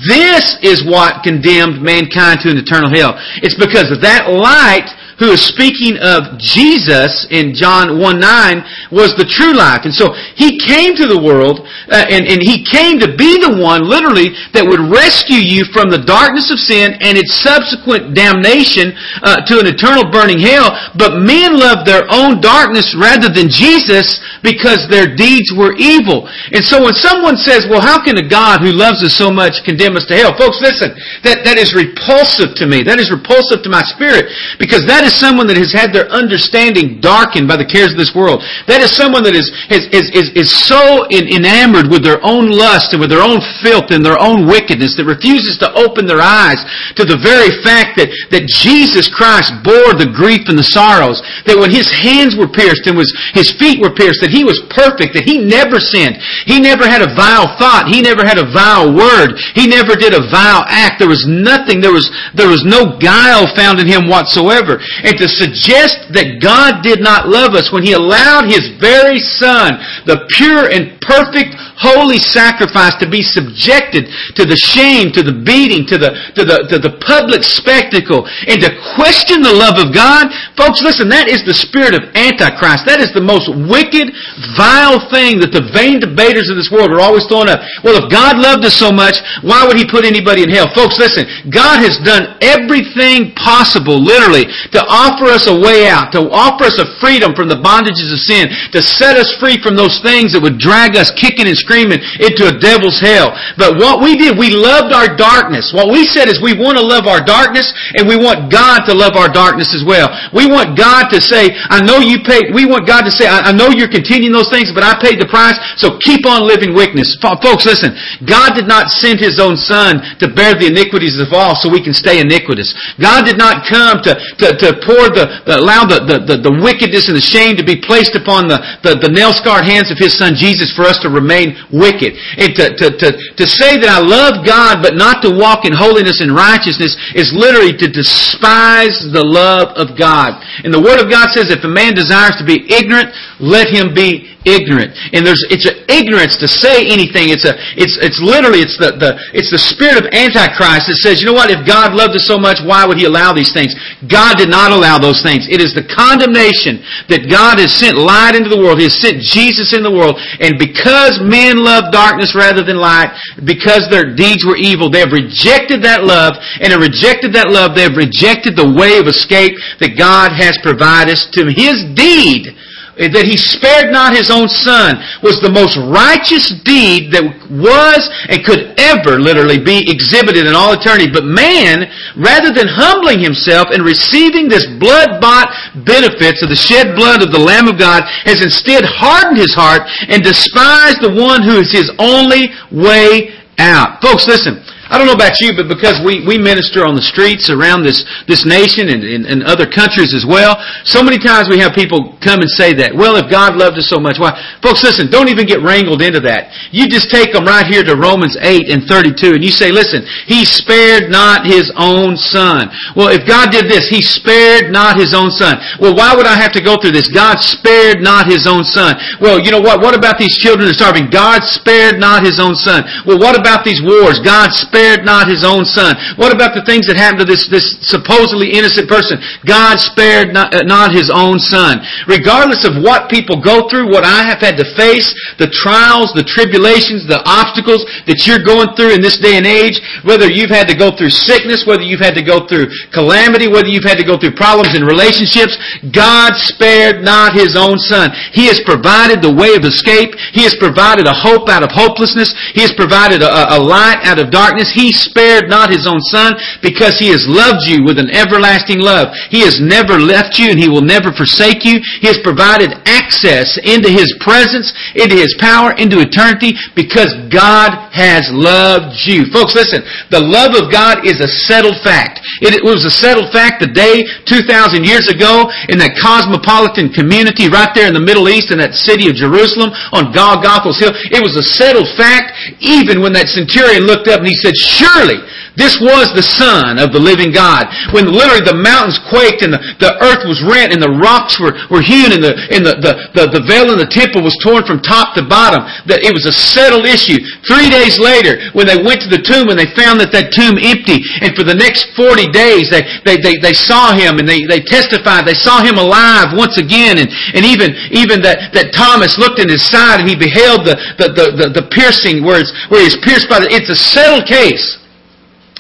This 0.08 0.58
is 0.62 0.84
what 0.84 1.24
condemned 1.24 1.82
mankind 1.82 2.42
to 2.42 2.50
an 2.52 2.58
eternal 2.58 2.90
hell. 2.90 3.16
It's 3.42 3.56
because 3.56 3.92
of 3.92 4.02
that 4.02 4.28
light 4.30 4.90
who 5.20 5.30
is 5.32 5.42
speaking 5.42 5.98
of 6.02 6.38
Jesus 6.40 7.28
in 7.30 7.54
John 7.54 8.00
1 8.00 8.20
9 8.20 8.92
was 8.92 9.16
the 9.16 9.28
true 9.28 9.54
life. 9.54 9.86
And 9.86 9.94
so 9.94 10.14
he 10.36 10.58
came 10.58 10.96
to 10.98 11.06
the 11.06 11.20
world 11.20 11.62
uh, 11.92 12.06
and, 12.10 12.26
and 12.26 12.42
he 12.42 12.66
came 12.66 12.98
to 13.00 13.14
be 13.14 13.38
the 13.38 13.60
one 13.62 13.86
literally 13.86 14.34
that 14.58 14.66
would 14.66 14.82
rescue 14.90 15.42
you 15.42 15.66
from 15.70 15.90
the 15.94 16.02
darkness 16.02 16.50
of 16.50 16.58
sin 16.58 16.98
and 17.02 17.18
its 17.18 17.34
subsequent 17.40 18.18
damnation 18.18 18.94
uh, 19.22 19.46
to 19.46 19.62
an 19.62 19.68
eternal 19.70 20.10
burning 20.10 20.42
hell. 20.42 20.74
But 20.98 21.22
men 21.22 21.58
loved 21.58 21.86
their 21.86 22.10
own 22.10 22.42
darkness 22.42 22.96
rather 22.98 23.30
than 23.30 23.50
Jesus 23.52 24.18
because 24.42 24.90
their 24.90 25.14
deeds 25.14 25.54
were 25.54 25.76
evil. 25.78 26.26
And 26.52 26.66
so 26.66 26.84
when 26.84 26.98
someone 26.98 27.38
says, 27.38 27.70
well, 27.70 27.82
how 27.82 28.02
can 28.02 28.18
a 28.18 28.26
God 28.26 28.62
who 28.62 28.74
loves 28.74 29.04
us 29.04 29.14
so 29.16 29.30
much 29.30 29.64
condemn 29.64 29.96
us 29.96 30.06
to 30.10 30.16
hell? 30.18 30.36
Folks, 30.36 30.60
listen, 30.60 30.96
that, 31.24 31.46
that 31.46 31.58
is 31.58 31.72
repulsive 31.78 32.56
to 32.60 32.66
me. 32.66 32.84
That 32.84 33.00
is 33.00 33.14
repulsive 33.14 33.64
to 33.64 33.72
my 33.72 33.84
spirit 33.86 34.28
because 34.60 34.86
that 34.88 35.03
That 35.04 35.12
is 35.12 35.20
someone 35.20 35.52
that 35.52 35.60
has 35.60 35.76
had 35.76 35.92
their 35.92 36.08
understanding 36.08 37.04
darkened 37.04 37.44
by 37.44 37.60
the 37.60 37.68
cares 37.68 37.92
of 37.92 38.00
this 38.00 38.16
world. 38.16 38.40
That 38.72 38.80
is 38.80 38.96
someone 38.96 39.28
that 39.28 39.36
is, 39.36 39.52
is, 39.68 39.92
is, 39.92 40.08
is, 40.16 40.28
is 40.32 40.48
so 40.48 41.04
enamored 41.12 41.92
with 41.92 42.08
their 42.08 42.24
own 42.24 42.48
lust 42.48 42.96
and 42.96 43.04
with 43.04 43.12
their 43.12 43.20
own 43.20 43.44
filth 43.60 43.92
and 43.92 44.00
their 44.00 44.16
own 44.16 44.48
wickedness 44.48 44.96
that 44.96 45.04
refuses 45.04 45.60
to 45.60 45.68
open 45.76 46.08
their 46.08 46.24
eyes 46.24 46.56
to 46.96 47.04
the 47.04 47.20
very 47.20 47.52
fact 47.68 48.00
that, 48.00 48.08
that 48.32 48.48
Jesus 48.48 49.12
Christ 49.12 49.52
bore 49.60 49.92
the 49.92 50.08
grief 50.08 50.48
and 50.48 50.56
the 50.56 50.64
sorrows. 50.72 51.20
That 51.44 51.60
when 51.60 51.68
His 51.68 51.92
hands 51.92 52.40
were 52.40 52.48
pierced 52.48 52.88
and 52.88 52.96
was, 52.96 53.12
His 53.36 53.52
feet 53.60 53.84
were 53.84 53.92
pierced, 53.92 54.24
that 54.24 54.32
He 54.32 54.48
was 54.48 54.64
perfect, 54.72 55.20
that 55.20 55.28
He 55.28 55.44
never 55.44 55.84
sinned. 55.84 56.16
He 56.48 56.64
never 56.64 56.88
had 56.88 57.04
a 57.04 57.12
vile 57.12 57.52
thought. 57.60 57.92
He 57.92 58.00
never 58.00 58.24
had 58.24 58.40
a 58.40 58.48
vile 58.48 58.96
word. 58.96 59.36
He 59.52 59.68
never 59.68 60.00
did 60.00 60.16
a 60.16 60.24
vile 60.32 60.64
act. 60.72 61.04
There 61.04 61.12
was 61.12 61.28
nothing, 61.28 61.84
there 61.84 61.92
was, 61.92 62.08
there 62.40 62.48
was 62.48 62.64
no 62.64 62.96
guile 63.04 63.52
found 63.52 63.84
in 63.84 63.92
Him 63.92 64.08
whatsoever. 64.08 64.80
And 65.02 65.18
to 65.18 65.28
suggest 65.28 66.14
that 66.14 66.38
God 66.38 66.86
did 66.86 67.02
not 67.02 67.28
love 67.28 67.58
us 67.58 67.74
when 67.74 67.82
He 67.82 67.94
allowed 67.94 68.46
His 68.46 68.70
very 68.78 69.18
Son, 69.18 69.82
the 70.06 70.30
pure 70.38 70.70
and 70.70 71.00
perfect 71.02 71.58
holy 71.78 72.20
sacrifice 72.20 72.96
to 73.02 73.10
be 73.10 73.22
subjected 73.24 74.10
to 74.38 74.46
the 74.46 74.58
shame, 74.58 75.10
to 75.14 75.24
the 75.26 75.34
beating, 75.34 75.86
to 75.90 75.98
the, 75.98 76.14
to 76.38 76.44
the, 76.46 76.58
to 76.70 76.78
the 76.78 76.94
public 77.02 77.42
spectacle, 77.42 78.26
and 78.46 78.62
to 78.62 78.70
question 78.94 79.42
the 79.42 79.52
love 79.52 79.82
of 79.82 79.94
God, 79.94 80.30
folks, 80.54 80.82
listen, 80.86 81.10
that 81.10 81.26
is 81.26 81.42
the 81.46 81.56
spirit 81.56 81.98
of 81.98 82.06
Antichrist. 82.14 82.86
That 82.86 83.02
is 83.02 83.12
the 83.12 83.24
most 83.24 83.50
wicked, 83.50 84.14
vile 84.54 85.02
thing 85.10 85.42
that 85.42 85.56
the 85.56 85.66
vain 85.74 85.98
debaters 85.98 86.52
of 86.52 86.56
this 86.56 86.70
world 86.70 86.94
are 86.94 87.02
always 87.02 87.26
throwing 87.26 87.50
up. 87.50 87.62
Well, 87.82 87.98
if 87.98 88.08
God 88.12 88.38
loved 88.38 88.66
us 88.66 88.78
so 88.78 88.94
much, 88.94 89.18
why 89.42 89.66
would 89.66 89.78
He 89.80 89.88
put 89.90 90.06
anybody 90.06 90.46
in 90.46 90.52
hell? 90.52 90.70
Folks, 90.72 91.02
listen, 91.02 91.26
God 91.50 91.82
has 91.82 91.98
done 92.06 92.38
everything 92.44 93.34
possible, 93.34 93.98
literally, 93.98 94.46
to 94.76 94.82
offer 94.86 95.32
us 95.32 95.50
a 95.50 95.56
way 95.56 95.90
out, 95.90 96.14
to 96.14 96.30
offer 96.30 96.70
us 96.70 96.78
a 96.78 96.88
freedom 97.02 97.34
from 97.34 97.50
the 97.50 97.60
bondages 97.60 98.14
of 98.14 98.22
sin, 98.22 98.50
to 98.72 98.82
set 98.82 99.18
us 99.18 99.34
free 99.40 99.58
from 99.62 99.76
those 99.76 100.00
things 100.04 100.34
that 100.34 100.42
would 100.44 100.62
drag 100.62 100.96
us 100.96 101.10
kicking 101.16 101.50
and 101.50 101.58
screaming 101.64 102.04
into 102.20 102.52
a 102.52 102.60
devil's 102.60 103.00
hell. 103.00 103.32
But 103.56 103.80
what 103.80 104.04
we 104.04 104.20
did, 104.20 104.36
we 104.36 104.52
loved 104.52 104.92
our 104.92 105.16
darkness. 105.16 105.72
What 105.72 105.88
we 105.90 106.04
said 106.04 106.28
is 106.28 106.44
we 106.44 106.54
want 106.54 106.76
to 106.78 106.86
love 106.86 107.08
our 107.08 107.24
darkness 107.24 107.72
and 107.96 108.04
we 108.04 108.20
want 108.20 108.52
God 108.52 108.84
to 108.86 108.94
love 108.94 109.16
our 109.16 109.32
darkness 109.32 109.72
as 109.72 109.88
well. 109.88 110.12
We 110.36 110.46
want 110.46 110.76
God 110.76 111.08
to 111.16 111.24
say, 111.24 111.56
I 111.72 111.80
know 111.80 112.04
you 112.04 112.20
paid, 112.28 112.52
we 112.52 112.68
want 112.68 112.84
God 112.84 113.08
to 113.08 113.14
say, 113.14 113.26
I, 113.26 113.50
I 113.50 113.54
know 113.56 113.72
you're 113.72 113.92
continuing 113.92 114.36
those 114.36 114.52
things, 114.52 114.76
but 114.76 114.84
I 114.84 115.00
paid 115.00 115.18
the 115.24 115.30
price, 115.30 115.56
so 115.80 115.96
keep 116.04 116.28
on 116.28 116.44
living 116.44 116.76
wickedness. 116.76 117.16
Folks, 117.22 117.66
listen, 117.66 117.96
God 118.28 118.54
did 118.54 118.68
not 118.68 118.92
send 118.92 119.24
His 119.24 119.40
own 119.40 119.56
Son 119.56 120.04
to 120.20 120.28
bear 120.28 120.54
the 120.58 120.68
iniquities 120.68 121.22
of 121.22 121.32
all 121.32 121.56
so 121.56 121.72
we 121.72 121.84
can 121.84 121.96
stay 121.96 122.20
iniquitous. 122.20 122.76
God 123.00 123.24
did 123.24 123.38
not 123.38 123.64
come 123.70 124.04
to, 124.04 124.14
to, 124.42 124.48
to 124.58 124.68
pour 124.84 125.08
the, 125.14 125.46
allow 125.48 125.86
the, 125.86 126.04
the, 126.04 126.18
the, 126.26 126.38
the 126.50 126.54
wickedness 126.60 127.08
and 127.08 127.16
the 127.16 127.24
shame 127.24 127.56
to 127.56 127.66
be 127.66 127.80
placed 127.80 128.18
upon 128.18 128.50
the, 128.50 128.60
the, 128.84 129.00
the 129.00 129.12
nail-scarred 129.14 129.64
hands 129.64 129.94
of 129.94 129.98
His 129.98 130.18
Son 130.18 130.36
Jesus 130.36 130.74
for 130.74 130.84
us 130.84 131.00
to 131.06 131.10
remain 131.10 131.53
wicked. 131.72 132.18
And 132.38 132.56
to, 132.58 132.66
to, 132.76 132.86
to, 132.98 133.08
to 133.14 133.46
say 133.46 133.78
that 133.78 133.90
I 133.90 134.02
love 134.02 134.46
God 134.46 134.82
but 134.82 134.96
not 134.98 135.22
to 135.24 135.32
walk 135.32 135.66
in 135.66 135.74
holiness 135.74 136.20
and 136.20 136.34
righteousness 136.34 136.98
is 137.14 137.34
literally 137.34 137.74
to 137.78 137.88
despise 137.88 138.98
the 139.14 139.24
love 139.24 139.74
of 139.78 139.98
God. 139.98 140.42
And 140.66 140.74
the 140.74 140.82
Word 140.82 141.00
of 141.00 141.10
God 141.10 141.30
says 141.32 141.54
if 141.54 141.64
a 141.64 141.72
man 141.72 141.94
desires 141.94 142.36
to 142.42 142.46
be 142.46 142.66
ignorant, 142.68 143.14
let 143.40 143.70
him 143.70 143.94
be 143.94 144.33
ignorant. 144.46 144.96
And 145.12 145.26
there's, 145.26 145.42
it's 145.50 145.66
an 145.66 145.84
ignorance 145.88 146.38
to 146.40 146.48
say 146.48 146.88
anything. 146.88 147.32
It's 147.32 147.48
a, 147.48 147.56
it's, 147.76 147.98
it's 148.00 148.20
literally, 148.20 148.64
it's 148.64 148.78
the, 148.78 148.96
the, 148.96 149.16
it's 149.34 149.52
the 149.52 149.60
spirit 149.60 150.00
of 150.00 150.06
Antichrist 150.12 150.88
that 150.92 151.00
says, 151.00 151.20
you 151.20 151.28
know 151.28 151.36
what, 151.36 151.52
if 151.52 151.64
God 151.68 151.96
loved 151.96 152.16
us 152.16 152.28
so 152.28 152.38
much, 152.38 152.60
why 152.64 152.86
would 152.86 153.00
He 153.00 153.06
allow 153.06 153.32
these 153.32 153.52
things? 153.52 153.76
God 154.06 154.38
did 154.38 154.52
not 154.52 154.72
allow 154.72 155.00
those 155.00 155.24
things. 155.24 155.48
It 155.48 155.64
is 155.64 155.74
the 155.74 155.88
condemnation 155.88 156.84
that 157.08 157.28
God 157.28 157.60
has 157.60 157.72
sent 157.74 157.98
light 157.98 158.36
into 158.36 158.52
the 158.52 158.60
world. 158.60 158.80
He 158.80 158.88
has 158.88 159.00
sent 159.00 159.24
Jesus 159.24 159.72
in 159.72 159.84
the 159.84 159.92
world. 159.92 160.20
And 160.40 160.60
because 160.60 161.24
men 161.24 161.60
love 161.64 161.92
darkness 161.92 162.36
rather 162.36 162.64
than 162.64 162.78
light, 162.78 163.16
because 163.44 163.88
their 163.88 164.14
deeds 164.14 164.44
were 164.44 164.60
evil, 164.60 164.92
they 164.92 165.04
have 165.04 165.16
rejected 165.16 165.84
that 165.84 166.04
love, 166.04 166.36
and 166.60 166.72
have 166.72 166.84
rejected 166.84 167.34
that 167.34 167.50
love, 167.50 167.76
they 167.76 167.88
have 167.88 168.00
rejected 168.00 168.56
the 168.56 168.68
way 168.76 169.00
of 169.00 169.08
escape 169.08 169.56
that 169.80 169.96
God 169.98 170.36
has 170.36 170.60
provided 170.62 171.16
us 171.16 171.30
to 171.34 171.48
His 171.52 171.84
deed 171.96 172.54
Eh, 172.94 173.10
that 173.10 173.26
he 173.26 173.34
spared 173.34 173.90
not 173.90 174.14
his 174.14 174.30
own 174.30 174.46
son 174.46 175.02
was 175.26 175.42
the 175.42 175.50
most 175.50 175.74
righteous 175.90 176.54
deed 176.62 177.10
that 177.10 177.26
was 177.50 178.06
and 178.30 178.46
could 178.46 178.78
ever 178.78 179.18
literally 179.18 179.58
be 179.58 179.82
exhibited 179.90 180.46
in 180.46 180.54
all 180.54 180.78
eternity. 180.78 181.10
But 181.10 181.26
man, 181.26 181.90
rather 182.14 182.54
than 182.54 182.70
humbling 182.70 183.18
himself 183.18 183.74
and 183.74 183.82
receiving 183.82 184.46
this 184.46 184.70
blood-bought 184.78 185.82
benefits 185.90 186.46
of 186.46 186.54
the 186.54 186.60
shed 186.60 186.94
blood 186.94 187.26
of 187.26 187.34
the 187.34 187.42
Lamb 187.42 187.66
of 187.66 187.82
God, 187.82 188.06
has 188.30 188.46
instead 188.46 188.86
hardened 188.86 189.42
his 189.42 189.58
heart 189.58 189.90
and 190.06 190.22
despised 190.22 191.02
the 191.02 191.18
one 191.18 191.42
who 191.42 191.58
is 191.58 191.74
his 191.74 191.90
only 191.98 192.54
way 192.70 193.34
out. 193.58 194.06
Folks, 194.06 194.30
listen. 194.30 194.62
I 194.92 195.00
don't 195.00 195.08
know 195.08 195.16
about 195.16 195.40
you, 195.40 195.56
but 195.56 195.72
because 195.72 196.04
we, 196.04 196.28
we 196.28 196.36
minister 196.36 196.84
on 196.84 196.92
the 196.92 197.02
streets 197.02 197.48
around 197.48 197.88
this, 197.88 198.04
this 198.28 198.44
nation 198.44 198.92
and, 198.92 199.00
and, 199.00 199.24
and 199.24 199.40
other 199.48 199.64
countries 199.64 200.12
as 200.12 200.28
well, 200.28 200.60
so 200.84 201.00
many 201.00 201.16
times 201.16 201.48
we 201.48 201.56
have 201.64 201.72
people 201.72 202.20
come 202.20 202.44
and 202.44 202.52
say 202.52 202.76
that. 202.84 202.92
Well, 202.92 203.16
if 203.16 203.32
God 203.32 203.56
loved 203.56 203.80
us 203.80 203.88
so 203.88 203.96
much, 203.96 204.20
why? 204.20 204.36
Folks, 204.60 204.84
listen, 204.84 205.08
don't 205.08 205.32
even 205.32 205.48
get 205.48 205.64
wrangled 205.64 206.04
into 206.04 206.20
that. 206.28 206.52
You 206.76 206.92
just 206.92 207.08
take 207.08 207.32
them 207.32 207.48
right 207.48 207.64
here 207.64 207.80
to 207.88 207.96
Romans 207.96 208.36
8 208.36 208.68
and 208.68 208.84
32 208.84 209.40
and 209.40 209.44
you 209.44 209.56
say, 209.56 209.72
listen, 209.72 210.04
He 210.28 210.44
spared 210.44 211.08
not 211.08 211.48
His 211.48 211.72
own 211.80 212.20
Son. 212.20 212.68
Well, 212.92 213.08
if 213.08 213.24
God 213.24 213.56
did 213.56 213.72
this, 213.72 213.88
He 213.88 214.04
spared 214.04 214.68
not 214.68 215.00
His 215.00 215.16
own 215.16 215.32
Son. 215.32 215.64
Well, 215.80 215.96
why 215.96 216.12
would 216.12 216.28
I 216.28 216.36
have 216.36 216.52
to 216.60 216.64
go 216.64 216.76
through 216.76 216.92
this? 216.92 217.08
God 217.08 217.40
spared 217.40 218.04
not 218.04 218.28
His 218.28 218.44
own 218.52 218.68
Son. 218.68 219.00
Well, 219.24 219.40
you 219.40 219.48
know 219.48 219.64
what? 219.64 219.80
What 219.80 219.96
about 219.96 220.20
these 220.20 220.36
children 220.44 220.68
that 220.68 220.76
are 220.76 220.84
starving? 220.84 221.08
God 221.08 221.40
spared 221.48 222.04
not 222.04 222.28
His 222.28 222.36
own 222.36 222.60
Son. 222.60 222.84
Well, 223.08 223.18
what 223.18 223.40
about 223.40 223.64
these 223.64 223.80
wars? 223.80 224.20
God 224.20 224.52
spared 224.52 224.73
spared 224.74 225.06
not 225.06 225.30
his 225.30 225.46
own 225.46 225.70
son. 225.70 225.94
What 226.18 226.34
about 226.34 226.58
the 226.58 226.66
things 226.66 226.90
that 226.90 226.98
happened 226.98 227.22
to 227.22 227.30
this, 227.30 227.46
this 227.46 227.78
supposedly 227.86 228.58
innocent 228.58 228.90
person? 228.90 229.22
God 229.46 229.78
spared 229.78 230.34
not, 230.34 230.50
uh, 230.50 230.66
not 230.66 230.90
his 230.90 231.14
own 231.14 231.38
son. 231.38 231.86
Regardless 232.10 232.66
of 232.66 232.82
what 232.82 233.14
people 233.14 233.38
go 233.38 233.70
through, 233.70 233.94
what 233.94 234.02
I 234.02 234.26
have 234.26 234.42
had 234.42 234.58
to 234.58 234.66
face, 234.74 235.14
the 235.38 235.54
trials, 235.54 236.10
the 236.18 236.26
tribulations, 236.26 237.06
the 237.06 237.22
obstacles 237.30 237.86
that 238.10 238.26
you're 238.26 238.42
going 238.42 238.74
through 238.74 238.98
in 238.98 239.06
this 239.06 239.22
day 239.22 239.38
and 239.38 239.46
age, 239.46 239.78
whether 240.02 240.26
you've 240.26 240.50
had 240.50 240.66
to 240.74 240.76
go 240.76 240.90
through 240.90 241.14
sickness, 241.14 241.70
whether 241.70 241.86
you've 241.86 242.02
had 242.02 242.18
to 242.18 242.26
go 242.26 242.50
through 242.50 242.74
calamity, 242.90 243.46
whether 243.46 243.70
you've 243.70 243.86
had 243.86 244.02
to 244.02 244.08
go 244.08 244.18
through 244.18 244.34
problems 244.34 244.74
in 244.74 244.82
relationships, 244.82 245.54
God 245.92 246.34
spared 246.34 247.06
not 247.06 247.38
his 247.38 247.54
own 247.54 247.78
son. 247.78 248.10
He 248.32 248.50
has 248.50 248.58
provided 248.66 249.22
the 249.22 249.30
way 249.30 249.54
of 249.54 249.68
escape. 249.68 250.16
He 250.32 250.48
has 250.48 250.56
provided 250.58 251.06
a 251.06 251.14
hope 251.14 251.52
out 251.52 251.62
of 251.62 251.70
hopelessness. 251.70 252.32
He 252.56 252.64
has 252.64 252.72
provided 252.74 253.22
a, 253.22 253.30
a 253.54 253.60
light 253.60 254.00
out 254.08 254.18
of 254.18 254.32
darkness. 254.32 254.63
He 254.72 254.94
spared 254.94 255.50
not 255.50 255.74
His 255.74 255.88
own 255.88 256.00
Son 256.14 256.34
because 256.62 257.00
He 257.00 257.10
has 257.10 257.26
loved 257.28 257.66
you 257.66 257.84
with 257.84 258.00
an 258.00 258.12
everlasting 258.14 258.80
love. 258.80 259.12
He 259.30 259.42
has 259.42 259.60
never 259.60 260.00
left 260.00 260.40
you 260.40 260.52
and 260.52 260.60
He 260.60 260.70
will 260.70 260.86
never 260.86 261.12
forsake 261.12 261.66
you. 261.66 261.82
He 262.00 262.08
has 262.08 262.20
provided 262.24 262.72
access 262.86 263.60
into 263.60 263.90
His 263.90 264.14
presence, 264.20 264.72
into 264.96 265.16
His 265.16 265.36
power, 265.40 265.74
into 265.76 266.00
eternity 266.00 266.56
because 266.76 267.12
God 267.28 267.74
has 267.92 268.30
loved 268.32 268.96
you. 269.06 269.28
Folks, 269.34 269.56
listen. 269.56 269.84
The 270.10 270.22
love 270.22 270.56
of 270.56 270.72
God 270.72 271.06
is 271.06 271.20
a 271.20 271.28
settled 271.28 271.82
fact. 271.84 272.22
It 272.42 272.64
was 272.64 272.86
a 272.86 272.94
settled 272.94 273.32
fact 273.34 273.60
the 273.60 273.72
day 273.72 274.06
2,000 274.26 274.84
years 274.84 275.10
ago 275.10 275.50
in 275.70 275.78
that 275.82 275.98
cosmopolitan 276.00 276.94
community 276.94 277.50
right 277.50 277.72
there 277.74 277.88
in 277.88 277.94
the 277.94 278.04
Middle 278.04 278.30
East 278.30 278.52
in 278.52 278.60
that 278.62 278.78
city 278.78 279.10
of 279.10 279.16
Jerusalem 279.18 279.74
on 279.92 280.14
Golgotha's 280.14 280.80
hill. 280.80 280.94
It 281.10 281.22
was 281.22 281.36
a 281.36 281.46
settled 281.46 281.90
fact 281.98 282.34
even 282.60 283.02
when 283.02 283.14
that 283.14 283.30
centurion 283.30 283.86
looked 283.86 284.08
up 284.08 284.22
and 284.22 284.30
he 284.30 284.38
said, 284.38 284.53
Surely 284.56 285.22
this 285.56 285.78
was 285.78 286.10
the 286.18 286.26
Son 286.26 286.82
of 286.82 286.90
the 286.90 287.02
living 287.02 287.30
God. 287.30 287.70
When 287.94 288.10
literally 288.10 288.42
the 288.42 288.58
mountains 288.58 288.98
quaked 289.14 289.46
and 289.46 289.54
the, 289.54 289.62
the 289.78 289.94
earth 290.02 290.26
was 290.26 290.42
rent 290.42 290.74
and 290.74 290.82
the 290.82 290.90
rocks 290.98 291.38
were, 291.38 291.54
were 291.70 291.86
hewn 291.86 292.10
and, 292.10 292.26
the, 292.26 292.34
and 292.50 292.66
the, 292.66 292.74
the, 292.82 292.94
the, 293.14 293.24
the 293.38 293.44
veil 293.46 293.70
in 293.70 293.78
the 293.78 293.90
temple 293.90 294.26
was 294.26 294.34
torn 294.42 294.66
from 294.66 294.82
top 294.82 295.14
to 295.14 295.22
bottom, 295.22 295.62
that 295.86 296.02
it 296.02 296.10
was 296.10 296.26
a 296.26 296.34
settled 296.34 296.90
issue. 296.90 297.22
Three 297.46 297.70
days 297.70 298.02
later, 298.02 298.42
when 298.58 298.66
they 298.66 298.82
went 298.82 299.06
to 299.06 299.10
the 299.14 299.22
tomb 299.22 299.54
and 299.54 299.58
they 299.58 299.70
found 299.78 300.02
that 300.02 300.10
that 300.10 300.34
tomb 300.34 300.58
empty, 300.58 301.06
and 301.22 301.38
for 301.38 301.46
the 301.46 301.54
next 301.54 301.94
40 301.94 302.34
days 302.34 302.74
they, 302.74 302.82
they, 303.06 303.22
they, 303.22 303.38
they 303.38 303.54
saw 303.54 303.94
him 303.94 304.18
and 304.18 304.26
they, 304.26 304.42
they 304.50 304.62
testified, 304.62 305.30
they 305.30 305.38
saw 305.38 305.62
him 305.62 305.78
alive 305.78 306.34
once 306.34 306.58
again, 306.58 306.98
and, 306.98 307.10
and 307.38 307.46
even, 307.46 307.78
even 307.94 308.26
that, 308.26 308.50
that 308.58 308.74
Thomas 308.74 309.22
looked 309.22 309.38
in 309.38 309.54
his 309.54 309.62
side 309.62 310.02
and 310.02 310.10
he 310.10 310.18
beheld 310.18 310.66
the, 310.66 310.82
the, 310.98 311.08
the, 311.14 311.26
the, 311.38 311.48
the 311.62 311.66
piercing 311.70 312.26
where, 312.26 312.42
it's, 312.42 312.50
where 312.74 312.82
he's 312.82 312.98
pierced 313.06 313.30
by 313.30 313.38
the, 313.38 313.48
it's 313.54 313.70
a 313.70 313.78
settled 313.78 314.26
case. 314.26 314.43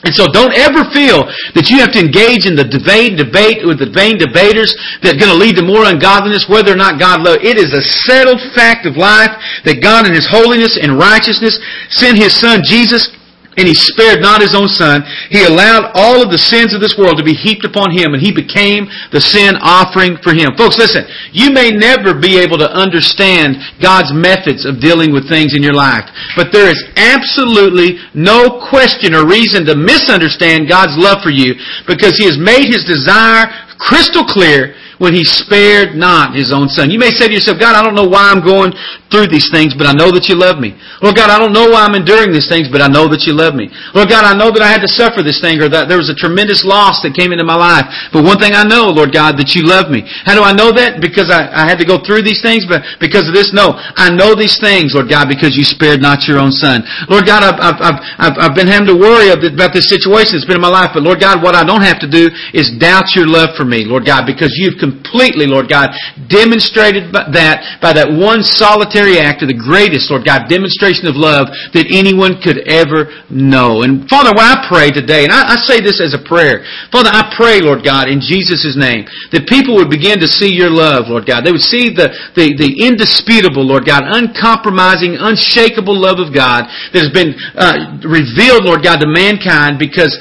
And 0.03 0.11
so 0.11 0.27
don't 0.27 0.51
ever 0.51 0.83
feel 0.91 1.23
that 1.55 1.71
you 1.71 1.79
have 1.79 1.95
to 1.95 2.01
engage 2.03 2.43
in 2.43 2.59
the 2.59 2.67
vain 2.83 3.15
debate 3.15 3.63
with 3.63 3.79
the 3.79 3.87
vain 3.87 4.19
debaters 4.19 4.75
that 4.99 5.15
are 5.15 5.19
going 5.19 5.31
to 5.31 5.39
lead 5.39 5.55
to 5.55 5.63
more 5.63 5.87
ungodliness, 5.87 6.51
whether 6.51 6.75
or 6.75 6.79
not 6.79 6.99
God 6.99 7.23
loves. 7.23 7.39
It 7.39 7.55
is 7.55 7.71
a 7.71 7.79
settled 8.03 8.43
fact 8.51 8.83
of 8.83 8.99
life 8.99 9.31
that 9.63 9.79
God 9.79 10.03
in 10.03 10.11
His 10.11 10.27
holiness 10.27 10.75
and 10.75 10.99
righteousness 10.99 11.55
sent 11.87 12.19
His 12.19 12.35
Son 12.35 12.59
Jesus 12.67 13.07
and 13.57 13.67
he 13.67 13.73
spared 13.73 14.21
not 14.21 14.41
his 14.41 14.55
own 14.55 14.67
son. 14.67 15.03
He 15.29 15.45
allowed 15.45 15.91
all 15.93 16.21
of 16.21 16.31
the 16.31 16.41
sins 16.41 16.73
of 16.73 16.81
this 16.81 16.97
world 16.97 17.17
to 17.17 17.25
be 17.25 17.37
heaped 17.37 17.65
upon 17.65 17.93
him, 17.93 18.13
and 18.13 18.21
he 18.21 18.33
became 18.33 18.89
the 19.11 19.21
sin 19.21 19.55
offering 19.61 20.17
for 20.21 20.33
him. 20.33 20.57
Folks, 20.57 20.77
listen, 20.77 21.05
you 21.31 21.51
may 21.51 21.69
never 21.69 22.17
be 22.17 22.39
able 22.39 22.57
to 22.57 22.69
understand 22.69 23.57
God's 23.81 24.13
methods 24.13 24.65
of 24.65 24.81
dealing 24.81 25.13
with 25.13 25.29
things 25.29 25.53
in 25.53 25.61
your 25.61 25.75
life, 25.75 26.09
but 26.35 26.51
there 26.51 26.69
is 26.69 26.81
absolutely 26.97 28.01
no 28.13 28.61
question 28.69 29.13
or 29.13 29.25
reason 29.25 29.65
to 29.65 29.75
misunderstand 29.75 30.69
God's 30.69 30.97
love 30.97 31.21
for 31.21 31.31
you 31.31 31.53
because 31.85 32.17
he 32.17 32.25
has 32.25 32.37
made 32.37 32.69
his 32.69 32.85
desire 32.85 33.49
crystal 33.79 34.23
clear 34.25 34.75
when 35.03 35.13
he 35.13 35.23
spared 35.23 35.95
not 35.95 36.35
his 36.35 36.53
own 36.53 36.69
son. 36.69 36.91
You 36.91 36.99
may 36.99 37.11
say 37.11 37.27
to 37.27 37.33
yourself, 37.33 37.59
God, 37.59 37.75
I 37.75 37.83
don't 37.83 37.95
know 37.95 38.07
why 38.07 38.31
I'm 38.31 38.39
going 38.39 38.71
through 39.11 39.27
these 39.27 39.51
things, 39.51 39.75
but 39.75 39.85
I 39.85 39.93
know 39.93 40.15
that 40.15 40.31
you 40.31 40.35
love 40.39 40.63
me. 40.63 40.73
Lord 41.01 41.19
God, 41.19 41.29
I 41.29 41.37
don't 41.37 41.53
know 41.53 41.69
why 41.69 41.85
I'm 41.85 41.93
enduring 41.93 42.31
these 42.31 42.47
things, 42.49 42.71
but 42.71 42.81
I 42.81 42.87
know 42.87 43.11
that 43.11 43.27
you 43.27 43.33
love 43.35 43.53
me. 43.53 43.69
Lord 43.93 44.09
God, 44.09 44.25
I 44.25 44.33
know 44.33 44.49
that 44.49 44.63
I 44.63 44.71
had 44.71 44.81
to 44.81 44.89
suffer 44.89 45.21
this 45.21 45.43
thing 45.43 45.61
or 45.61 45.69
that 45.69 45.91
there 45.91 45.99
was 45.99 46.09
a 46.09 46.17
tremendous 46.17 46.65
loss 46.65 47.03
that 47.03 47.13
came 47.13 47.29
into 47.29 47.45
my 47.45 47.57
life. 47.57 47.85
But 48.09 48.23
one 48.23 48.39
thing 48.39 48.55
I 48.55 48.63
know, 48.65 48.89
Lord 48.89 49.13
God, 49.13 49.37
that 49.37 49.53
you 49.53 49.67
love 49.67 49.91
me. 49.91 50.07
How 50.25 50.33
do 50.33 50.41
I 50.41 50.55
know 50.55 50.71
that? 50.71 51.03
Because 51.03 51.29
I, 51.29 51.45
I 51.51 51.67
had 51.67 51.77
to 51.83 51.85
go 51.85 52.01
through 52.01 52.25
these 52.25 52.41
things, 52.41 52.65
but 52.65 52.81
because 52.97 53.29
of 53.29 53.37
this? 53.37 53.53
No. 53.53 53.77
I 53.77 54.09
know 54.09 54.33
these 54.33 54.57
things, 54.57 54.97
Lord 54.97 55.11
God, 55.11 55.29
because 55.29 55.53
you 55.53 55.67
spared 55.67 56.01
not 56.01 56.25
your 56.25 56.41
own 56.41 56.49
son. 56.49 56.81
Lord 57.05 57.27
God, 57.27 57.45
I've, 57.45 57.59
I've, 57.59 57.99
I've, 58.17 58.37
I've 58.49 58.55
been 58.55 58.71
having 58.71 58.89
to 58.89 58.97
worry 58.97 59.29
about 59.29 59.77
this 59.77 59.91
situation 59.91 60.39
that's 60.39 60.49
been 60.49 60.57
in 60.57 60.65
my 60.65 60.73
life, 60.73 60.95
but 60.95 61.03
Lord 61.03 61.21
God, 61.21 61.43
what 61.43 61.53
I 61.53 61.61
don't 61.61 61.83
have 61.83 62.01
to 62.01 62.09
do 62.09 62.31
is 62.55 62.71
doubt 62.81 63.13
your 63.13 63.27
love 63.27 63.53
for 63.53 63.62
me, 63.65 63.85
Lord 63.85 64.05
God, 64.05 64.25
because 64.25 64.53
you've 64.55 64.79
completely, 64.79 65.47
Lord 65.47 65.67
God, 65.67 65.91
demonstrated 66.27 67.11
that 67.13 67.79
by 67.81 67.93
that 67.93 68.11
one 68.11 68.43
solitary 68.43 69.19
act 69.19 69.41
of 69.41 69.49
the 69.49 69.57
greatest, 69.57 70.11
Lord 70.11 70.23
God, 70.23 70.51
demonstration 70.51 71.07
of 71.07 71.15
love 71.15 71.49
that 71.73 71.89
anyone 71.89 72.39
could 72.39 72.63
ever 72.69 73.11
know. 73.27 73.83
And 73.83 74.07
Father, 74.07 74.31
when 74.31 74.45
I 74.45 74.65
pray 74.69 74.89
today, 74.91 75.25
and 75.25 75.33
I, 75.33 75.53
I 75.53 75.57
say 75.63 75.81
this 75.81 75.99
as 75.99 76.13
a 76.13 76.21
prayer, 76.21 76.65
Father, 76.93 77.11
I 77.11 77.33
pray, 77.35 77.59
Lord 77.61 77.83
God, 77.83 78.07
in 78.07 78.21
Jesus' 78.21 78.75
name, 78.77 79.05
that 79.35 79.49
people 79.49 79.75
would 79.77 79.89
begin 79.89 80.19
to 80.21 80.29
see 80.29 80.53
your 80.53 80.71
love, 80.71 81.09
Lord 81.09 81.25
God. 81.25 81.43
They 81.43 81.51
would 81.53 81.65
see 81.65 81.91
the, 81.91 82.13
the, 82.37 82.53
the 82.55 82.71
indisputable, 82.85 83.65
Lord 83.65 83.85
God, 83.85 84.05
uncompromising, 84.05 85.17
unshakable 85.19 85.95
love 85.95 86.19
of 86.21 86.33
God 86.33 86.69
that 86.93 87.01
has 87.01 87.13
been 87.13 87.35
uh, 87.57 87.99
revealed, 88.05 88.65
Lord 88.65 88.85
God, 88.85 89.01
to 89.01 89.09
mankind 89.09 89.77
because 89.77 90.13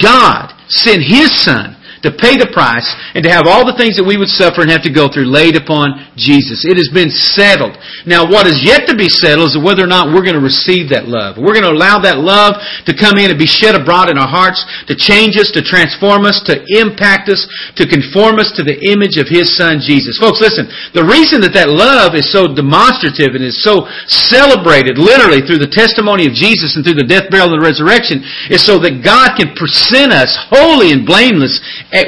God 0.00 0.54
sent 0.68 1.02
His 1.02 1.28
Son 1.42 1.79
to 2.02 2.10
pay 2.10 2.40
the 2.40 2.48
price 2.48 2.88
and 3.14 3.24
to 3.24 3.30
have 3.30 3.44
all 3.44 3.68
the 3.68 3.76
things 3.76 3.96
that 4.00 4.06
we 4.06 4.16
would 4.16 4.32
suffer 4.32 4.64
and 4.64 4.72
have 4.72 4.84
to 4.88 4.92
go 4.92 5.08
through 5.08 5.28
laid 5.28 5.56
upon 5.56 5.92
Jesus. 6.16 6.64
It 6.64 6.80
has 6.80 6.88
been 6.88 7.12
settled. 7.12 7.76
Now 8.08 8.24
what 8.24 8.48
is 8.48 8.64
yet 8.64 8.88
to 8.88 8.96
be 8.96 9.08
settled 9.08 9.52
is 9.52 9.58
whether 9.60 9.84
or 9.84 9.90
not 9.90 10.12
we're 10.12 10.24
going 10.24 10.38
to 10.38 10.42
receive 10.42 10.88
that 10.90 11.08
love. 11.08 11.36
We're 11.36 11.52
going 11.52 11.68
to 11.68 11.76
allow 11.76 12.00
that 12.00 12.20
love 12.20 12.56
to 12.88 12.92
come 12.96 13.20
in 13.20 13.28
and 13.28 13.38
be 13.38 13.48
shed 13.48 13.76
abroad 13.76 14.08
in 14.08 14.16
our 14.16 14.28
hearts, 14.28 14.64
to 14.88 14.96
change 14.96 15.36
us, 15.36 15.52
to 15.52 15.60
transform 15.60 16.24
us, 16.24 16.40
to 16.48 16.56
impact 16.72 17.28
us, 17.28 17.44
to 17.76 17.84
conform 17.84 18.40
us 18.40 18.52
to 18.56 18.64
the 18.64 18.80
image 18.88 19.20
of 19.20 19.28
His 19.28 19.52
Son 19.52 19.80
Jesus. 19.80 20.16
Folks, 20.16 20.40
listen, 20.40 20.68
the 20.96 21.04
reason 21.04 21.44
that 21.44 21.52
that 21.52 21.68
love 21.68 22.16
is 22.16 22.32
so 22.32 22.48
demonstrative 22.48 23.36
and 23.36 23.44
is 23.44 23.60
so 23.60 23.84
celebrated 24.08 24.96
literally 24.96 25.44
through 25.44 25.60
the 25.60 25.70
testimony 25.70 26.24
of 26.24 26.32
Jesus 26.32 26.76
and 26.76 26.82
through 26.84 26.96
the 26.96 27.08
death, 27.08 27.28
burial, 27.28 27.52
and 27.52 27.60
the 27.60 27.66
resurrection 27.66 28.24
is 28.48 28.64
so 28.64 28.80
that 28.80 29.04
God 29.04 29.36
can 29.36 29.52
present 29.52 30.12
us 30.12 30.32
holy 30.48 30.92
and 30.92 31.04
blameless 31.04 31.60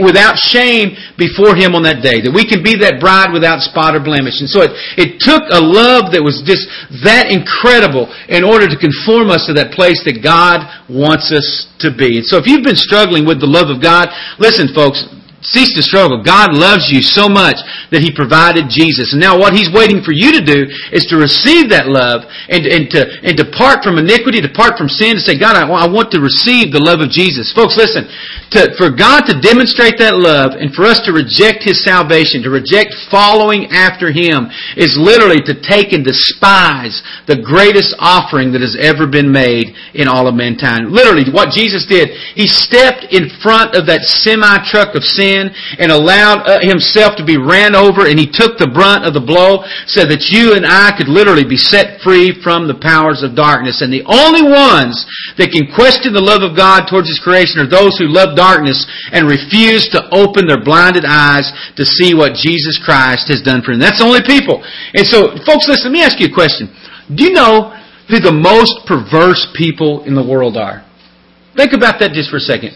without 0.03 0.39
shame 0.39 0.95
before 1.19 1.55
Him 1.55 1.75
on 1.75 1.83
that 1.85 2.03
day. 2.03 2.23
That 2.23 2.31
we 2.31 2.47
can 2.47 2.63
be 2.63 2.79
that 2.83 3.03
bride 3.03 3.35
without 3.35 3.61
spot 3.61 3.95
or 3.95 4.03
blemish. 4.03 4.39
And 4.39 4.49
so 4.49 4.63
it, 4.63 4.73
it 4.95 5.11
took 5.19 5.43
a 5.51 5.59
love 5.59 6.15
that 6.15 6.23
was 6.23 6.43
just 6.47 6.71
that 7.03 7.31
incredible 7.31 8.11
in 8.31 8.47
order 8.47 8.71
to 8.71 8.79
conform 8.79 9.31
us 9.31 9.47
to 9.51 9.55
that 9.59 9.75
place 9.75 10.03
that 10.07 10.23
God 10.23 10.63
wants 10.87 11.35
us 11.35 11.67
to 11.83 11.91
be. 11.91 12.23
And 12.23 12.27
so 12.27 12.39
if 12.39 12.47
you've 12.47 12.65
been 12.65 12.79
struggling 12.79 13.27
with 13.27 13.43
the 13.43 13.51
love 13.51 13.71
of 13.71 13.83
God, 13.83 14.11
listen 14.39 14.71
folks, 14.71 15.03
cease 15.43 15.75
to 15.75 15.83
struggle. 15.83 16.23
God 16.23 16.55
loves 16.55 16.87
you 16.89 17.03
so 17.03 17.29
much 17.29 17.59
that 17.91 18.01
He 18.01 18.15
provided 18.15 18.71
Jesus. 18.71 19.11
And 19.13 19.21
now 19.21 19.35
what 19.35 19.53
He's 19.53 19.71
waiting 19.75 20.01
for 20.01 20.15
you 20.15 20.31
to 20.33 20.43
do 20.43 20.71
is 20.95 21.05
to 21.11 21.19
receive 21.19 21.69
that 21.75 21.91
love 21.91 22.23
and, 22.47 22.63
and, 22.63 22.87
to, 22.95 23.03
and 23.27 23.35
depart 23.35 23.83
from 23.83 23.99
iniquity, 23.99 24.39
depart 24.39 24.79
from 24.79 24.87
sin, 24.87 25.19
to 25.19 25.23
say, 25.23 25.35
God, 25.35 25.59
I, 25.59 25.67
I 25.67 25.91
want 25.91 26.15
to 26.15 26.23
receive 26.23 26.71
the 26.71 26.83
love 26.83 27.03
of 27.03 27.11
Jesus. 27.11 27.51
Folks, 27.51 27.75
listen, 27.75 28.07
to, 28.55 28.71
for 28.79 28.95
God 28.95 29.27
to 29.27 29.43
demonstrate 29.43 29.99
that 29.99 30.15
love 30.15 30.55
and 30.55 30.71
for 30.71 30.87
us 30.87 31.03
to 31.05 31.13
reject 31.13 31.67
His 31.67 31.83
salvation, 31.83 32.47
to 32.47 32.53
reject 32.55 32.95
following 33.11 33.75
after 33.75 34.15
Him, 34.15 34.47
is 34.79 34.95
literally 34.95 35.43
to 35.51 35.59
take 35.59 35.91
and 35.91 36.07
despise 36.07 37.03
the 37.27 37.43
greatest 37.43 37.99
offering 37.99 38.55
that 38.55 38.63
has 38.63 38.79
ever 38.79 39.11
been 39.11 39.35
made 39.35 39.75
in 39.99 40.07
all 40.07 40.31
of 40.31 40.39
mankind. 40.39 40.95
Literally, 40.95 41.27
what 41.35 41.51
Jesus 41.51 41.83
did, 41.83 42.15
He 42.39 42.47
stepped 42.47 43.11
in 43.11 43.27
front 43.43 43.75
of 43.75 43.91
that 43.91 44.07
semi-truck 44.07 44.95
of 44.95 45.03
sin 45.03 45.32
and 45.33 45.89
allowed 45.89 46.45
uh, 46.45 46.61
himself 46.61 47.17
to 47.17 47.25
be 47.25 47.41
ran 47.41 47.73
over 47.73 48.05
and 48.05 48.21
he 48.21 48.29
took 48.29 48.61
the 48.61 48.69
brunt 48.69 49.09
of 49.09 49.17
the 49.17 49.25
blow 49.25 49.65
so 49.89 50.05
that 50.05 50.29
you 50.29 50.53
and 50.53 50.69
I 50.69 50.93
could 50.93 51.09
literally 51.09 51.47
be 51.47 51.57
set 51.57 52.05
free 52.05 52.37
from 52.45 52.69
the 52.69 52.77
powers 52.77 53.25
of 53.25 53.33
darkness. 53.33 53.81
And 53.81 53.89
the 53.89 54.05
only 54.05 54.45
ones 54.45 54.99
that 55.39 55.55
can 55.55 55.71
question 55.73 56.13
the 56.13 56.23
love 56.23 56.45
of 56.45 56.57
God 56.57 56.91
towards 56.91 57.09
his 57.09 57.23
creation 57.23 57.63
are 57.63 57.71
those 57.71 57.97
who 57.97 58.11
love 58.11 58.37
darkness 58.37 58.85
and 59.13 59.31
refuse 59.31 59.89
to 59.97 60.05
open 60.13 60.45
their 60.45 60.61
blinded 60.61 61.05
eyes 61.09 61.49
to 61.77 61.85
see 61.87 62.13
what 62.13 62.37
Jesus 62.37 62.77
Christ 62.83 63.31
has 63.33 63.41
done 63.41 63.63
for 63.63 63.73
them. 63.73 63.81
That's 63.81 64.03
the 64.03 64.09
only 64.09 64.25
people. 64.25 64.61
And 64.93 65.07
so, 65.07 65.37
folks, 65.47 65.69
listen, 65.69 65.93
let 65.93 65.97
me 65.97 66.05
ask 66.05 66.21
you 66.21 66.29
a 66.29 66.35
question. 66.35 66.69
Do 67.15 67.25
you 67.25 67.33
know 67.33 67.73
who 68.09 68.21
the 68.21 68.35
most 68.35 68.85
perverse 68.85 69.49
people 69.57 70.05
in 70.05 70.15
the 70.15 70.25
world 70.25 70.57
are? 70.57 70.85
Think 71.57 71.73
about 71.73 72.01
that 72.01 72.13
just 72.13 72.31
for 72.31 72.37
a 72.37 72.45
second. 72.45 72.73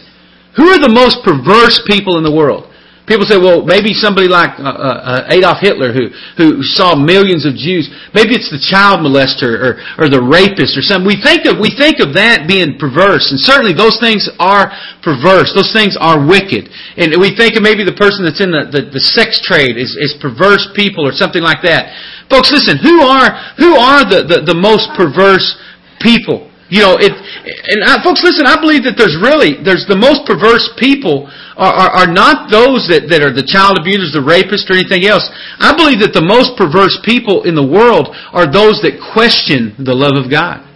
Who 0.57 0.67
are 0.73 0.81
the 0.81 0.89
most 0.89 1.21
perverse 1.23 1.79
people 1.85 2.17
in 2.17 2.25
the 2.25 2.33
world? 2.33 2.73
People 3.07 3.23
say, 3.23 3.39
well, 3.39 3.63
maybe 3.63 3.95
somebody 3.95 4.27
like 4.27 4.59
uh, 4.59 4.67
uh, 4.67 5.31
Adolf 5.31 5.63
Hitler 5.63 5.95
who, 5.95 6.11
who 6.35 6.59
saw 6.59 6.91
millions 6.91 7.47
of 7.47 7.55
Jews. 7.55 7.87
Maybe 8.11 8.35
it's 8.35 8.51
the 8.51 8.59
child 8.59 8.99
molester 8.99 9.47
or, 9.47 9.71
or 9.95 10.05
the 10.11 10.19
rapist 10.19 10.75
or 10.75 10.83
something. 10.83 11.07
We 11.07 11.15
think 11.15 11.47
of, 11.47 11.55
we 11.55 11.71
think 11.71 12.03
of 12.03 12.19
that 12.19 12.51
being 12.51 12.75
perverse. 12.75 13.31
And 13.31 13.39
certainly 13.39 13.71
those 13.71 13.95
things 14.03 14.27
are 14.43 14.75
perverse. 15.07 15.55
Those 15.55 15.71
things 15.71 15.95
are 15.95 16.19
wicked. 16.19 16.67
And 16.99 17.15
we 17.15 17.31
think 17.31 17.55
of 17.55 17.63
maybe 17.63 17.87
the 17.87 17.95
person 17.95 18.27
that's 18.27 18.43
in 18.43 18.51
the, 18.51 18.67
the, 18.67 18.91
the 18.91 18.99
sex 18.99 19.39
trade 19.39 19.79
is, 19.79 19.95
is 19.95 20.11
perverse 20.19 20.67
people 20.75 21.07
or 21.07 21.15
something 21.15 21.39
like 21.39 21.63
that. 21.63 21.95
Folks, 22.27 22.51
listen, 22.51 22.75
who 22.75 23.07
are, 23.07 23.55
who 23.55 23.71
are 23.79 24.03
the, 24.03 24.27
the, 24.27 24.51
the 24.51 24.57
most 24.59 24.91
perverse 24.99 25.55
people? 26.03 26.51
You 26.67 26.83
know, 26.83 26.99
it, 26.99 27.15
and 27.15 27.79
I, 27.87 28.03
folks, 28.03 28.19
listen, 28.27 28.43
I 28.43 28.59
believe 28.59 28.83
that 28.83 28.99
there's 28.99 29.15
really, 29.15 29.55
there's 29.63 29.87
the 29.87 29.95
most 29.95 30.27
perverse 30.27 30.67
people 30.75 31.31
are, 31.55 31.71
are, 31.71 32.03
are 32.03 32.11
not 32.11 32.51
those 32.51 32.91
that, 32.91 33.07
that 33.07 33.23
are 33.23 33.31
the 33.31 33.47
child 33.47 33.79
abusers, 33.79 34.11
the 34.11 34.19
rapists, 34.19 34.67
or 34.67 34.75
anything 34.75 35.07
else. 35.07 35.23
I 35.63 35.71
believe 35.71 36.03
that 36.03 36.11
the 36.11 36.23
most 36.23 36.59
perverse 36.59 36.99
people 37.07 37.47
in 37.47 37.55
the 37.55 37.63
world 37.63 38.11
are 38.35 38.51
those 38.51 38.83
that 38.83 38.99
question 39.15 39.79
the 39.79 39.95
love 39.95 40.19
of 40.19 40.27
God. 40.27 40.67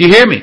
Do 0.00 0.08
you 0.08 0.12
hear 0.12 0.24
me? 0.24 0.40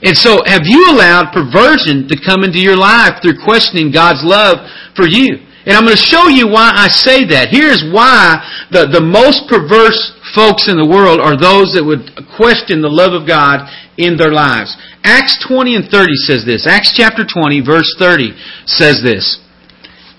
And 0.00 0.16
so, 0.16 0.40
have 0.46 0.64
you 0.64 0.94
allowed 0.94 1.34
perversion 1.34 2.06
to 2.08 2.16
come 2.16 2.46
into 2.46 2.62
your 2.62 2.78
life 2.78 3.20
through 3.20 3.42
questioning 3.42 3.90
God's 3.90 4.22
love 4.22 4.62
for 4.94 5.04
you? 5.10 5.42
And 5.66 5.76
I'm 5.76 5.84
going 5.84 5.98
to 5.98 6.08
show 6.08 6.30
you 6.32 6.48
why 6.48 6.72
I 6.72 6.88
say 6.88 7.28
that. 7.36 7.52
Here's 7.52 7.84
why 7.92 8.40
the, 8.72 8.88
the 8.88 9.04
most 9.04 9.44
perverse 9.44 10.16
folks 10.34 10.68
in 10.68 10.76
the 10.76 10.86
world 10.86 11.20
are 11.20 11.36
those 11.36 11.74
that 11.74 11.84
would 11.84 12.10
question 12.36 12.80
the 12.80 12.90
love 12.90 13.12
of 13.12 13.26
God 13.26 13.68
in 13.96 14.16
their 14.16 14.32
lives. 14.32 14.76
Acts 15.02 15.38
20 15.46 15.76
and 15.76 15.86
30 15.88 16.14
says 16.26 16.44
this. 16.44 16.66
Acts 16.66 16.92
chapter 16.94 17.24
20, 17.24 17.60
verse 17.60 17.88
30 17.98 18.32
says 18.66 19.02
this. 19.02 19.38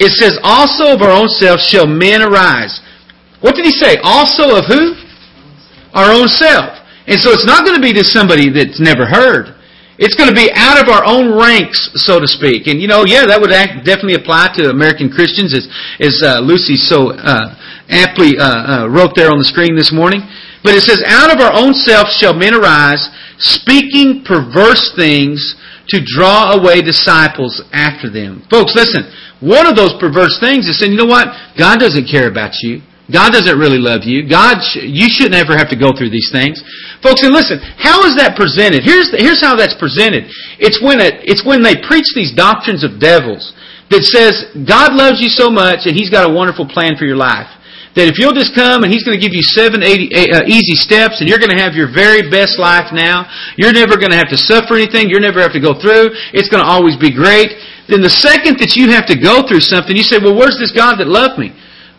It 0.02 0.12
says, 0.18 0.40
Also 0.42 0.94
of 0.94 1.02
our 1.02 1.14
own 1.14 1.30
selves 1.30 1.66
shall 1.66 1.86
men 1.86 2.22
arise. 2.22 2.82
What 3.42 3.56
did 3.56 3.66
he 3.66 3.72
say? 3.72 3.98
Also 4.02 4.58
of 4.58 4.66
who? 4.66 4.98
Our 5.94 6.10
own 6.10 6.28
self. 6.28 6.82
And 7.06 7.20
so 7.20 7.32
it's 7.32 7.46
not 7.46 7.66
going 7.66 7.76
to 7.76 7.82
be 7.82 7.94
to 7.94 8.04
somebody 8.04 8.50
that's 8.50 8.80
never 8.80 9.06
heard. 9.06 9.61
It's 10.02 10.18
going 10.18 10.34
to 10.34 10.36
be 10.36 10.50
out 10.58 10.82
of 10.82 10.90
our 10.90 11.06
own 11.06 11.38
ranks, 11.38 11.94
so 12.02 12.18
to 12.18 12.26
speak. 12.26 12.66
And 12.66 12.82
you 12.82 12.90
know, 12.90 13.06
yeah, 13.06 13.30
that 13.30 13.38
would 13.38 13.54
act, 13.54 13.86
definitely 13.86 14.18
apply 14.18 14.58
to 14.58 14.74
American 14.74 15.14
Christians, 15.14 15.54
as, 15.54 15.70
as 16.02 16.18
uh, 16.26 16.42
Lucy 16.42 16.74
so 16.74 17.14
uh, 17.14 17.54
aptly 17.86 18.34
uh, 18.34 18.42
uh 18.42 18.90
wrote 18.90 19.14
there 19.14 19.30
on 19.30 19.38
the 19.38 19.46
screen 19.46 19.78
this 19.78 19.94
morning. 19.94 20.26
But 20.66 20.74
it 20.74 20.82
says, 20.82 21.06
Out 21.06 21.30
of 21.30 21.38
our 21.38 21.54
own 21.54 21.78
self 21.78 22.10
shall 22.10 22.34
men 22.34 22.58
arise, 22.58 23.06
speaking 23.38 24.26
perverse 24.26 24.90
things 24.98 25.54
to 25.94 26.02
draw 26.02 26.58
away 26.58 26.82
disciples 26.82 27.62
after 27.70 28.10
them. 28.10 28.42
Folks, 28.50 28.74
listen. 28.74 29.06
One 29.42 29.66
of 29.66 29.76
those 29.76 29.94
perverse 30.00 30.38
things 30.40 30.70
is 30.70 30.78
saying, 30.78 30.94
you 30.94 30.98
know 30.98 31.10
what? 31.10 31.34
God 31.58 31.80
doesn't 31.80 32.06
care 32.06 32.30
about 32.30 32.54
you. 32.62 32.82
God 33.10 33.34
doesn't 33.34 33.58
really 33.58 33.80
love 33.82 34.04
you. 34.04 34.28
God, 34.28 34.62
sh- 34.62 34.86
you 34.86 35.10
shouldn't 35.10 35.36
ever 35.36 35.58
have 35.58 35.72
to 35.74 35.80
go 35.80 35.96
through 35.96 36.12
these 36.14 36.30
things. 36.30 36.62
Folks, 37.02 37.24
and 37.26 37.34
listen, 37.34 37.58
how 37.80 38.06
is 38.06 38.16
that 38.22 38.38
presented? 38.38 38.86
Here's, 38.86 39.10
the, 39.10 39.18
here's 39.18 39.42
how 39.42 39.58
that's 39.58 39.76
presented. 39.76 40.30
It's 40.62 40.78
when, 40.80 41.02
it, 41.02 41.26
it's 41.26 41.42
when 41.42 41.64
they 41.66 41.80
preach 41.82 42.08
these 42.14 42.32
doctrines 42.32 42.86
of 42.86 43.02
devils 43.02 43.52
that 43.90 44.06
says 44.08 44.48
God 44.64 44.94
loves 44.96 45.20
you 45.20 45.28
so 45.28 45.50
much 45.50 45.90
and 45.90 45.98
He's 45.98 46.14
got 46.14 46.30
a 46.30 46.32
wonderful 46.32 46.64
plan 46.70 46.96
for 46.96 47.04
your 47.04 47.20
life. 47.20 47.52
that 47.96 48.08
if 48.08 48.16
you'll 48.16 48.38
just 48.38 48.56
come 48.56 48.88
and 48.88 48.90
He's 48.94 49.04
going 49.04 49.18
to 49.18 49.24
give 49.24 49.36
you 49.36 49.44
seven 49.44 49.84
uh, 49.84 50.48
easy 50.48 50.80
steps 50.80 51.20
and 51.20 51.28
you're 51.28 51.42
going 51.42 51.52
to 51.52 51.60
have 51.60 51.76
your 51.76 51.92
very 51.92 52.24
best 52.32 52.56
life 52.56 52.96
now, 52.96 53.28
you're 53.60 53.76
never 53.76 54.00
going 54.00 54.16
to 54.16 54.20
have 54.20 54.32
to 54.32 54.40
suffer 54.40 54.80
anything, 54.80 55.12
you're 55.12 55.24
never 55.24 55.44
have 55.44 55.52
to 55.52 55.64
go 55.64 55.76
through, 55.76 56.16
it's 56.32 56.48
going 56.48 56.64
to 56.64 56.70
always 56.70 56.96
be 56.96 57.12
great. 57.12 57.52
Then 57.92 58.00
the 58.00 58.14
second 58.14 58.56
that 58.64 58.80
you 58.80 58.88
have 58.96 59.04
to 59.12 59.20
go 59.20 59.44
through 59.44 59.60
something, 59.60 59.92
you 59.92 60.08
say, 60.08 60.16
well, 60.24 60.38
where's 60.38 60.56
this 60.56 60.72
God 60.72 61.04
that 61.04 61.12
loved 61.12 61.36
me? 61.36 61.52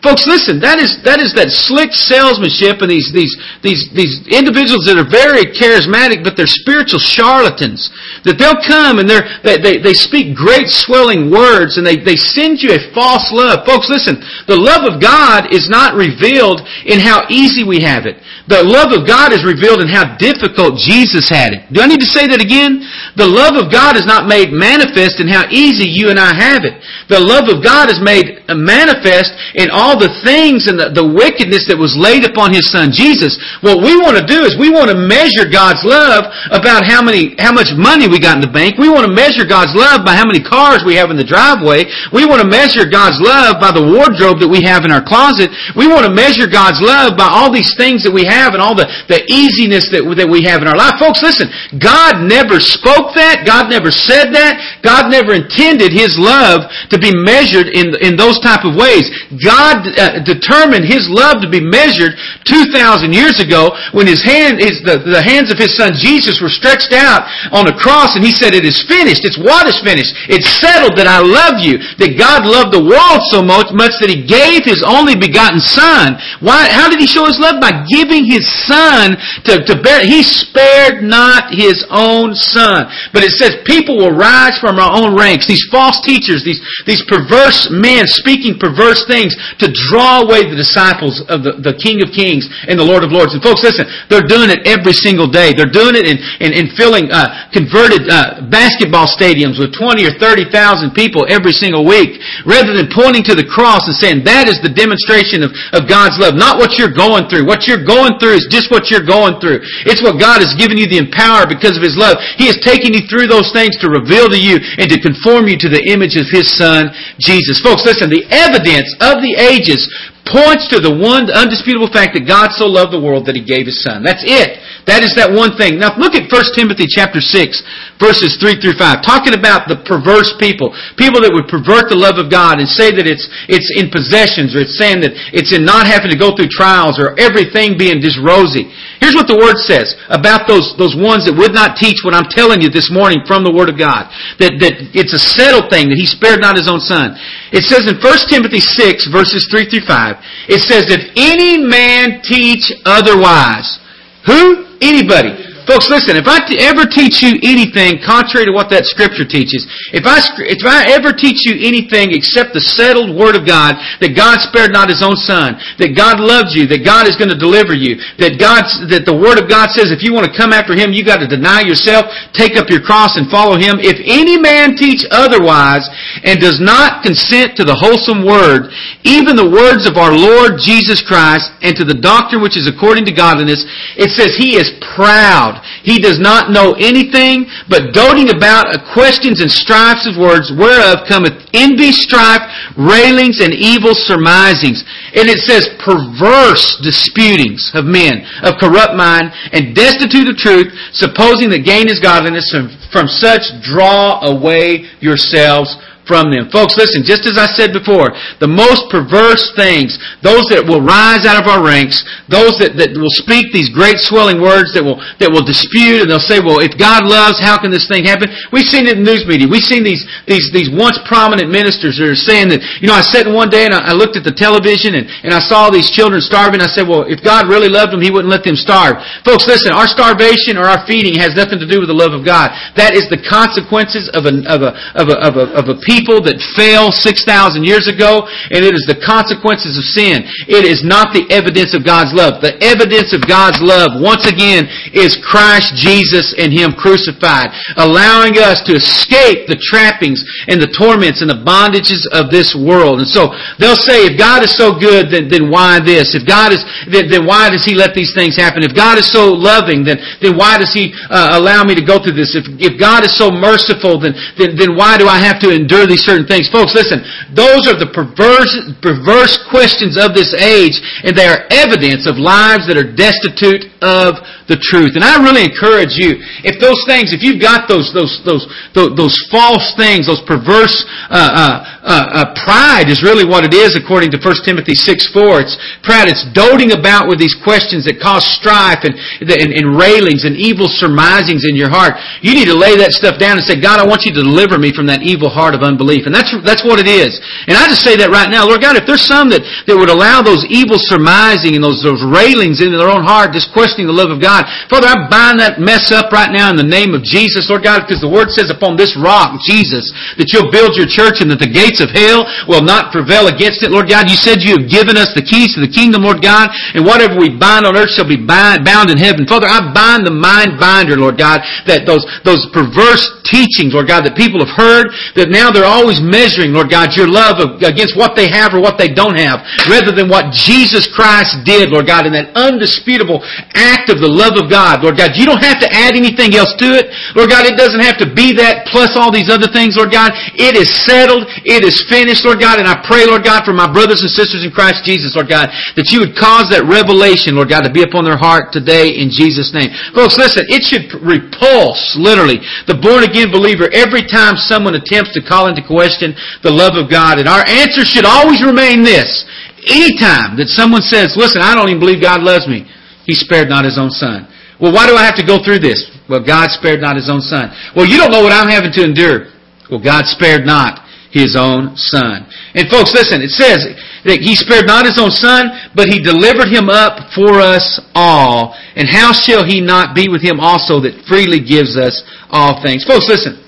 Folks, 0.03 0.27
listen, 0.27 0.59
that 0.59 0.83
is, 0.83 0.99
that 1.07 1.23
is 1.23 1.31
that 1.39 1.47
slick 1.47 1.95
salesmanship 1.95 2.83
and 2.83 2.91
these, 2.91 3.07
these, 3.15 3.31
these, 3.63 3.87
these 3.95 4.19
individuals 4.27 4.83
that 4.83 4.99
are 4.99 5.07
very 5.07 5.47
charismatic, 5.55 6.27
but 6.27 6.35
they're 6.35 6.43
spiritual 6.43 6.99
charlatans. 6.99 7.87
That 8.27 8.35
they'll 8.35 8.59
come 8.59 8.99
and 8.99 9.07
they're, 9.07 9.23
they, 9.47 9.55
they, 9.63 9.75
they 9.79 9.95
speak 9.95 10.35
great 10.35 10.67
swelling 10.67 11.31
words 11.31 11.79
and 11.79 11.87
they, 11.87 11.95
they 11.95 12.19
send 12.19 12.59
you 12.59 12.75
a 12.75 12.83
false 12.91 13.31
love. 13.31 13.63
Folks, 13.63 13.87
listen, 13.87 14.19
the 14.43 14.59
love 14.59 14.83
of 14.83 14.99
God 14.99 15.55
is 15.55 15.71
not 15.71 15.95
revealed 15.95 16.59
in 16.83 16.99
how 16.99 17.23
easy 17.31 17.63
we 17.63 17.79
have 17.79 18.03
it. 18.03 18.19
The 18.51 18.59
love 18.59 18.91
of 18.91 19.07
God 19.07 19.31
is 19.31 19.47
revealed 19.47 19.79
in 19.79 19.87
how 19.87 20.19
difficult 20.19 20.75
Jesus 20.75 21.31
had 21.31 21.55
it. 21.55 21.71
Do 21.71 21.79
I 21.79 21.87
need 21.87 22.03
to 22.03 22.11
say 22.11 22.27
that 22.27 22.43
again? 22.43 22.83
The 23.15 23.23
love 23.23 23.55
of 23.55 23.71
God 23.71 23.95
is 23.95 24.03
not 24.03 24.27
made 24.27 24.51
manifest 24.51 25.23
in 25.23 25.31
how 25.31 25.47
easy 25.47 25.87
you 25.87 26.11
and 26.11 26.19
I 26.19 26.35
have 26.35 26.67
it. 26.67 26.75
The 27.07 27.23
love 27.23 27.47
of 27.47 27.63
God 27.63 27.87
is 27.87 28.03
made 28.03 28.43
manifest 28.51 29.31
in 29.55 29.71
all 29.71 29.92
the 29.95 30.11
things 30.25 30.67
and 30.69 30.79
the, 30.79 30.93
the 30.93 31.05
wickedness 31.05 31.65
that 31.69 31.77
was 31.77 31.93
laid 31.97 32.25
upon 32.25 32.53
His 32.53 32.69
Son 32.69 32.89
Jesus. 32.93 33.37
What 33.61 33.81
we 33.81 33.95
want 33.97 34.19
to 34.19 34.25
do 34.25 34.45
is 34.45 34.55
we 34.59 34.69
want 34.69 34.89
to 34.89 34.97
measure 34.97 35.45
God's 35.49 35.81
love 35.85 36.29
about 36.51 36.85
how 36.85 37.01
many, 37.01 37.35
how 37.37 37.51
much 37.51 37.71
money 37.75 38.07
we 38.07 38.21
got 38.21 38.39
in 38.39 38.43
the 38.43 38.51
bank. 38.51 38.77
We 38.77 38.89
want 38.89 39.05
to 39.05 39.13
measure 39.13 39.45
God's 39.45 39.75
love 39.75 40.05
by 40.05 40.15
how 40.15 40.25
many 40.25 40.41
cars 40.41 40.81
we 40.85 40.95
have 40.97 41.13
in 41.13 41.17
the 41.17 41.27
driveway. 41.27 41.85
We 42.11 42.25
want 42.25 42.41
to 42.41 42.49
measure 42.49 42.85
God's 42.87 43.19
love 43.21 43.59
by 43.59 43.71
the 43.71 43.83
wardrobe 43.83 44.39
that 44.41 44.49
we 44.49 44.63
have 44.63 44.87
in 44.87 44.91
our 44.91 45.03
closet. 45.03 45.51
We 45.75 45.85
want 45.89 46.07
to 46.07 46.13
measure 46.13 46.47
God's 46.49 46.81
love 46.81 47.15
by 47.19 47.29
all 47.29 47.51
these 47.51 47.73
things 47.75 48.03
that 48.07 48.13
we 48.13 48.25
have 48.25 48.53
and 48.53 48.61
all 48.61 48.75
the, 48.75 48.89
the 49.11 49.21
easiness 49.29 49.89
that, 49.91 50.05
that 50.17 50.29
we 50.29 50.43
have 50.47 50.63
in 50.63 50.67
our 50.69 50.77
life. 50.77 50.97
Folks, 50.97 51.21
listen, 51.21 51.51
God 51.77 52.23
never 52.23 52.57
spoke 52.61 53.13
that. 53.15 53.43
God 53.43 53.69
never 53.69 53.91
said 53.91 54.31
that. 54.33 54.59
God 54.81 55.11
never 55.11 55.35
intended 55.35 55.91
His 55.91 56.15
love 56.15 56.69
to 56.89 56.97
be 56.97 57.11
measured 57.11 57.67
in, 57.69 57.95
in 57.99 58.15
those 58.15 58.39
type 58.39 58.63
of 58.63 58.75
ways. 58.75 59.09
God 59.43 59.82
uh, 59.85 60.19
determined 60.23 60.85
His 60.85 61.07
love 61.07 61.39
to 61.41 61.49
be 61.49 61.61
measured 61.61 62.15
2,000 62.45 63.13
years 63.13 63.39
ago 63.39 63.71
when 63.91 64.07
His 64.07 64.23
hand, 64.23 64.59
his, 64.59 64.83
the, 64.83 64.99
the 65.03 65.23
hands 65.23 65.51
of 65.51 65.57
His 65.57 65.75
Son 65.75 65.93
Jesus 65.95 66.41
were 66.41 66.51
stretched 66.51 66.91
out 66.91 67.27
on 67.53 67.69
a 67.69 67.75
cross 67.75 68.15
and 68.15 68.25
He 68.25 68.33
said, 68.33 68.55
it 68.55 68.65
is 68.65 68.83
finished. 68.83 69.23
It's 69.23 69.39
what 69.39 69.67
is 69.67 69.79
finished. 69.79 70.15
It's 70.27 70.49
settled 70.59 70.97
that 70.97 71.07
I 71.07 71.23
love 71.23 71.63
you. 71.63 71.79
That 72.01 72.19
God 72.19 72.43
loved 72.43 72.73
the 72.73 72.83
world 72.83 73.21
so 73.29 73.43
much, 73.43 73.71
much 73.71 73.95
that 74.01 74.11
He 74.11 74.25
gave 74.25 74.65
His 74.65 74.83
only 74.83 75.15
begotten 75.15 75.59
Son. 75.59 76.19
Why, 76.39 76.67
how 76.69 76.89
did 76.89 76.99
He 76.99 77.07
show 77.07 77.25
His 77.25 77.39
love? 77.39 77.61
By 77.61 77.83
giving 77.87 78.25
his 78.25 78.45
son 78.65 79.15
to, 79.45 79.63
to 79.63 79.75
bear. 79.81 80.05
He 80.05 80.23
spared 80.23 81.03
not 81.03 81.53
his 81.53 81.85
own 81.89 82.33
son. 82.33 82.89
But 83.13 83.23
it 83.23 83.37
says 83.37 83.61
people 83.65 83.97
will 83.97 84.15
rise 84.15 84.57
from 84.59 84.79
our 84.79 84.91
own 84.91 85.15
ranks. 85.15 85.47
These 85.47 85.67
false 85.69 86.01
teachers, 86.01 86.43
these, 86.43 86.61
these 86.85 87.03
perverse 87.07 87.69
men 87.69 88.07
speaking 88.07 88.57
perverse 88.59 89.05
things 89.07 89.35
to 89.59 89.72
draw 89.73 90.23
away 90.23 90.45
the 90.45 90.55
disciples 90.55 91.19
of 91.27 91.43
the, 91.43 91.59
the 91.59 91.75
King 91.75 91.99
of 92.05 92.13
Kings 92.13 92.47
and 92.69 92.77
the 92.79 92.85
Lord 92.85 93.03
of 93.03 93.11
Lords. 93.11 93.33
And 93.33 93.41
folks, 93.41 93.65
listen, 93.65 93.89
they're 94.07 94.25
doing 94.25 94.53
it 94.53 94.63
every 94.69 94.93
single 94.93 95.27
day. 95.27 95.51
They're 95.51 95.69
doing 95.69 95.97
it 95.97 96.05
in, 96.05 96.17
in, 96.39 96.51
in 96.53 96.65
filling 96.77 97.09
uh, 97.11 97.49
converted 97.51 98.07
uh, 98.07 98.45
basketball 98.47 99.09
stadiums 99.09 99.57
with 99.57 99.75
20 99.75 100.05
or 100.05 100.13
30,000 100.21 100.49
people 100.93 101.25
every 101.27 101.51
single 101.51 101.83
week. 101.83 102.21
Rather 102.45 102.71
than 102.73 102.89
pointing 102.93 103.25
to 103.27 103.35
the 103.35 103.45
cross 103.45 103.89
and 103.89 103.95
saying 103.97 104.23
that 104.23 104.47
is 104.47 104.61
the 104.61 104.71
demonstration 104.71 105.43
of, 105.43 105.51
of 105.73 105.89
God's 105.89 106.17
love. 106.21 106.37
Not 106.37 106.61
what 106.61 106.77
you're 106.77 106.93
going 106.93 107.27
through. 107.27 107.49
What 107.49 107.65
you're 107.65 107.83
going 107.83 108.17
through 108.21 108.37
is 108.39 108.47
just 108.49 108.71
what 108.71 108.93
you're 108.93 109.05
going 109.05 109.41
through. 109.41 109.63
It's 109.89 110.01
what 110.01 110.21
God 110.21 110.39
has 110.39 110.53
given 110.55 110.77
you 110.77 110.85
the 110.85 111.01
empower 111.01 111.49
because 111.49 111.75
of 111.75 111.83
His 111.83 111.97
love. 111.97 112.21
He 112.37 112.47
has 112.47 112.59
taken 112.61 112.93
you 112.93 113.05
through 113.09 113.27
those 113.27 113.49
things 113.51 113.75
to 113.81 113.89
reveal 113.89 114.29
to 114.29 114.39
you 114.39 114.59
and 114.77 114.87
to 114.89 114.97
conform 115.01 115.49
you 115.49 115.57
to 115.63 115.69
the 115.69 115.83
image 115.89 116.15
of 116.19 116.29
His 116.29 116.49
Son, 116.53 116.91
Jesus. 117.17 117.59
Folks, 117.59 117.85
listen, 117.87 118.09
the 118.09 118.25
evidence 118.29 118.89
of 119.01 119.23
the 119.23 119.33
ages 119.53 119.87
points 120.23 120.71
to 120.71 120.79
the 120.79 120.91
one 120.91 121.27
undisputable 121.27 121.91
fact 121.91 122.15
that 122.15 122.23
God 122.23 122.55
so 122.55 122.63
loved 122.63 122.95
the 122.95 123.01
world 123.01 123.27
that 123.27 123.35
He 123.35 123.43
gave 123.43 123.67
His 123.67 123.83
Son. 123.83 124.03
That's 124.03 124.23
it. 124.23 124.59
That 124.87 125.03
is 125.03 125.15
that 125.15 125.31
one 125.31 125.55
thing. 125.55 125.79
Now 125.79 125.95
look 125.95 126.15
at 126.15 126.27
1 126.27 126.55
Timothy 126.55 126.87
chapter 126.87 127.23
6, 127.23 127.63
verses 127.99 128.35
3 128.39 128.59
through 128.59 128.75
5. 128.75 129.03
Talking 129.03 129.35
about 129.35 129.71
the 129.71 129.79
perverse 129.83 130.31
people. 130.39 130.75
People 130.99 131.23
that 131.23 131.31
would 131.31 131.47
pervert 131.47 131.87
the 131.87 131.99
love 131.99 132.19
of 132.19 132.27
God 132.27 132.59
and 132.59 132.67
say 132.67 132.91
that 132.91 133.07
it's, 133.07 133.27
it's 133.47 133.71
in 133.79 133.87
possessions 133.91 134.55
or 134.55 134.63
it's 134.63 134.75
saying 134.75 135.03
that 135.03 135.15
it's 135.31 135.55
in 135.55 135.63
not 135.63 135.87
having 135.87 136.11
to 136.11 136.19
go 136.19 136.35
through 136.35 136.51
trials 136.51 136.99
or 136.99 137.15
everything 137.15 137.79
being 137.79 138.03
just 138.03 138.19
rosy. 138.19 138.67
Here's 138.99 139.15
what 139.15 139.31
the 139.31 139.39
Word 139.39 139.59
says 139.63 139.95
about 140.11 140.47
those, 140.51 140.75
those 140.75 140.95
ones 140.95 141.27
that 141.27 141.35
would 141.35 141.55
not 141.55 141.79
teach 141.79 142.03
what 142.03 142.15
I'm 142.15 142.27
telling 142.27 142.59
you 142.59 142.71
this 142.71 142.91
morning 142.91 143.23
from 143.23 143.47
the 143.47 143.51
Word 143.51 143.71
of 143.71 143.79
God. 143.79 144.11
That, 144.39 144.59
that 144.59 144.91
it's 144.95 145.15
a 145.15 145.19
settled 145.19 145.71
thing, 145.71 145.87
that 145.91 145.99
He 145.99 146.07
spared 146.07 146.43
not 146.43 146.59
His 146.59 146.67
own 146.67 146.83
Son. 146.83 147.15
It 147.55 147.63
says 147.67 147.87
in 147.87 147.99
1 147.99 148.31
Timothy 148.31 148.59
6, 148.59 149.07
verses 149.11 149.47
3 149.47 149.71
through 149.71 149.87
5, 149.87 150.12
it 150.47 150.59
says, 150.59 150.85
If 150.89 151.11
any 151.15 151.57
man 151.57 152.21
teach 152.23 152.71
otherwise, 152.85 153.79
who? 154.25 154.65
Anybody. 154.81 155.52
Folks, 155.63 155.87
listen, 155.87 156.19
if 156.19 156.27
I 156.27 156.43
ever 156.67 156.83
teach 156.83 157.23
you 157.23 157.39
anything 157.39 158.03
contrary 158.03 158.51
to 158.51 158.55
what 158.55 158.67
that 158.75 158.83
scripture 158.83 159.23
teaches, 159.23 159.63
if 159.95 160.03
I, 160.03 160.19
if 160.43 160.59
I 160.67 160.91
ever 160.91 161.15
teach 161.15 161.47
you 161.47 161.55
anything 161.55 162.11
except 162.11 162.51
the 162.51 162.59
settled 162.59 163.15
word 163.15 163.39
of 163.39 163.47
God, 163.47 163.79
that 164.03 164.11
God 164.11 164.43
spared 164.43 164.75
not 164.75 164.91
his 164.91 164.99
own 164.99 165.15
son, 165.15 165.55
that 165.79 165.95
God 165.95 166.19
loves 166.19 166.51
you, 166.51 166.67
that 166.67 166.83
God 166.83 167.07
is 167.07 167.15
going 167.15 167.31
to 167.31 167.39
deliver 167.39 167.71
you, 167.71 167.95
that 168.19 168.35
God, 168.35 168.67
that 168.91 169.07
the 169.07 169.15
word 169.15 169.39
of 169.39 169.47
God 169.47 169.71
says 169.71 169.87
if 169.87 170.03
you 170.03 170.11
want 170.11 170.27
to 170.27 170.35
come 170.35 170.51
after 170.51 170.75
him, 170.75 170.91
you 170.91 171.07
got 171.07 171.23
to 171.23 171.29
deny 171.31 171.63
yourself, 171.63 172.11
take 172.35 172.59
up 172.59 172.67
your 172.67 172.83
cross 172.83 173.15
and 173.15 173.31
follow 173.31 173.55
him. 173.55 173.79
If 173.79 174.03
any 174.03 174.35
man 174.35 174.75
teach 174.75 175.07
otherwise 175.15 175.87
and 176.27 176.43
does 176.43 176.59
not 176.59 177.07
consent 177.07 177.55
to 177.55 177.63
the 177.63 177.77
wholesome 177.77 178.27
word, 178.27 178.75
even 179.07 179.39
the 179.39 179.47
words 179.47 179.87
of 179.87 179.95
our 179.95 180.11
Lord 180.11 180.59
Jesus 180.59 180.99
Christ 180.99 181.55
and 181.63 181.71
to 181.79 181.87
the 181.87 181.95
doctrine 181.95 182.43
which 182.43 182.59
is 182.59 182.67
according 182.67 183.07
to 183.07 183.15
godliness, 183.15 183.63
it 183.95 184.11
says 184.11 184.35
he 184.35 184.59
is 184.59 184.75
proud 184.95 185.52
he 185.83 185.99
does 185.99 186.19
not 186.19 186.51
know 186.51 186.73
anything, 186.79 187.45
but 187.69 187.93
doting 187.93 188.29
about 188.29 188.71
questions 188.93 189.41
and 189.41 189.51
strifes 189.51 190.07
of 190.07 190.17
words, 190.17 190.51
whereof 190.53 191.05
cometh 191.07 191.35
envy, 191.53 191.91
strife, 191.91 192.41
railings, 192.77 193.39
and 193.39 193.53
evil 193.53 193.93
surmisings. 193.93 194.83
And 195.13 195.29
it 195.29 195.39
says 195.43 195.69
perverse 195.83 196.79
disputings 196.81 197.71
of 197.73 197.85
men, 197.85 198.25
of 198.41 198.57
corrupt 198.59 198.95
mind, 198.95 199.31
and 199.53 199.75
destitute 199.75 200.29
of 200.29 200.37
truth, 200.37 200.73
supposing 200.91 201.49
that 201.51 201.65
gain 201.65 201.87
is 201.87 201.99
godliness, 201.99 202.49
from 202.91 203.07
such 203.07 203.41
draw 203.61 204.21
away 204.25 204.89
yourselves 204.99 205.77
from 206.05 206.31
them. 206.31 206.51
Folks, 206.51 206.75
listen, 206.75 207.03
just 207.03 207.23
as 207.25 207.39
I 207.39 207.47
said 207.47 207.71
before, 207.71 208.11
the 208.43 208.49
most 208.49 208.91
perverse 208.91 209.51
things, 209.55 209.95
those 210.19 210.47
that 210.51 210.63
will 210.63 210.83
rise 210.83 211.23
out 211.23 211.39
of 211.39 211.47
our 211.47 211.63
ranks, 211.63 212.03
those 212.27 212.59
that, 212.59 212.75
that 212.75 212.95
will 212.95 213.11
speak 213.11 213.51
these 213.55 213.71
great 213.71 213.99
swelling 213.99 214.43
words 214.43 214.75
that 214.75 214.83
will, 214.83 214.99
that 215.19 215.31
will 215.31 215.43
dispute 215.43 216.03
and 216.03 216.07
they'll 216.11 216.23
say, 216.23 216.43
well, 216.43 216.59
if 216.59 216.75
God 216.75 217.07
loves, 217.07 217.39
how 217.39 217.55
can 217.55 217.71
this 217.71 217.87
thing 217.87 218.03
happen? 218.03 218.27
We've 218.51 218.67
seen 218.67 218.87
it 218.87 218.99
in 218.99 219.07
news 219.07 219.23
media. 219.23 219.47
We've 219.47 219.65
seen 219.65 219.83
these, 219.83 220.03
these, 220.27 220.47
these 220.51 220.69
once 220.71 220.99
prominent 221.07 221.47
ministers 221.47 221.99
that 221.99 222.07
are 222.07 222.19
saying 222.19 222.51
that, 222.51 222.59
you 222.83 222.87
know, 222.87 222.95
I 222.95 223.03
sat 223.03 223.27
in 223.27 223.33
one 223.33 223.49
day 223.49 223.63
and 223.63 223.73
I, 223.73 223.91
I 223.91 223.93
looked 223.95 224.19
at 224.19 224.27
the 224.27 224.35
television 224.35 224.95
and, 224.99 225.07
and 225.23 225.31
I 225.31 225.39
saw 225.39 225.71
these 225.71 225.87
children 225.87 226.19
starving. 226.19 226.59
I 226.59 226.71
said, 226.71 226.87
well, 226.87 227.07
if 227.07 227.23
God 227.23 227.47
really 227.47 227.71
loved 227.71 227.95
them, 227.95 228.03
He 228.03 228.11
wouldn't 228.11 228.31
let 228.31 228.43
them 228.43 228.59
starve. 228.59 228.99
Folks, 229.23 229.47
listen, 229.47 229.71
our 229.71 229.87
starvation 229.87 230.59
or 230.59 230.67
our 230.67 230.83
feeding 230.85 231.15
has 231.19 231.35
nothing 231.35 231.59
to 231.59 231.67
do 231.67 231.79
with 231.79 231.87
the 231.87 231.95
love 231.95 232.11
of 232.11 232.27
God. 232.27 232.51
That 232.75 232.93
is 232.93 233.07
the 233.07 233.19
consequences 233.19 234.11
of 234.11 234.27
a, 234.27 234.33
of 234.45 234.59
a, 234.61 234.71
of 234.99 235.07
a, 235.09 235.17
of 235.23 235.33
a, 235.39 235.45
of 235.55 235.65
a 235.71 235.77
people 235.93 236.25
that 236.25 236.41
fell 236.57 236.89
6,000 236.89 237.61
years 237.61 237.85
ago, 237.85 238.25
and 238.49 238.65
it 238.65 238.73
is 238.73 238.89
the 238.89 238.97
consequences 238.97 239.77
of 239.77 239.85
sin. 239.85 240.25
It 240.49 240.65
is 240.65 240.81
not 240.81 241.13
the 241.13 241.29
evidence 241.29 241.77
of 241.77 241.85
God's 241.85 242.09
love. 242.17 242.41
The 242.41 242.57
evidence 242.65 243.13
of 243.13 243.21
God's 243.29 243.61
love, 243.61 244.01
once 244.01 244.25
again, 244.25 244.65
is 244.89 245.21
Christ 245.21 245.77
Jesus 245.77 246.33
and 246.33 246.49
Him 246.49 246.73
crucified, 246.73 247.53
allowing 247.77 248.41
us 248.41 248.65
to 248.65 248.73
escape 248.73 249.45
the 249.45 249.61
trappings 249.61 250.25
and 250.49 250.57
the 250.57 250.73
torments 250.73 251.21
and 251.21 251.29
the 251.29 251.45
bondages 251.45 252.09
of 252.09 252.33
this 252.33 252.57
world. 252.57 253.05
And 253.05 253.09
so, 253.09 253.29
they'll 253.61 253.77
say, 253.77 254.09
if 254.09 254.17
God 254.17 254.41
is 254.41 254.57
so 254.57 254.73
good, 254.73 255.13
then, 255.13 255.29
then 255.29 255.53
why 255.53 255.77
this? 255.77 256.17
If 256.17 256.25
God 256.25 256.49
is, 256.49 256.65
then, 256.89 257.05
then 257.11 257.29
why 257.29 257.53
does 257.53 257.61
He 257.61 257.77
let 257.77 257.93
these 257.93 258.17
things 258.17 258.33
happen? 258.33 258.65
If 258.65 258.73
God 258.73 258.97
is 258.97 259.05
so 259.05 259.29
loving, 259.29 259.85
then, 259.85 260.01
then 260.17 260.33
why 260.33 260.57
does 260.57 260.73
He 260.73 260.95
uh, 261.13 261.37
allow 261.37 261.61
me 261.61 261.77
to 261.77 261.85
go 261.85 262.01
through 262.01 262.17
this? 262.17 262.33
If, 262.33 262.49
if 262.57 262.79
God 262.81 263.05
is 263.05 263.13
so 263.13 263.29
merciful, 263.29 264.01
then, 264.01 264.17
then, 264.39 264.57
then 264.57 264.73
why 264.73 264.97
do 264.97 265.05
I 265.05 265.19
have 265.19 265.37
to 265.43 265.53
endure 265.53 265.82
endure 265.83 265.91
these 265.91 266.05
certain 266.05 266.27
things? 266.27 266.47
Folks, 266.49 266.73
listen, 266.73 267.03
those 267.35 267.67
are 267.67 267.75
the 267.75 267.91
perverse, 267.91 268.51
perverse 268.79 269.35
questions 269.51 269.99
of 269.99 270.15
this 270.15 270.31
age, 270.33 270.79
and 271.03 271.15
they 271.15 271.27
are 271.27 271.43
evidence 271.51 272.07
of 272.07 272.15
lives 272.15 272.67
that 272.67 272.79
are 272.79 272.87
destitute 272.87 273.67
of 273.83 274.15
the 274.47 274.55
truth. 274.59 274.95
And 274.95 275.03
I 275.03 275.19
really 275.19 275.43
encourage 275.43 275.99
you, 275.99 276.19
if 276.47 276.59
those 276.59 276.79
things, 276.87 277.11
if 277.11 277.19
you've 277.19 277.43
got 277.43 277.67
those, 277.67 277.91
those, 277.91 278.15
those, 278.23 278.47
those, 278.71 278.95
those 278.95 279.15
false 279.27 279.75
things, 279.75 280.07
those 280.07 280.23
perverse, 280.23 280.87
uh, 281.11 281.19
uh, 281.19 281.55
uh, 281.83 282.23
uh 282.23 282.27
pride 282.47 282.87
is 282.87 283.03
really 283.03 283.27
what 283.27 283.43
it 283.43 283.51
is 283.51 283.75
according 283.75 284.11
to 284.15 284.19
1 284.19 284.47
Timothy 284.47 284.75
6, 284.75 285.11
4. 285.11 285.43
It's 285.43 285.55
pride. 285.83 286.07
It's 286.07 286.23
doting 286.31 286.71
about 286.71 287.11
with 287.11 287.19
these 287.19 287.35
questions 287.35 287.83
that 287.91 287.99
cause 287.99 288.23
strife 288.23 288.87
and, 288.87 288.95
and, 289.19 289.51
and 289.51 289.75
railings 289.75 290.23
and 290.23 290.35
evil 290.39 290.71
surmisings 290.71 291.43
in 291.43 291.55
your 291.55 291.69
heart. 291.69 291.99
You 292.23 292.31
need 292.35 292.47
to 292.47 292.55
lay 292.55 292.79
that 292.79 292.95
stuff 292.95 293.19
down 293.19 293.35
and 293.35 293.43
say, 293.43 293.59
God, 293.59 293.79
I 293.79 293.85
want 293.87 294.07
you 294.07 294.15
to 294.15 294.23
deliver 294.23 294.55
me 294.55 294.71
from 294.71 294.87
that 294.87 295.03
evil 295.03 295.27
heart 295.27 295.55
of 295.55 295.61
unbelief. 295.61 295.72
And 295.79 296.13
that's, 296.13 296.33
that's 296.43 296.65
what 296.65 296.77
it 296.77 296.89
is. 296.89 297.17
And 297.47 297.57
I 297.57 297.65
just 297.67 297.81
say 297.81 297.95
that 297.99 298.13
right 298.13 298.29
now. 298.29 298.45
Lord 298.45 298.61
God, 298.61 298.75
if 298.75 298.85
there's 298.85 299.05
some 299.05 299.29
that, 299.33 299.41
that 299.65 299.75
would 299.75 299.89
allow 299.89 300.21
those 300.21 300.45
evil 300.49 300.77
surmising 300.77 301.57
and 301.57 301.63
those, 301.63 301.81
those 301.81 302.03
railings 302.03 302.61
into 302.61 302.77
their 302.77 302.91
own 302.91 303.03
heart, 303.03 303.33
just 303.33 303.51
questioning 303.51 303.89
the 303.89 303.95
love 303.95 304.13
of 304.13 304.21
God, 304.21 304.45
Father, 304.69 304.89
I 304.89 305.07
bind 305.09 305.39
that 305.39 305.57
mess 305.57 305.89
up 305.89 306.13
right 306.13 306.29
now 306.29 306.53
in 306.53 306.57
the 306.57 306.65
name 306.65 306.93
of 306.93 307.01
Jesus, 307.03 307.49
Lord 307.49 307.63
God, 307.63 307.85
because 307.85 308.03
the 308.03 308.11
Word 308.11 308.29
says 308.33 308.53
upon 308.53 308.75
this 308.75 308.93
rock, 308.99 309.39
Jesus, 309.43 309.89
that 310.19 310.29
you'll 310.31 310.53
build 310.53 310.75
your 310.77 310.89
church 310.89 311.19
and 311.23 311.29
that 311.33 311.41
the 311.41 311.49
gates 311.49 311.81
of 311.81 311.89
hell 311.89 312.25
will 312.45 312.63
not 312.63 312.93
prevail 312.93 313.27
against 313.31 313.61
it. 313.63 313.73
Lord 313.73 313.89
God, 313.89 314.07
you 314.07 314.17
said 314.17 314.43
you 314.43 314.59
have 314.59 314.67
given 314.69 314.95
us 314.95 315.11
the 315.13 315.25
keys 315.25 315.55
to 315.55 315.61
the 315.61 315.71
kingdom, 315.71 316.05
Lord 316.05 316.21
God, 316.21 316.51
and 316.73 316.85
whatever 316.85 317.17
we 317.17 317.33
bind 317.33 317.65
on 317.65 317.75
earth 317.75 317.91
shall 317.93 318.07
be 318.07 318.19
bind, 318.19 318.63
bound 318.63 318.89
in 318.89 318.99
heaven. 318.99 319.25
Father, 319.25 319.47
I 319.49 319.73
bind 319.73 320.05
the 320.05 320.13
mind 320.13 320.59
binder, 320.59 320.95
Lord 320.95 321.17
God, 321.17 321.41
that 321.67 321.83
those, 321.83 322.05
those 322.23 322.45
perverse 322.51 323.03
teachings, 323.27 323.73
Lord 323.73 323.89
God, 323.89 324.05
that 324.05 324.15
people 324.15 324.43
have 324.43 324.53
heard, 324.53 324.93
that 325.17 325.33
now 325.33 325.49
they're 325.49 325.62
always 325.65 325.97
measuring, 326.03 326.53
Lord 326.53 326.69
God, 326.69 326.93
your 326.93 327.09
love 327.09 327.41
against 327.63 327.97
what 327.97 328.13
they 328.13 328.29
have 328.29 328.53
or 328.53 328.61
what 328.61 328.77
they 328.77 328.91
don't 328.91 329.17
have, 329.17 329.41
rather 329.65 329.95
than 329.95 330.11
what 330.11 330.29
Jesus 330.29 330.85
Christ 330.85 331.41
did, 331.47 331.73
Lord 331.73 331.87
God, 331.89 332.05
in 332.05 332.13
that 332.13 332.35
undisputable 332.37 333.25
act 333.57 333.89
of 333.89 333.97
the 334.03 334.11
love 334.11 334.37
of 334.37 334.51
God. 334.51 334.85
Lord 334.85 334.99
God, 334.99 335.17
you 335.17 335.25
don't 335.25 335.41
have 335.41 335.57
to 335.63 335.69
add 335.73 335.97
anything 335.97 336.37
else 336.37 336.53
to 336.61 336.77
it. 336.77 336.93
Lord 337.17 337.33
God, 337.33 337.49
it 337.49 337.57
doesn't 337.57 337.81
have 337.81 337.97
to 337.97 338.07
be 338.07 338.37
that 338.37 338.69
plus 338.69 338.93
all 338.93 339.09
these 339.09 339.33
other 339.33 339.49
things, 339.49 339.73
Lord 339.73 339.89
God. 339.89 340.13
It 340.37 340.53
is 340.53 340.69
settled. 340.69 341.25
It 341.41 341.65
is 341.65 341.81
finished, 341.89 342.21
Lord 342.21 342.37
God, 342.37 342.61
and 342.61 342.69
I 342.69 342.77
pray, 342.85 343.09
Lord 343.09 343.25
God, 343.25 343.41
for 343.41 343.57
my 343.57 343.65
brothers 343.65 344.05
and 344.05 344.11
sisters 344.13 344.45
in 344.45 344.53
Christ 344.53 344.85
Jesus, 344.85 345.17
Lord 345.17 345.31
God, 345.31 345.49
that 345.73 345.89
you 345.89 346.05
would 346.05 346.13
cause 346.13 346.53
that 346.53 346.69
revelation, 346.69 347.33
Lord 347.33 347.49
God, 347.49 347.65
to 347.65 347.73
be 347.73 347.81
upon 347.81 348.05
their 348.05 348.19
heart 348.19 348.53
today 348.53 348.93
in 348.93 349.09
Jesus' 349.09 349.55
name. 349.55 349.73
Folks, 349.97 350.21
listen, 350.21 350.45
it 350.53 350.61
should 350.61 350.93
repulse, 351.01 351.97
literally, 351.97 352.37
the 352.69 352.77
born 352.77 353.01
again 353.01 353.23
again 353.23 353.31
believer 353.31 353.69
every 353.71 354.03
time 354.03 354.35
someone 354.35 354.75
attempts 354.75 355.13
to 355.13 355.21
call 355.21 355.47
into 355.53 355.65
question 355.65 356.17
the 356.41 356.51
love 356.51 356.73
of 356.73 356.89
God. 356.89 357.21
And 357.21 357.29
our 357.29 357.45
answer 357.45 357.85
should 357.85 358.05
always 358.05 358.41
remain 358.41 358.81
this. 358.81 359.25
Anytime 359.69 360.35
that 360.35 360.51
someone 360.51 360.83
says, 360.83 361.15
listen, 361.15 361.39
I 361.39 361.55
don't 361.55 361.69
even 361.69 361.79
believe 361.79 362.01
God 362.01 362.19
loves 362.25 362.49
me, 362.49 362.67
He 363.05 363.15
spared 363.15 363.47
not 363.47 363.63
His 363.63 363.77
own 363.77 363.93
Son. 363.93 364.27
Well, 364.59 364.73
why 364.73 364.87
do 364.87 364.95
I 364.95 365.03
have 365.03 365.15
to 365.19 365.25
go 365.25 365.43
through 365.43 365.59
this? 365.59 365.87
Well, 366.09 366.23
God 366.23 366.51
spared 366.51 366.81
not 366.81 366.95
His 366.95 367.09
own 367.09 367.21
Son. 367.21 367.51
Well, 367.75 367.87
you 367.87 367.97
don't 367.97 368.11
know 368.11 368.23
what 368.23 368.35
I'm 368.35 368.49
having 368.49 368.71
to 368.75 368.83
endure. 368.83 369.31
Well, 369.71 369.79
God 369.79 370.03
spared 370.05 370.45
not 370.45 370.83
His 371.11 371.35
own 371.39 371.75
Son. 371.75 372.27
And 372.55 372.67
folks, 372.67 372.91
listen, 372.91 373.23
it 373.23 373.31
says 373.31 373.71
that 374.03 374.19
He 374.19 374.35
spared 374.35 374.67
not 374.67 374.85
His 374.85 374.99
own 374.99 375.11
Son, 375.11 375.47
but 375.75 375.87
He 375.87 375.99
delivered 376.03 376.51
Him 376.51 376.67
up 376.67 377.11
for 377.15 377.39
us 377.39 377.79
all. 377.95 378.55
And 378.75 378.87
how 378.87 379.11
shall 379.11 379.43
He 379.43 379.59
not 379.59 379.95
be 379.95 380.07
with 380.07 380.23
Him 380.23 380.39
also 380.39 380.83
that 380.83 381.07
freely 381.07 381.39
gives 381.39 381.79
us 381.79 382.03
all 382.29 382.63
things. 382.63 382.83
Folks, 382.83 383.07
listen. 383.07 383.42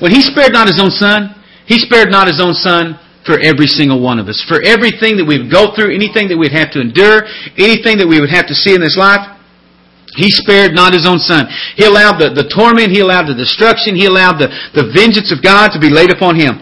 When 0.00 0.10
he 0.10 0.20
spared 0.20 0.52
not 0.52 0.66
his 0.66 0.80
own 0.80 0.90
son, 0.90 1.36
he 1.66 1.78
spared 1.78 2.10
not 2.10 2.26
his 2.26 2.40
own 2.40 2.54
son 2.54 2.98
for 3.24 3.38
every 3.38 3.68
single 3.68 4.00
one 4.00 4.18
of 4.18 4.26
us. 4.28 4.40
For 4.48 4.64
everything 4.64 5.20
that 5.20 5.28
we 5.28 5.38
would 5.38 5.52
go 5.52 5.76
through, 5.76 5.94
anything 5.94 6.28
that 6.32 6.36
we'd 6.40 6.56
have 6.56 6.72
to 6.72 6.80
endure, 6.80 7.28
anything 7.60 8.00
that 8.00 8.08
we 8.08 8.18
would 8.18 8.32
have 8.32 8.48
to 8.48 8.56
see 8.56 8.74
in 8.74 8.80
this 8.80 8.96
life, 8.96 9.20
he 10.16 10.32
spared 10.32 10.74
not 10.74 10.96
his 10.96 11.06
own 11.06 11.20
son. 11.20 11.46
He 11.76 11.84
allowed 11.84 12.18
the, 12.18 12.34
the 12.34 12.48
torment, 12.50 12.90
he 12.90 12.98
allowed 12.98 13.30
the 13.30 13.36
destruction, 13.36 13.94
he 13.94 14.10
allowed 14.10 14.42
the, 14.42 14.50
the 14.74 14.90
vengeance 14.90 15.30
of 15.30 15.44
God 15.44 15.70
to 15.70 15.78
be 15.78 15.92
laid 15.92 16.10
upon 16.10 16.34
him. 16.34 16.58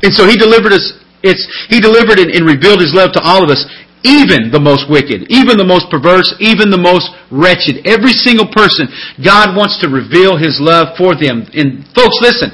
And 0.00 0.14
so 0.14 0.24
he 0.24 0.38
delivered 0.38 0.72
us, 0.72 0.96
it's, 1.20 1.44
he 1.68 1.82
delivered 1.82 2.16
and, 2.16 2.32
and 2.32 2.46
revealed 2.48 2.80
his 2.80 2.96
love 2.96 3.12
to 3.18 3.20
all 3.20 3.44
of 3.44 3.50
us 3.50 3.66
even 4.02 4.48
the 4.48 4.60
most 4.60 4.88
wicked, 4.88 5.28
even 5.28 5.60
the 5.60 5.66
most 5.66 5.92
perverse, 5.92 6.32
even 6.40 6.72
the 6.72 6.80
most 6.80 7.12
wretched. 7.28 7.84
Every 7.84 8.16
single 8.16 8.48
person, 8.48 8.88
God 9.20 9.52
wants 9.52 9.76
to 9.84 9.92
reveal 9.92 10.40
His 10.40 10.56
love 10.56 10.96
for 10.96 11.12
them. 11.12 11.44
And 11.52 11.84
folks, 11.92 12.16
listen, 12.24 12.48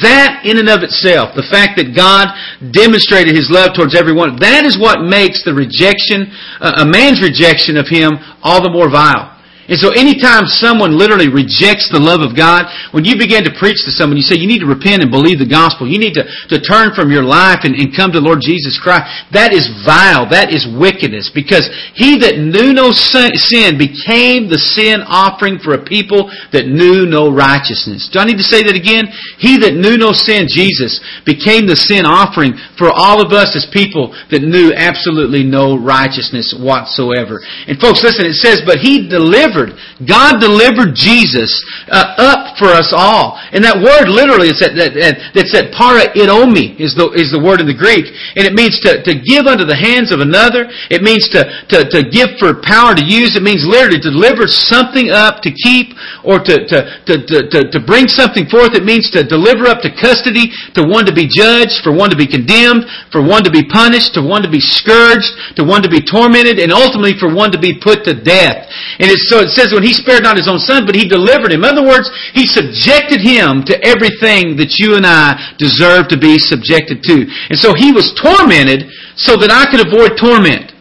that 0.00 0.42
in 0.48 0.56
and 0.56 0.72
of 0.72 0.80
itself, 0.80 1.36
the 1.36 1.44
fact 1.46 1.76
that 1.76 1.92
God 1.92 2.32
demonstrated 2.72 3.36
His 3.36 3.52
love 3.52 3.76
towards 3.76 3.92
everyone, 3.92 4.40
that 4.40 4.64
is 4.64 4.80
what 4.80 5.04
makes 5.04 5.44
the 5.44 5.52
rejection, 5.52 6.32
uh, 6.64 6.80
a 6.80 6.86
man's 6.88 7.20
rejection 7.20 7.76
of 7.76 7.86
Him 7.86 8.16
all 8.40 8.64
the 8.64 8.72
more 8.72 8.88
vile. 8.88 9.35
And 9.66 9.78
so 9.78 9.90
anytime 9.90 10.46
someone 10.46 10.94
literally 10.94 11.26
rejects 11.26 11.90
the 11.90 11.98
love 11.98 12.22
of 12.22 12.38
God, 12.38 12.70
when 12.94 13.02
you 13.02 13.18
begin 13.18 13.42
to 13.42 13.54
preach 13.58 13.82
to 13.82 13.90
someone, 13.90 14.14
you 14.14 14.22
say 14.22 14.38
you 14.38 14.46
need 14.46 14.62
to 14.62 14.70
repent 14.70 15.02
and 15.02 15.10
believe 15.10 15.42
the 15.42 15.48
gospel. 15.48 15.90
You 15.90 15.98
need 15.98 16.14
to, 16.14 16.22
to 16.54 16.62
turn 16.62 16.94
from 16.94 17.10
your 17.10 17.26
life 17.26 17.66
and, 17.66 17.74
and 17.74 17.90
come 17.90 18.14
to 18.14 18.22
Lord 18.22 18.38
Jesus 18.38 18.78
Christ. 18.78 19.10
That 19.34 19.50
is 19.50 19.66
vile. 19.82 20.30
That 20.30 20.54
is 20.54 20.68
wickedness. 20.70 21.34
Because 21.34 21.66
he 21.98 22.14
that 22.22 22.38
knew 22.38 22.70
no 22.70 22.94
sin 22.94 23.34
became 23.74 24.46
the 24.46 24.60
sin 24.60 25.02
offering 25.02 25.58
for 25.58 25.74
a 25.74 25.82
people 25.82 26.30
that 26.54 26.70
knew 26.70 27.02
no 27.08 27.32
righteousness. 27.34 28.06
Do 28.12 28.22
I 28.22 28.28
need 28.28 28.38
to 28.38 28.46
say 28.46 28.62
that 28.62 28.78
again? 28.78 29.10
He 29.42 29.58
that 29.66 29.74
knew 29.74 29.98
no 29.98 30.14
sin, 30.14 30.46
Jesus, 30.46 31.02
became 31.26 31.66
the 31.66 31.74
sin 31.74 32.06
offering 32.06 32.54
for 32.78 32.92
all 32.92 33.18
of 33.18 33.34
us 33.34 33.58
as 33.58 33.66
people 33.74 34.14
that 34.30 34.46
knew 34.46 34.70
absolutely 34.76 35.42
no 35.42 35.74
righteousness 35.74 36.54
whatsoever. 36.54 37.42
And 37.66 37.80
folks, 37.82 38.06
listen, 38.06 38.30
it 38.30 38.38
says, 38.38 38.62
but 38.62 38.78
he 38.78 39.08
delivered 39.08 39.55
delivered. 39.56 39.80
God 40.04 40.40
delivered 40.40 40.92
Jesus 40.92 41.48
uh, 41.88 42.14
up 42.20 42.58
for 42.60 42.68
us 42.68 42.92
all. 42.92 43.40
And 43.52 43.64
that 43.64 43.80
word 43.80 44.12
literally, 44.12 44.52
it's 44.52 44.60
that, 44.60 44.76
that, 44.76 45.16
that 45.32 45.66
paradidomi 45.72 46.76
is 46.76 46.92
the, 46.92 47.08
is 47.16 47.32
the 47.32 47.40
word 47.40 47.64
in 47.64 47.66
the 47.66 47.76
Greek. 47.76 48.04
And 48.36 48.44
it 48.44 48.52
means 48.52 48.76
to, 48.84 49.00
to 49.00 49.12
give 49.16 49.48
unto 49.48 49.64
the 49.64 49.76
hands 49.76 50.12
of 50.12 50.20
another. 50.20 50.68
It 50.92 51.00
means 51.00 51.28
to, 51.32 51.48
to, 51.72 51.88
to 51.88 52.00
give 52.12 52.36
for 52.36 52.60
power 52.60 52.92
to 52.92 53.04
use. 53.04 53.36
It 53.36 53.44
means 53.44 53.64
literally 53.64 54.00
to 54.04 54.12
deliver 54.12 54.44
something 54.46 55.08
up 55.08 55.40
to 55.46 55.50
keep 55.50 55.96
or 56.20 56.42
to, 56.42 56.54
to, 56.68 56.78
to, 57.08 57.14
to, 57.24 57.58
to 57.72 57.78
bring 57.80 58.10
something 58.12 58.44
forth. 58.52 58.76
It 58.76 58.84
means 58.84 59.08
to 59.16 59.24
deliver 59.24 59.70
up 59.70 59.80
to 59.86 59.90
custody, 59.96 60.52
to 60.76 60.84
one 60.84 61.08
to 61.08 61.14
be 61.14 61.24
judged, 61.24 61.80
for 61.80 61.94
one 61.94 62.12
to 62.12 62.18
be 62.18 62.28
condemned, 62.28 62.84
for 63.08 63.24
one 63.24 63.46
to 63.46 63.52
be 63.52 63.64
punished, 63.64 64.12
to 64.18 64.22
one 64.22 64.42
to 64.42 64.50
be 64.50 64.60
scourged, 64.60 65.56
to 65.56 65.64
one 65.64 65.80
to 65.80 65.88
be 65.88 66.02
tormented, 66.02 66.58
and 66.58 66.72
ultimately 66.72 67.14
for 67.16 67.32
one 67.32 67.54
to 67.54 67.60
be 67.60 67.78
put 67.78 68.04
to 68.04 68.12
death. 68.12 68.66
And 68.98 69.06
it's 69.06 69.30
so 69.30 69.45
it 69.46 69.54
says 69.54 69.72
when 69.72 69.82
he 69.82 69.94
spared 69.94 70.22
not 70.22 70.36
his 70.36 70.48
own 70.48 70.58
son, 70.58 70.84
but 70.84 70.94
he 70.94 71.08
delivered 71.08 71.52
him. 71.52 71.64
In 71.64 71.70
other 71.70 71.86
words, 71.86 72.10
he 72.34 72.46
subjected 72.46 73.22
him 73.22 73.62
to 73.66 73.74
everything 73.86 74.58
that 74.58 74.76
you 74.78 74.94
and 74.98 75.06
I 75.06 75.56
deserve 75.58 76.08
to 76.12 76.18
be 76.18 76.38
subjected 76.38 77.02
to. 77.06 77.26
And 77.50 77.58
so 77.58 77.74
he 77.74 77.90
was 77.92 78.14
tormented 78.14 78.90
so 79.16 79.36
that 79.38 79.50
I 79.50 79.66
could 79.70 79.80
avoid 79.80 80.18
torment. 80.18 80.76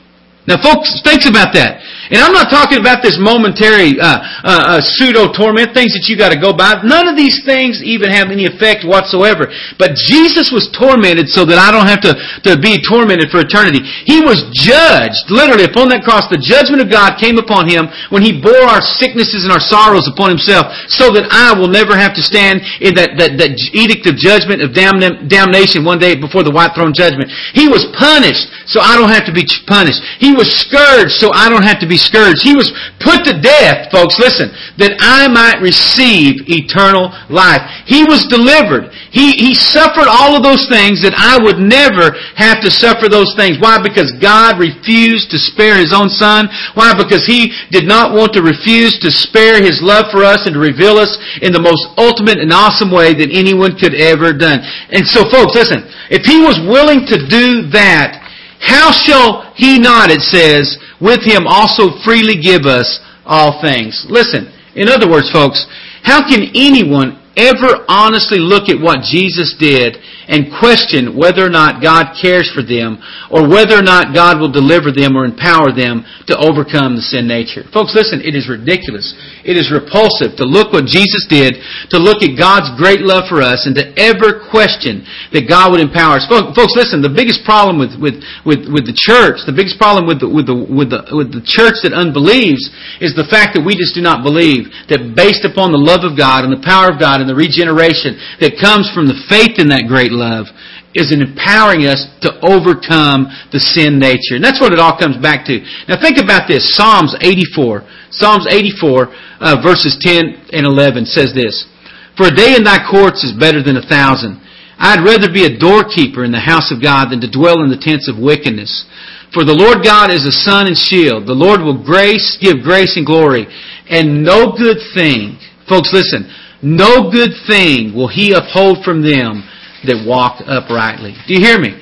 Now 0.46 0.62
folks, 0.62 1.02
think 1.02 1.26
about 1.26 1.54
that. 1.58 1.82
And 2.14 2.22
I'm 2.22 2.34
not 2.34 2.54
talking 2.54 2.78
about 2.78 3.02
this 3.02 3.18
momentary 3.18 3.98
uh, 3.98 4.22
uh, 4.46 4.78
uh, 4.78 4.82
pseudo 4.82 5.34
torment 5.34 5.74
things 5.74 5.98
that 5.98 6.06
you 6.06 6.14
got 6.14 6.30
to 6.30 6.40
go 6.40 6.54
by. 6.54 6.78
None 6.86 7.10
of 7.10 7.18
these 7.18 7.42
things 7.42 7.82
even 7.82 8.14
have 8.14 8.30
any 8.30 8.46
effect 8.46 8.86
whatsoever. 8.86 9.50
But 9.82 9.98
Jesus 9.98 10.54
was 10.54 10.70
tormented 10.70 11.30
so 11.34 11.50
that 11.50 11.58
I 11.58 11.74
don't 11.74 11.90
have 11.90 12.06
to, 12.06 12.14
to 12.46 12.62
be 12.62 12.78
tormented 12.86 13.34
for 13.34 13.42
eternity. 13.42 13.82
He 14.06 14.22
was 14.22 14.46
judged 14.54 15.34
literally 15.34 15.66
upon 15.66 15.90
that 15.90 16.06
cross. 16.06 16.30
The 16.30 16.42
judgment 16.42 16.86
of 16.86 16.94
God 16.94 17.18
came 17.18 17.42
upon 17.42 17.66
him 17.66 17.90
when 18.14 18.22
he 18.22 18.38
bore 18.38 18.70
our 18.70 18.82
sicknesses 18.82 19.42
and 19.42 19.52
our 19.54 19.64
sorrows 19.64 20.06
upon 20.06 20.30
himself, 20.30 20.70
so 20.94 21.10
that 21.14 21.26
I 21.34 21.58
will 21.58 21.70
never 21.70 21.98
have 21.98 22.14
to 22.14 22.24
stand 22.24 22.62
in 22.82 22.94
that 22.96 23.18
that, 23.18 23.38
that 23.42 23.58
edict 23.74 24.06
of 24.06 24.16
judgment 24.20 24.62
of 24.62 24.74
damnation 24.76 25.82
one 25.82 25.98
day 25.98 26.14
before 26.14 26.46
the 26.46 26.54
white 26.54 26.78
throne 26.78 26.94
judgment. 26.94 27.34
He 27.58 27.66
was 27.66 27.90
punished 27.98 28.46
so 28.66 28.82
I 28.82 28.98
don't 28.98 29.14
have 29.14 29.26
to 29.30 29.34
be 29.34 29.46
punished. 29.70 30.02
He 30.18 30.34
was 30.34 30.50
scourged 30.50 31.18
so 31.22 31.30
I 31.34 31.50
don't 31.50 31.66
have 31.66 31.80
to 31.82 31.88
be 31.88 31.95
be 31.96 32.04
scourged. 32.04 32.44
He 32.44 32.60
was 32.60 32.68
put 33.00 33.24
to 33.24 33.40
death, 33.40 33.88
folks, 33.88 34.20
listen, 34.20 34.52
that 34.76 35.00
I 35.00 35.32
might 35.32 35.64
receive 35.64 36.44
eternal 36.52 37.16
life. 37.32 37.64
He 37.88 38.04
was 38.04 38.28
delivered. 38.28 38.92
He, 39.16 39.40
he 39.40 39.56
suffered 39.56 40.12
all 40.12 40.36
of 40.36 40.44
those 40.44 40.68
things 40.68 41.00
that 41.08 41.16
I 41.16 41.40
would 41.40 41.56
never 41.56 42.12
have 42.36 42.60
to 42.68 42.70
suffer 42.70 43.08
those 43.08 43.32
things. 43.40 43.56
Why? 43.64 43.80
Because 43.80 44.12
God 44.20 44.60
refused 44.60 45.32
to 45.32 45.40
spare 45.40 45.80
His 45.80 45.96
own 45.96 46.12
Son. 46.12 46.52
Why? 46.76 46.92
Because 46.92 47.24
He 47.24 47.56
did 47.72 47.88
not 47.88 48.12
want 48.12 48.36
to 48.36 48.44
refuse 48.44 49.00
to 49.00 49.10
spare 49.10 49.64
His 49.64 49.80
love 49.80 50.12
for 50.12 50.28
us 50.28 50.44
and 50.44 50.60
to 50.60 50.62
reveal 50.62 51.00
us 51.00 51.16
in 51.40 51.56
the 51.56 51.64
most 51.64 51.88
ultimate 51.96 52.44
and 52.44 52.52
awesome 52.52 52.92
way 52.92 53.16
that 53.16 53.32
anyone 53.32 53.80
could 53.80 53.96
ever 53.96 54.36
done. 54.36 54.60
And 54.92 55.08
so 55.08 55.24
folks, 55.32 55.56
listen, 55.56 55.88
if 56.12 56.28
He 56.28 56.44
was 56.44 56.60
willing 56.60 57.08
to 57.08 57.18
do 57.32 57.72
that, 57.72 58.20
how 58.60 58.92
shall 58.92 59.54
He 59.56 59.80
not, 59.80 60.12
it 60.12 60.20
says, 60.20 60.76
with 61.02 61.24
him 61.24 61.48
also 61.48 61.98
freely 62.04 62.40
give 62.42 62.66
us 62.66 63.00
all 63.26 63.62
things. 63.62 64.06
Listen, 64.10 64.52
in 64.76 64.90
other 64.90 65.10
words, 65.10 65.32
folks, 65.32 65.66
how 66.04 66.28
can 66.28 66.52
anyone 66.54 67.20
ever 67.36 67.84
honestly 67.88 68.40
look 68.40 68.70
at 68.70 68.80
what 68.80 69.04
Jesus 69.04 69.56
did 69.60 69.98
and 70.28 70.50
question 70.58 71.14
whether 71.14 71.46
or 71.46 71.54
not 71.54 71.82
God 71.82 72.18
cares 72.18 72.50
for 72.50 72.66
them 72.66 72.98
or 73.30 73.48
whether 73.48 73.78
or 73.78 73.86
not 73.86 74.14
God 74.14 74.42
will 74.42 74.52
deliver 74.52 74.90
them 74.90 75.14
or 75.16 75.26
empower 75.26 75.70
them 75.70 76.06
to 76.28 76.36
overcome 76.38 76.98
the 76.98 77.06
sin 77.06 77.30
nature. 77.30 77.64
Folks, 77.70 77.94
listen, 77.94 78.22
it 78.26 78.34
is 78.34 78.50
ridiculous. 78.50 79.14
It 79.46 79.58
is 79.58 79.70
repulsive 79.70 80.38
to 80.42 80.46
look 80.46 80.74
what 80.74 80.90
Jesus 80.90 81.30
did, 81.30 81.62
to 81.94 82.02
look 82.02 82.26
at 82.26 82.34
God's 82.34 82.74
great 82.82 83.06
love 83.06 83.30
for 83.30 83.46
us, 83.46 83.70
and 83.70 83.78
to 83.78 83.86
ever 84.02 84.42
question 84.50 85.06
that 85.32 85.46
God 85.46 85.70
would 85.70 85.84
empower 85.84 86.18
us. 86.18 86.26
Folks, 86.26 86.74
listen, 86.74 87.06
the 87.06 87.14
biggest 87.14 87.46
problem 87.46 87.78
with, 87.78 87.94
with, 88.02 88.18
with, 88.42 88.66
with 88.66 88.90
the 88.90 88.98
church, 88.98 89.46
the 89.46 89.54
biggest 89.54 89.78
problem 89.78 90.10
with 90.10 90.24
the, 90.24 90.30
with, 90.30 90.50
the, 90.50 90.58
with, 90.58 90.90
the, 90.90 91.02
with 91.14 91.30
the 91.30 91.46
church 91.46 91.86
that 91.86 91.94
unbelieves 91.94 92.66
is 92.98 93.14
the 93.14 93.28
fact 93.30 93.54
that 93.54 93.62
we 93.62 93.78
just 93.78 93.94
do 93.94 94.02
not 94.02 94.26
believe 94.26 94.72
that 94.90 95.14
based 95.14 95.46
upon 95.46 95.70
the 95.70 95.82
love 95.82 96.02
of 96.02 96.18
God 96.18 96.42
and 96.42 96.50
the 96.50 96.66
power 96.66 96.90
of 96.90 96.98
God 96.98 97.22
and 97.22 97.30
the 97.30 97.38
regeneration 97.38 98.18
that 98.42 98.58
comes 98.58 98.90
from 98.90 99.06
the 99.06 99.18
faith 99.30 99.62
in 99.62 99.70
that 99.70 99.86
great 99.86 100.15
love 100.16 100.48
is 100.96 101.12
in 101.12 101.22
empowering 101.22 101.86
us 101.86 102.08
to 102.24 102.32
overcome 102.40 103.28
the 103.52 103.60
sin 103.60 104.00
nature. 104.00 104.40
And 104.40 104.44
that's 104.44 104.64
what 104.64 104.72
it 104.72 104.80
all 104.80 104.96
comes 104.96 105.20
back 105.20 105.46
to. 105.52 105.60
Now 105.92 106.00
think 106.00 106.18
about 106.18 106.48
this. 106.48 106.74
Psalms 106.74 107.14
84. 107.20 107.84
Psalms 108.16 108.48
84, 108.48 109.12
uh, 109.44 109.60
verses 109.60 110.00
10 110.00 110.56
and 110.56 110.64
11 110.66 111.06
says 111.06 111.36
this. 111.36 111.68
For 112.16 112.32
a 112.32 112.36
day 112.36 112.56
in 112.56 112.64
thy 112.64 112.80
courts 112.88 113.28
is 113.28 113.36
better 113.36 113.62
than 113.62 113.76
a 113.76 113.84
thousand. 113.84 114.40
I'd 114.80 115.04
rather 115.04 115.32
be 115.32 115.44
a 115.44 115.60
doorkeeper 115.60 116.24
in 116.24 116.32
the 116.32 116.40
house 116.40 116.72
of 116.72 116.84
God 116.84 117.12
than 117.12 117.20
to 117.22 117.32
dwell 117.32 117.64
in 117.64 117.72
the 117.72 117.80
tents 117.80 118.08
of 118.08 118.20
wickedness. 118.20 118.88
For 119.36 119.44
the 119.44 119.56
Lord 119.56 119.84
God 119.84 120.12
is 120.12 120.24
a 120.24 120.32
sun 120.32 120.68
and 120.68 120.80
shield. 120.80 121.28
The 121.28 121.36
Lord 121.36 121.60
will 121.60 121.80
grace, 121.84 122.40
give 122.40 122.64
grace 122.64 122.96
and 122.96 123.06
glory. 123.06 123.48
And 123.88 124.24
no 124.24 124.56
good 124.56 124.80
thing, 124.96 125.40
folks 125.68 125.92
listen, 125.92 126.28
no 126.64 127.12
good 127.12 127.36
thing 127.48 127.92
will 127.94 128.08
he 128.08 128.32
uphold 128.32 128.84
from 128.84 129.04
them 129.04 129.44
that 129.88 130.06
walk 130.06 130.42
uprightly. 130.46 131.14
Do 131.28 131.34
you 131.34 131.42
hear 131.42 131.60
me? 131.60 131.78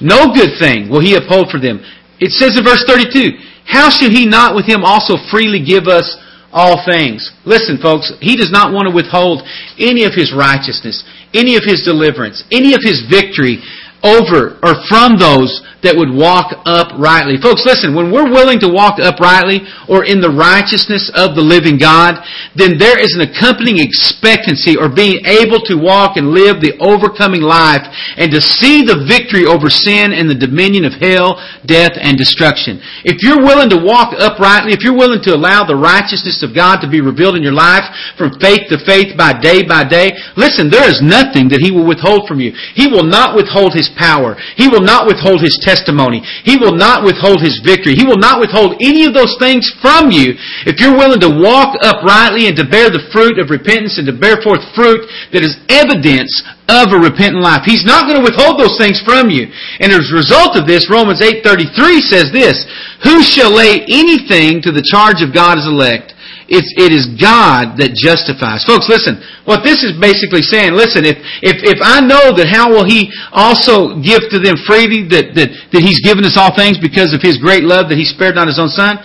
No 0.00 0.32
good 0.32 0.58
thing 0.58 0.88
will 0.88 1.02
he 1.02 1.14
uphold 1.14 1.50
for 1.50 1.58
them. 1.58 1.82
It 2.20 2.30
says 2.30 2.58
in 2.58 2.64
verse 2.64 2.84
32, 2.86 3.38
How 3.66 3.90
should 3.90 4.12
he 4.12 4.26
not 4.26 4.54
with 4.54 4.66
him 4.66 4.82
also 4.82 5.14
freely 5.30 5.62
give 5.62 5.86
us 5.86 6.06
all 6.52 6.82
things? 6.86 7.30
Listen, 7.44 7.78
folks, 7.78 8.12
he 8.20 8.36
does 8.36 8.50
not 8.50 8.72
want 8.72 8.88
to 8.88 8.94
withhold 8.94 9.42
any 9.78 10.04
of 10.04 10.14
his 10.14 10.34
righteousness, 10.34 11.02
any 11.34 11.56
of 11.56 11.64
his 11.66 11.82
deliverance, 11.82 12.42
any 12.50 12.74
of 12.74 12.82
his 12.82 13.02
victory 13.10 13.58
over 14.02 14.58
or 14.62 14.78
from 14.86 15.18
those 15.18 15.50
that 15.82 15.94
would 15.94 16.10
walk 16.10 16.58
uprightly. 16.66 17.38
Folks, 17.38 17.62
listen, 17.62 17.94
when 17.94 18.10
we're 18.10 18.30
willing 18.30 18.58
to 18.60 18.70
walk 18.70 18.98
uprightly 18.98 19.62
or 19.86 20.02
in 20.02 20.18
the 20.18 20.30
righteousness 20.30 21.06
of 21.14 21.38
the 21.38 21.44
living 21.44 21.78
God, 21.78 22.18
then 22.58 22.78
there 22.82 22.98
is 22.98 23.14
an 23.14 23.22
accompanying 23.22 23.78
expectancy 23.78 24.74
or 24.74 24.90
being 24.90 25.22
able 25.22 25.62
to 25.70 25.78
walk 25.78 26.18
and 26.18 26.34
live 26.34 26.58
the 26.58 26.74
overcoming 26.82 27.46
life 27.46 27.86
and 28.18 28.34
to 28.34 28.42
see 28.42 28.82
the 28.82 29.06
victory 29.06 29.46
over 29.46 29.70
sin 29.70 30.10
and 30.10 30.26
the 30.26 30.34
dominion 30.34 30.82
of 30.82 30.98
hell, 30.98 31.38
death, 31.62 31.94
and 31.94 32.18
destruction. 32.18 32.82
If 33.06 33.22
you're 33.22 33.42
willing 33.42 33.70
to 33.70 33.78
walk 33.78 34.18
uprightly, 34.18 34.74
if 34.74 34.82
you're 34.82 34.98
willing 34.98 35.22
to 35.30 35.34
allow 35.34 35.62
the 35.62 35.78
righteousness 35.78 36.42
of 36.42 36.54
God 36.58 36.82
to 36.82 36.90
be 36.90 36.98
revealed 36.98 37.38
in 37.38 37.46
your 37.46 37.54
life 37.54 37.86
from 38.18 38.34
faith 38.42 38.66
to 38.74 38.82
faith 38.82 39.14
by 39.14 39.30
day 39.38 39.62
by 39.62 39.86
day, 39.86 40.10
listen, 40.34 40.70
there 40.74 40.90
is 40.90 40.98
nothing 40.98 41.46
that 41.54 41.62
He 41.62 41.70
will 41.70 41.86
withhold 41.86 42.26
from 42.26 42.42
you. 42.42 42.50
He 42.74 42.90
will 42.90 43.06
not 43.06 43.38
withhold 43.38 43.78
His 43.78 43.86
power. 43.94 44.34
He 44.58 44.66
will 44.66 44.82
not 44.82 45.06
withhold 45.06 45.38
His 45.38 45.54
testimony. 45.68 46.24
He 46.48 46.56
will 46.56 46.72
not 46.72 47.04
withhold 47.04 47.44
His 47.44 47.60
victory. 47.60 47.92
He 47.92 48.08
will 48.08 48.16
not 48.16 48.40
withhold 48.40 48.80
any 48.80 49.04
of 49.04 49.12
those 49.12 49.36
things 49.36 49.68
from 49.84 50.08
you 50.08 50.32
if 50.64 50.80
you're 50.80 50.96
willing 50.96 51.20
to 51.20 51.28
walk 51.28 51.76
uprightly 51.84 52.48
and 52.48 52.56
to 52.56 52.64
bear 52.64 52.88
the 52.88 53.04
fruit 53.12 53.36
of 53.36 53.52
repentance 53.52 54.00
and 54.00 54.08
to 54.08 54.16
bear 54.16 54.40
forth 54.40 54.64
fruit 54.72 55.04
that 55.36 55.44
is 55.44 55.60
evidence 55.68 56.32
of 56.72 56.96
a 56.96 56.98
repentant 57.00 57.44
life. 57.44 57.68
He's 57.68 57.84
not 57.84 58.08
going 58.08 58.16
to 58.16 58.24
withhold 58.24 58.56
those 58.56 58.80
things 58.80 59.04
from 59.04 59.28
you. 59.28 59.52
And 59.80 59.92
as 59.92 60.08
a 60.08 60.16
result 60.16 60.56
of 60.56 60.64
this, 60.64 60.88
Romans 60.88 61.20
8.33 61.20 62.00
says 62.00 62.32
this, 62.32 62.64
Who 63.04 63.20
shall 63.20 63.52
lay 63.52 63.84
anything 63.88 64.64
to 64.64 64.72
the 64.72 64.84
charge 64.84 65.20
of 65.20 65.36
God's 65.36 65.68
elect? 65.68 66.16
It's, 66.48 66.72
it 66.80 66.96
is 66.96 67.04
God 67.20 67.76
that 67.76 67.92
justifies. 67.92 68.64
Folks, 68.64 68.88
listen. 68.88 69.20
What 69.44 69.60
this 69.60 69.84
is 69.84 69.92
basically 70.00 70.40
saying, 70.40 70.72
listen, 70.72 71.04
if, 71.04 71.20
if, 71.44 71.60
if 71.60 71.78
I 71.84 72.00
know 72.00 72.32
that 72.32 72.48
how 72.48 72.72
will 72.72 72.88
He 72.88 73.12
also 73.36 74.00
give 74.00 74.24
to 74.32 74.40
them 74.40 74.56
freely 74.64 75.04
that, 75.12 75.36
that, 75.36 75.52
that 75.52 75.82
He's 75.84 76.00
given 76.00 76.24
us 76.24 76.40
all 76.40 76.56
things 76.56 76.80
because 76.80 77.12
of 77.12 77.20
His 77.20 77.36
great 77.36 77.68
love 77.68 77.92
that 77.92 78.00
He 78.00 78.08
spared 78.08 78.40
not 78.40 78.48
His 78.48 78.56
own 78.56 78.72
Son, 78.72 78.96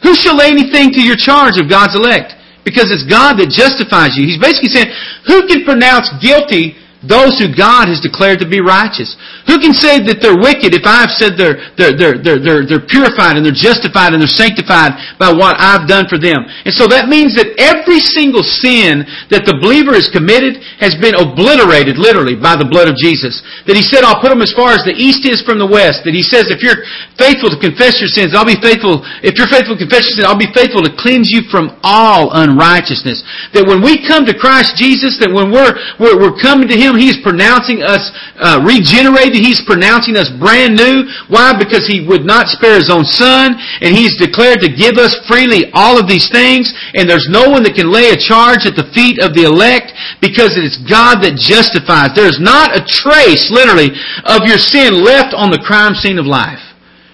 who 0.00 0.16
shall 0.16 0.40
lay 0.40 0.48
anything 0.48 0.88
to 0.96 1.02
your 1.04 1.20
charge 1.20 1.60
of 1.60 1.68
God's 1.68 1.92
elect? 1.92 2.32
Because 2.64 2.88
it's 2.88 3.04
God 3.04 3.36
that 3.44 3.52
justifies 3.52 4.16
you. 4.16 4.24
He's 4.24 4.40
basically 4.40 4.72
saying, 4.72 4.88
who 5.28 5.44
can 5.44 5.68
pronounce 5.68 6.08
guilty 6.24 6.80
those 7.06 7.38
who 7.38 7.48
God 7.48 7.88
has 7.88 8.02
declared 8.02 8.42
to 8.42 8.48
be 8.48 8.60
righteous. 8.60 9.14
Who 9.46 9.62
can 9.62 9.72
say 9.72 10.02
that 10.02 10.18
they're 10.18 10.36
wicked 10.36 10.74
if 10.74 10.82
I've 10.82 11.14
said 11.14 11.38
they're, 11.38 11.62
they're, 11.78 11.94
they're, 11.94 12.18
they're, 12.18 12.40
they're, 12.42 12.64
they're 12.66 12.86
purified 12.86 13.38
and 13.38 13.46
they're 13.46 13.54
justified 13.54 14.10
and 14.12 14.18
they're 14.18 14.30
sanctified 14.30 14.98
by 15.16 15.30
what 15.30 15.54
I've 15.56 15.86
done 15.86 16.10
for 16.10 16.18
them? 16.18 16.42
And 16.66 16.74
so 16.74 16.90
that 16.90 17.06
means 17.06 17.38
that 17.38 17.54
every 17.56 18.02
single 18.02 18.42
sin 18.42 19.06
that 19.30 19.46
the 19.46 19.54
believer 19.62 19.94
has 19.94 20.10
committed 20.10 20.58
has 20.82 20.98
been 20.98 21.14
obliterated 21.14 21.94
literally 21.94 22.34
by 22.34 22.58
the 22.58 22.66
blood 22.66 22.90
of 22.90 22.98
Jesus. 22.98 23.38
That 23.70 23.78
He 23.78 23.86
said, 23.86 24.02
I'll 24.02 24.18
put 24.18 24.34
them 24.34 24.42
as 24.42 24.50
far 24.50 24.74
as 24.74 24.82
the 24.82 24.98
east 24.98 25.22
is 25.22 25.46
from 25.46 25.62
the 25.62 25.70
west. 25.70 26.02
That 26.02 26.12
He 26.12 26.26
says, 26.26 26.50
if 26.50 26.58
you're 26.58 26.82
faithful 27.14 27.54
to 27.54 27.58
confess 27.62 28.02
your 28.02 28.10
sins, 28.10 28.34
I'll 28.34 28.48
be 28.48 28.58
faithful, 28.58 29.06
if 29.22 29.38
you're 29.38 29.48
faithful 29.48 29.78
to 29.78 29.82
confess 29.86 30.10
your 30.10 30.18
sins, 30.18 30.26
I'll 30.26 30.40
be 30.40 30.50
faithful 30.50 30.82
to 30.82 30.92
cleanse 30.98 31.30
you 31.30 31.46
from 31.54 31.78
all 31.86 32.34
unrighteousness. 32.34 33.22
That 33.54 33.70
when 33.70 33.78
we 33.78 34.02
come 34.02 34.26
to 34.26 34.34
Christ 34.34 34.74
Jesus, 34.74 35.22
that 35.22 35.30
when 35.30 35.54
we're, 35.54 35.78
we're, 36.02 36.18
we're 36.18 36.36
coming 36.36 36.66
to 36.66 36.76
Him, 36.76 36.95
him. 36.96 37.04
He's 37.04 37.20
pronouncing 37.20 37.84
us 37.84 38.10
uh, 38.40 38.64
regenerated. 38.64 39.44
He's 39.44 39.60
pronouncing 39.62 40.16
us 40.16 40.32
brand 40.40 40.76
new. 40.76 41.04
Why? 41.28 41.52
Because 41.52 41.86
He 41.86 42.02
would 42.08 42.24
not 42.24 42.48
spare 42.48 42.80
His 42.80 42.90
own 42.90 43.04
Son, 43.04 43.54
and 43.84 43.94
He's 43.94 44.16
declared 44.16 44.64
to 44.64 44.72
give 44.72 44.96
us 44.96 45.12
freely 45.28 45.70
all 45.76 46.00
of 46.00 46.08
these 46.08 46.28
things, 46.32 46.72
and 46.96 47.08
there's 47.08 47.28
no 47.28 47.48
one 47.48 47.62
that 47.64 47.76
can 47.76 47.92
lay 47.92 48.10
a 48.10 48.18
charge 48.18 48.64
at 48.66 48.74
the 48.74 48.88
feet 48.96 49.20
of 49.20 49.36
the 49.36 49.44
elect 49.44 49.92
because 50.24 50.56
it 50.56 50.64
is 50.64 50.80
God 50.88 51.20
that 51.22 51.36
justifies. 51.36 52.16
There 52.16 52.28
is 52.28 52.40
not 52.40 52.72
a 52.72 52.82
trace, 52.82 53.52
literally, 53.52 53.92
of 54.24 54.48
your 54.48 54.58
sin 54.58 55.04
left 55.04 55.36
on 55.36 55.52
the 55.52 55.62
crime 55.62 55.94
scene 55.94 56.18
of 56.18 56.26
life. 56.26 56.65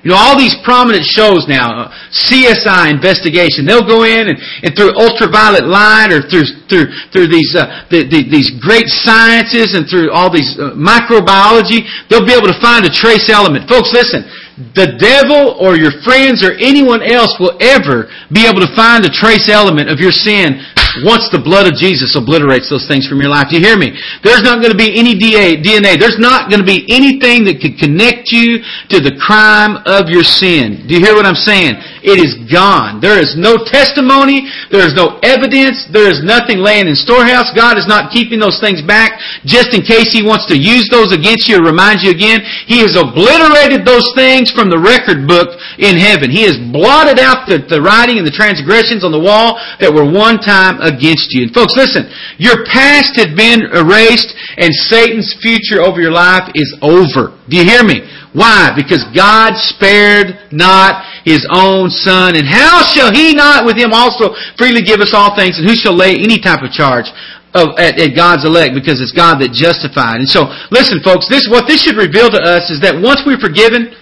You 0.03 0.11
know, 0.11 0.19
all 0.19 0.35
these 0.35 0.55
prominent 0.67 1.07
shows 1.07 1.47
now, 1.47 1.87
uh, 1.87 1.95
CSI 2.11 2.91
investigation, 2.91 3.63
they'll 3.63 3.87
go 3.87 4.03
in 4.03 4.35
and, 4.35 4.39
and 4.67 4.75
through 4.75 4.99
ultraviolet 4.99 5.63
light 5.63 6.11
or 6.11 6.27
through, 6.27 6.67
through, 6.67 6.91
through 7.15 7.31
these, 7.31 7.55
uh, 7.55 7.87
the, 7.87 8.03
the, 8.11 8.27
these 8.27 8.51
great 8.59 8.91
sciences 8.91 9.79
and 9.79 9.87
through 9.87 10.11
all 10.11 10.27
these 10.27 10.59
uh, 10.59 10.75
microbiology, 10.75 11.87
they'll 12.11 12.27
be 12.27 12.35
able 12.35 12.51
to 12.51 12.59
find 12.59 12.83
a 12.83 12.91
trace 12.91 13.31
element. 13.31 13.71
Folks, 13.71 13.95
listen, 13.95 14.27
the 14.75 14.99
devil 14.99 15.55
or 15.57 15.79
your 15.79 15.95
friends 16.03 16.43
or 16.43 16.53
anyone 16.59 17.01
else 17.01 17.39
will 17.39 17.55
ever 17.63 18.11
be 18.35 18.45
able 18.45 18.61
to 18.61 18.71
find 18.75 19.07
a 19.07 19.13
trace 19.13 19.49
element 19.49 19.87
of 19.87 20.03
your 20.03 20.13
sin 20.13 20.61
once 21.05 21.29
the 21.33 21.41
blood 21.41 21.67
of 21.67 21.75
Jesus 21.75 22.13
obliterates 22.15 22.69
those 22.69 22.87
things 22.87 23.09
from 23.09 23.21
your 23.21 23.33
life. 23.33 23.49
Do 23.49 23.57
you 23.57 23.65
hear 23.65 23.77
me? 23.77 23.97
There's 24.21 24.45
not 24.45 24.61
going 24.61 24.73
to 24.73 24.79
be 24.79 24.93
any 24.93 25.17
DNA. 25.17 25.97
There's 25.97 26.21
not 26.21 26.53
going 26.53 26.61
to 26.61 26.69
be 26.69 26.85
anything 26.93 27.45
that 27.49 27.61
could 27.61 27.81
connect 27.81 28.31
you 28.31 28.61
to 28.93 29.01
the 29.01 29.17
crime 29.21 29.81
of 29.89 30.13
your 30.13 30.25
sin. 30.25 30.85
Do 30.87 30.95
you 30.95 31.01
hear 31.01 31.15
what 31.15 31.25
I'm 31.25 31.39
saying? 31.39 31.81
It 32.03 32.19
is 32.19 32.35
gone. 32.51 32.99
There 32.99 33.23
is 33.23 33.39
no 33.39 33.63
testimony. 33.63 34.51
There 34.75 34.83
is 34.83 34.99
no 34.99 35.23
evidence. 35.23 35.87
There 35.87 36.11
is 36.11 36.27
nothing 36.27 36.59
laying 36.59 36.91
in 36.91 36.99
storehouse. 36.99 37.55
God 37.55 37.79
is 37.79 37.87
not 37.87 38.11
keeping 38.11 38.43
those 38.43 38.59
things 38.59 38.83
back 38.83 39.23
just 39.47 39.71
in 39.71 39.87
case 39.87 40.11
He 40.11 40.27
wants 40.27 40.51
to 40.51 40.59
use 40.59 40.91
those 40.91 41.15
against 41.15 41.47
you 41.47 41.63
or 41.63 41.65
remind 41.65 42.03
you 42.03 42.11
again. 42.11 42.43
He 42.67 42.83
has 42.83 42.99
obliterated 42.99 43.87
those 43.87 44.11
things 44.19 44.51
from 44.51 44.67
the 44.67 44.83
record 44.83 45.31
book 45.31 45.55
in 45.79 45.95
heaven. 45.95 46.35
He 46.35 46.43
has 46.43 46.59
blotted 46.75 47.23
out 47.23 47.47
the, 47.47 47.63
the 47.63 47.79
writing 47.79 48.19
and 48.19 48.27
the 48.27 48.35
transgressions 48.35 49.07
on 49.07 49.15
the 49.15 49.23
wall 49.23 49.63
that 49.79 49.95
were 49.95 50.07
one 50.07 50.43
time 50.43 50.83
against 50.83 51.31
you. 51.31 51.47
And 51.47 51.55
folks, 51.55 51.79
listen, 51.79 52.11
your 52.43 52.67
past 52.67 53.15
had 53.15 53.39
been 53.39 53.63
erased 53.71 54.35
and 54.59 54.75
Satan's 54.91 55.39
future 55.39 55.79
over 55.79 56.03
your 56.03 56.13
life 56.15 56.51
is 56.59 56.75
over. 56.83 57.39
Do 57.47 57.55
you 57.57 57.65
hear 57.65 57.87
me? 57.87 58.03
Why? 58.33 58.73
Because 58.73 59.05
God 59.13 59.53
spared 59.61 60.51
not 60.51 61.05
His 61.25 61.47
own 61.51 61.91
Son. 61.91 62.37
And 62.37 62.47
how 62.47 62.83
shall 62.85 63.13
He 63.13 63.35
not 63.35 63.65
with 63.65 63.77
Him 63.77 63.93
also 63.93 64.35
freely 64.59 64.83
give 64.83 65.01
us 65.01 65.15
all 65.15 65.35
things? 65.35 65.59
And 65.59 65.69
who 65.69 65.75
shall 65.75 65.95
lay 65.95 66.19
any 66.19 66.39
type 66.39 66.63
of 66.63 66.71
charge 66.71 67.09
of, 67.55 67.79
at, 67.79 67.99
at, 67.99 68.15
God's 68.15 68.45
elect? 68.45 68.75
Because 68.75 69.01
it's 69.01 69.13
God 69.13 69.41
that 69.41 69.57
justified. 69.57 70.21
And 70.21 70.29
so, 70.29 70.53
listen 70.71 71.01
folks, 71.01 71.29
this, 71.29 71.49
what 71.49 71.67
this 71.67 71.83
should 71.83 71.97
reveal 71.97 72.29
to 72.29 72.41
us 72.43 72.69
is 72.69 72.81
that 72.85 72.95
once 72.99 73.23
we're 73.25 73.41
forgiven, 73.41 73.95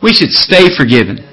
we 0.00 0.14
should 0.14 0.30
stay 0.30 0.72
forgiven. 0.72 1.27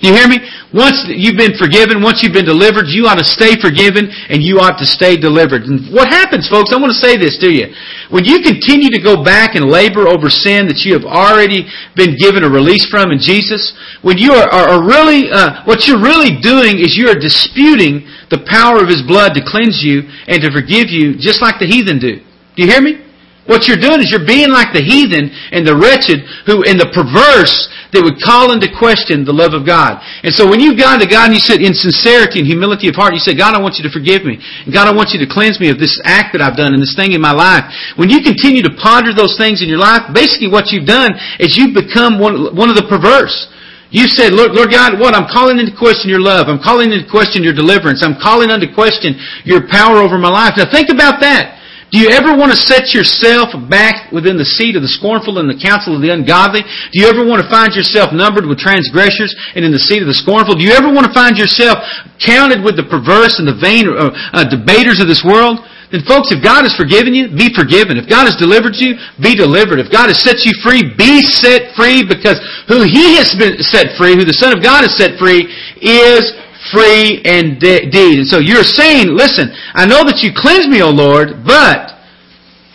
Do 0.00 0.08
you 0.08 0.14
hear 0.14 0.28
me? 0.28 0.36
Once 0.76 1.08
you've 1.08 1.40
been 1.40 1.56
forgiven, 1.56 2.04
once 2.04 2.22
you've 2.22 2.36
been 2.36 2.44
delivered, 2.44 2.84
you 2.84 3.08
ought 3.08 3.16
to 3.16 3.24
stay 3.24 3.56
forgiven 3.56 4.12
and 4.28 4.44
you 4.44 4.60
ought 4.60 4.76
to 4.76 4.84
stay 4.84 5.16
delivered. 5.16 5.64
And 5.64 5.88
what 5.88 6.08
happens, 6.12 6.48
folks, 6.52 6.68
I 6.68 6.76
want 6.76 6.92
to 6.92 7.00
say 7.00 7.16
this 7.16 7.38
to 7.40 7.48
you. 7.48 7.72
When 8.12 8.28
you 8.28 8.44
continue 8.44 8.92
to 8.92 9.00
go 9.00 9.24
back 9.24 9.56
and 9.56 9.72
labor 9.72 10.04
over 10.04 10.28
sin 10.28 10.68
that 10.68 10.84
you 10.84 10.92
have 10.92 11.08
already 11.08 11.64
been 11.96 12.12
given 12.20 12.44
a 12.44 12.50
release 12.50 12.84
from 12.92 13.08
in 13.08 13.18
Jesus, 13.18 13.72
when 14.02 14.18
you 14.18 14.36
are, 14.36 14.44
are, 14.52 14.76
are 14.76 14.82
really, 14.84 15.32
uh, 15.32 15.64
what 15.64 15.88
you're 15.88 16.02
really 16.02 16.36
doing 16.44 16.76
is 16.76 16.92
you 16.92 17.08
are 17.08 17.16
disputing 17.16 18.04
the 18.28 18.44
power 18.44 18.84
of 18.84 18.92
His 18.92 19.00
blood 19.00 19.32
to 19.32 19.40
cleanse 19.40 19.80
you 19.80 20.04
and 20.28 20.44
to 20.44 20.52
forgive 20.52 20.92
you 20.92 21.16
just 21.16 21.40
like 21.40 21.56
the 21.56 21.66
heathen 21.66 21.98
do. 21.98 22.20
Do 22.52 22.58
you 22.60 22.68
hear 22.68 22.82
me? 22.82 23.05
What 23.46 23.70
you're 23.70 23.78
doing 23.78 24.02
is 24.02 24.10
you're 24.10 24.26
being 24.26 24.50
like 24.50 24.74
the 24.74 24.82
heathen 24.82 25.30
and 25.54 25.62
the 25.62 25.78
wretched 25.78 26.26
who, 26.50 26.66
and 26.66 26.78
the 26.78 26.90
perverse 26.90 27.70
that 27.94 28.02
would 28.02 28.18
call 28.18 28.50
into 28.50 28.66
question 28.74 29.22
the 29.22 29.32
love 29.32 29.54
of 29.54 29.62
God. 29.62 30.02
And 30.26 30.34
so 30.34 30.50
when 30.50 30.58
you've 30.58 30.74
gone 30.74 30.98
to 30.98 31.06
God 31.06 31.30
and 31.30 31.34
you 31.34 31.42
said 31.42 31.62
in 31.62 31.70
sincerity 31.70 32.42
and 32.42 32.46
humility 32.46 32.90
of 32.90 32.98
heart, 32.98 33.14
you 33.14 33.22
say, 33.22 33.38
God, 33.38 33.54
I 33.54 33.62
want 33.62 33.78
you 33.78 33.86
to 33.86 33.92
forgive 33.94 34.26
me. 34.26 34.42
God, 34.66 34.90
I 34.90 34.94
want 34.94 35.14
you 35.14 35.22
to 35.22 35.30
cleanse 35.30 35.62
me 35.62 35.70
of 35.70 35.78
this 35.78 35.94
act 36.02 36.34
that 36.34 36.42
I've 36.42 36.58
done 36.58 36.74
and 36.74 36.82
this 36.82 36.98
thing 36.98 37.14
in 37.14 37.22
my 37.22 37.30
life. 37.30 37.64
When 37.94 38.10
you 38.10 38.18
continue 38.18 38.66
to 38.66 38.74
ponder 38.82 39.14
those 39.14 39.38
things 39.38 39.62
in 39.62 39.70
your 39.70 39.78
life, 39.80 40.10
basically 40.10 40.50
what 40.50 40.74
you've 40.74 40.90
done 40.90 41.14
is 41.38 41.54
you've 41.54 41.74
become 41.74 42.18
one, 42.18 42.50
one 42.50 42.66
of 42.66 42.74
the 42.74 42.90
perverse. 42.90 43.46
You 43.94 44.10
said, 44.10 44.34
Lord, 44.34 44.52
Lord 44.52 44.74
God, 44.74 44.98
what? 44.98 45.14
I'm 45.14 45.30
calling 45.30 45.62
into 45.62 45.70
question 45.70 46.10
your 46.10 46.20
love. 46.20 46.50
I'm 46.50 46.58
calling 46.58 46.90
into 46.90 47.06
question 47.06 47.46
your 47.46 47.54
deliverance. 47.54 48.02
I'm 48.02 48.18
calling 48.18 48.50
into 48.50 48.66
question 48.74 49.14
your 49.46 49.70
power 49.70 50.02
over 50.02 50.18
my 50.18 50.28
life. 50.28 50.58
Now 50.58 50.66
think 50.66 50.90
about 50.90 51.22
that. 51.22 51.55
Do 51.94 52.02
you 52.02 52.10
ever 52.10 52.34
want 52.34 52.50
to 52.50 52.58
set 52.58 52.90
yourself 52.90 53.54
back 53.70 54.10
within 54.10 54.34
the 54.34 54.44
seat 54.44 54.74
of 54.74 54.82
the 54.82 54.90
scornful 54.90 55.38
and 55.38 55.46
the 55.46 55.54
counsel 55.54 55.94
of 55.94 56.02
the 56.02 56.10
ungodly? 56.10 56.66
Do 56.90 56.96
you 56.98 57.06
ever 57.06 57.22
want 57.22 57.46
to 57.46 57.48
find 57.48 57.70
yourself 57.78 58.10
numbered 58.10 58.42
with 58.42 58.58
transgressors 58.58 59.30
and 59.54 59.62
in 59.62 59.70
the 59.70 59.78
seat 59.78 60.02
of 60.02 60.10
the 60.10 60.18
scornful? 60.18 60.58
Do 60.58 60.66
you 60.66 60.74
ever 60.74 60.90
want 60.90 61.06
to 61.06 61.14
find 61.14 61.38
yourself 61.38 61.78
counted 62.18 62.66
with 62.66 62.74
the 62.74 62.82
perverse 62.90 63.38
and 63.38 63.46
the 63.46 63.54
vain 63.54 63.86
uh, 63.86 64.10
uh, 64.34 64.42
debaters 64.50 64.98
of 64.98 65.06
this 65.06 65.22
world? 65.22 65.62
Then 65.94 66.02
folks, 66.02 66.34
if 66.34 66.42
God 66.42 66.66
has 66.66 66.74
forgiven 66.74 67.14
you, 67.14 67.30
be 67.30 67.54
forgiven. 67.54 67.94
If 67.94 68.10
God 68.10 68.26
has 68.26 68.34
delivered 68.34 68.74
you, 68.74 68.98
be 69.22 69.38
delivered. 69.38 69.78
If 69.78 69.86
God 69.86 70.10
has 70.10 70.18
set 70.18 70.42
you 70.42 70.50
free, 70.58 70.82
be 70.98 71.22
set 71.22 71.70
free 71.78 72.02
because 72.02 72.42
who 72.66 72.82
He 72.82 73.14
has 73.22 73.30
been 73.38 73.62
set 73.62 73.94
free, 73.94 74.18
who 74.18 74.26
the 74.26 74.34
Son 74.34 74.50
of 74.50 74.58
God 74.58 74.82
has 74.82 74.98
set 74.98 75.14
free, 75.22 75.46
is 75.78 76.34
free 76.72 77.22
indeed. 77.24 78.18
And 78.20 78.28
so 78.28 78.38
you're 78.38 78.66
saying, 78.66 79.12
listen, 79.12 79.50
I 79.74 79.86
know 79.86 80.04
that 80.04 80.22
you 80.22 80.32
cleanse 80.34 80.68
me, 80.68 80.82
O 80.82 80.90
Lord, 80.90 81.44
but 81.46 81.96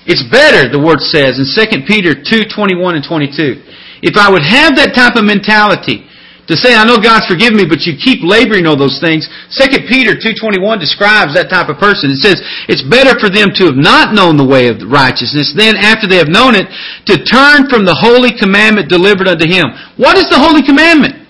it's 0.06 0.24
better, 0.30 0.68
the 0.68 0.82
Word 0.82 1.00
says 1.00 1.38
in 1.38 1.46
2 1.46 1.86
Peter 1.86 2.16
2, 2.18 2.50
21 2.50 2.96
and 2.96 3.06
22. 3.06 3.62
If 4.02 4.18
I 4.18 4.32
would 4.32 4.42
have 4.42 4.76
that 4.76 4.98
type 4.98 5.16
of 5.16 5.26
mentality, 5.26 6.10
to 6.50 6.60
say, 6.60 6.76
I 6.76 6.84
know 6.84 7.00
God's 7.00 7.32
forgiven 7.32 7.56
me, 7.56 7.64
but 7.64 7.88
you 7.88 7.96
keep 7.96 8.26
laboring 8.28 8.68
on 8.68 8.76
those 8.76 9.00
things. 9.00 9.30
2 9.56 9.88
Peter 9.88 10.20
2.21 10.20 10.84
describes 10.84 11.32
that 11.38 11.48
type 11.48 11.72
of 11.72 11.80
person. 11.80 12.12
It 12.12 12.20
says, 12.20 12.44
it's 12.68 12.84
better 12.84 13.16
for 13.16 13.32
them 13.32 13.56
to 13.56 13.72
have 13.72 13.80
not 13.80 14.12
known 14.12 14.36
the 14.36 14.44
way 14.44 14.68
of 14.68 14.84
righteousness, 14.84 15.56
then 15.56 15.80
after 15.80 16.12
they 16.12 16.18
have 16.20 16.28
known 16.28 16.60
it, 16.60 16.68
to 17.08 17.24
turn 17.24 17.72
from 17.72 17.88
the 17.88 17.96
holy 17.96 18.36
commandment 18.36 18.92
delivered 18.92 19.32
unto 19.32 19.48
Him. 19.48 19.70
What 19.96 20.20
is 20.20 20.28
the 20.28 20.42
holy 20.42 20.66
commandment? 20.66 21.21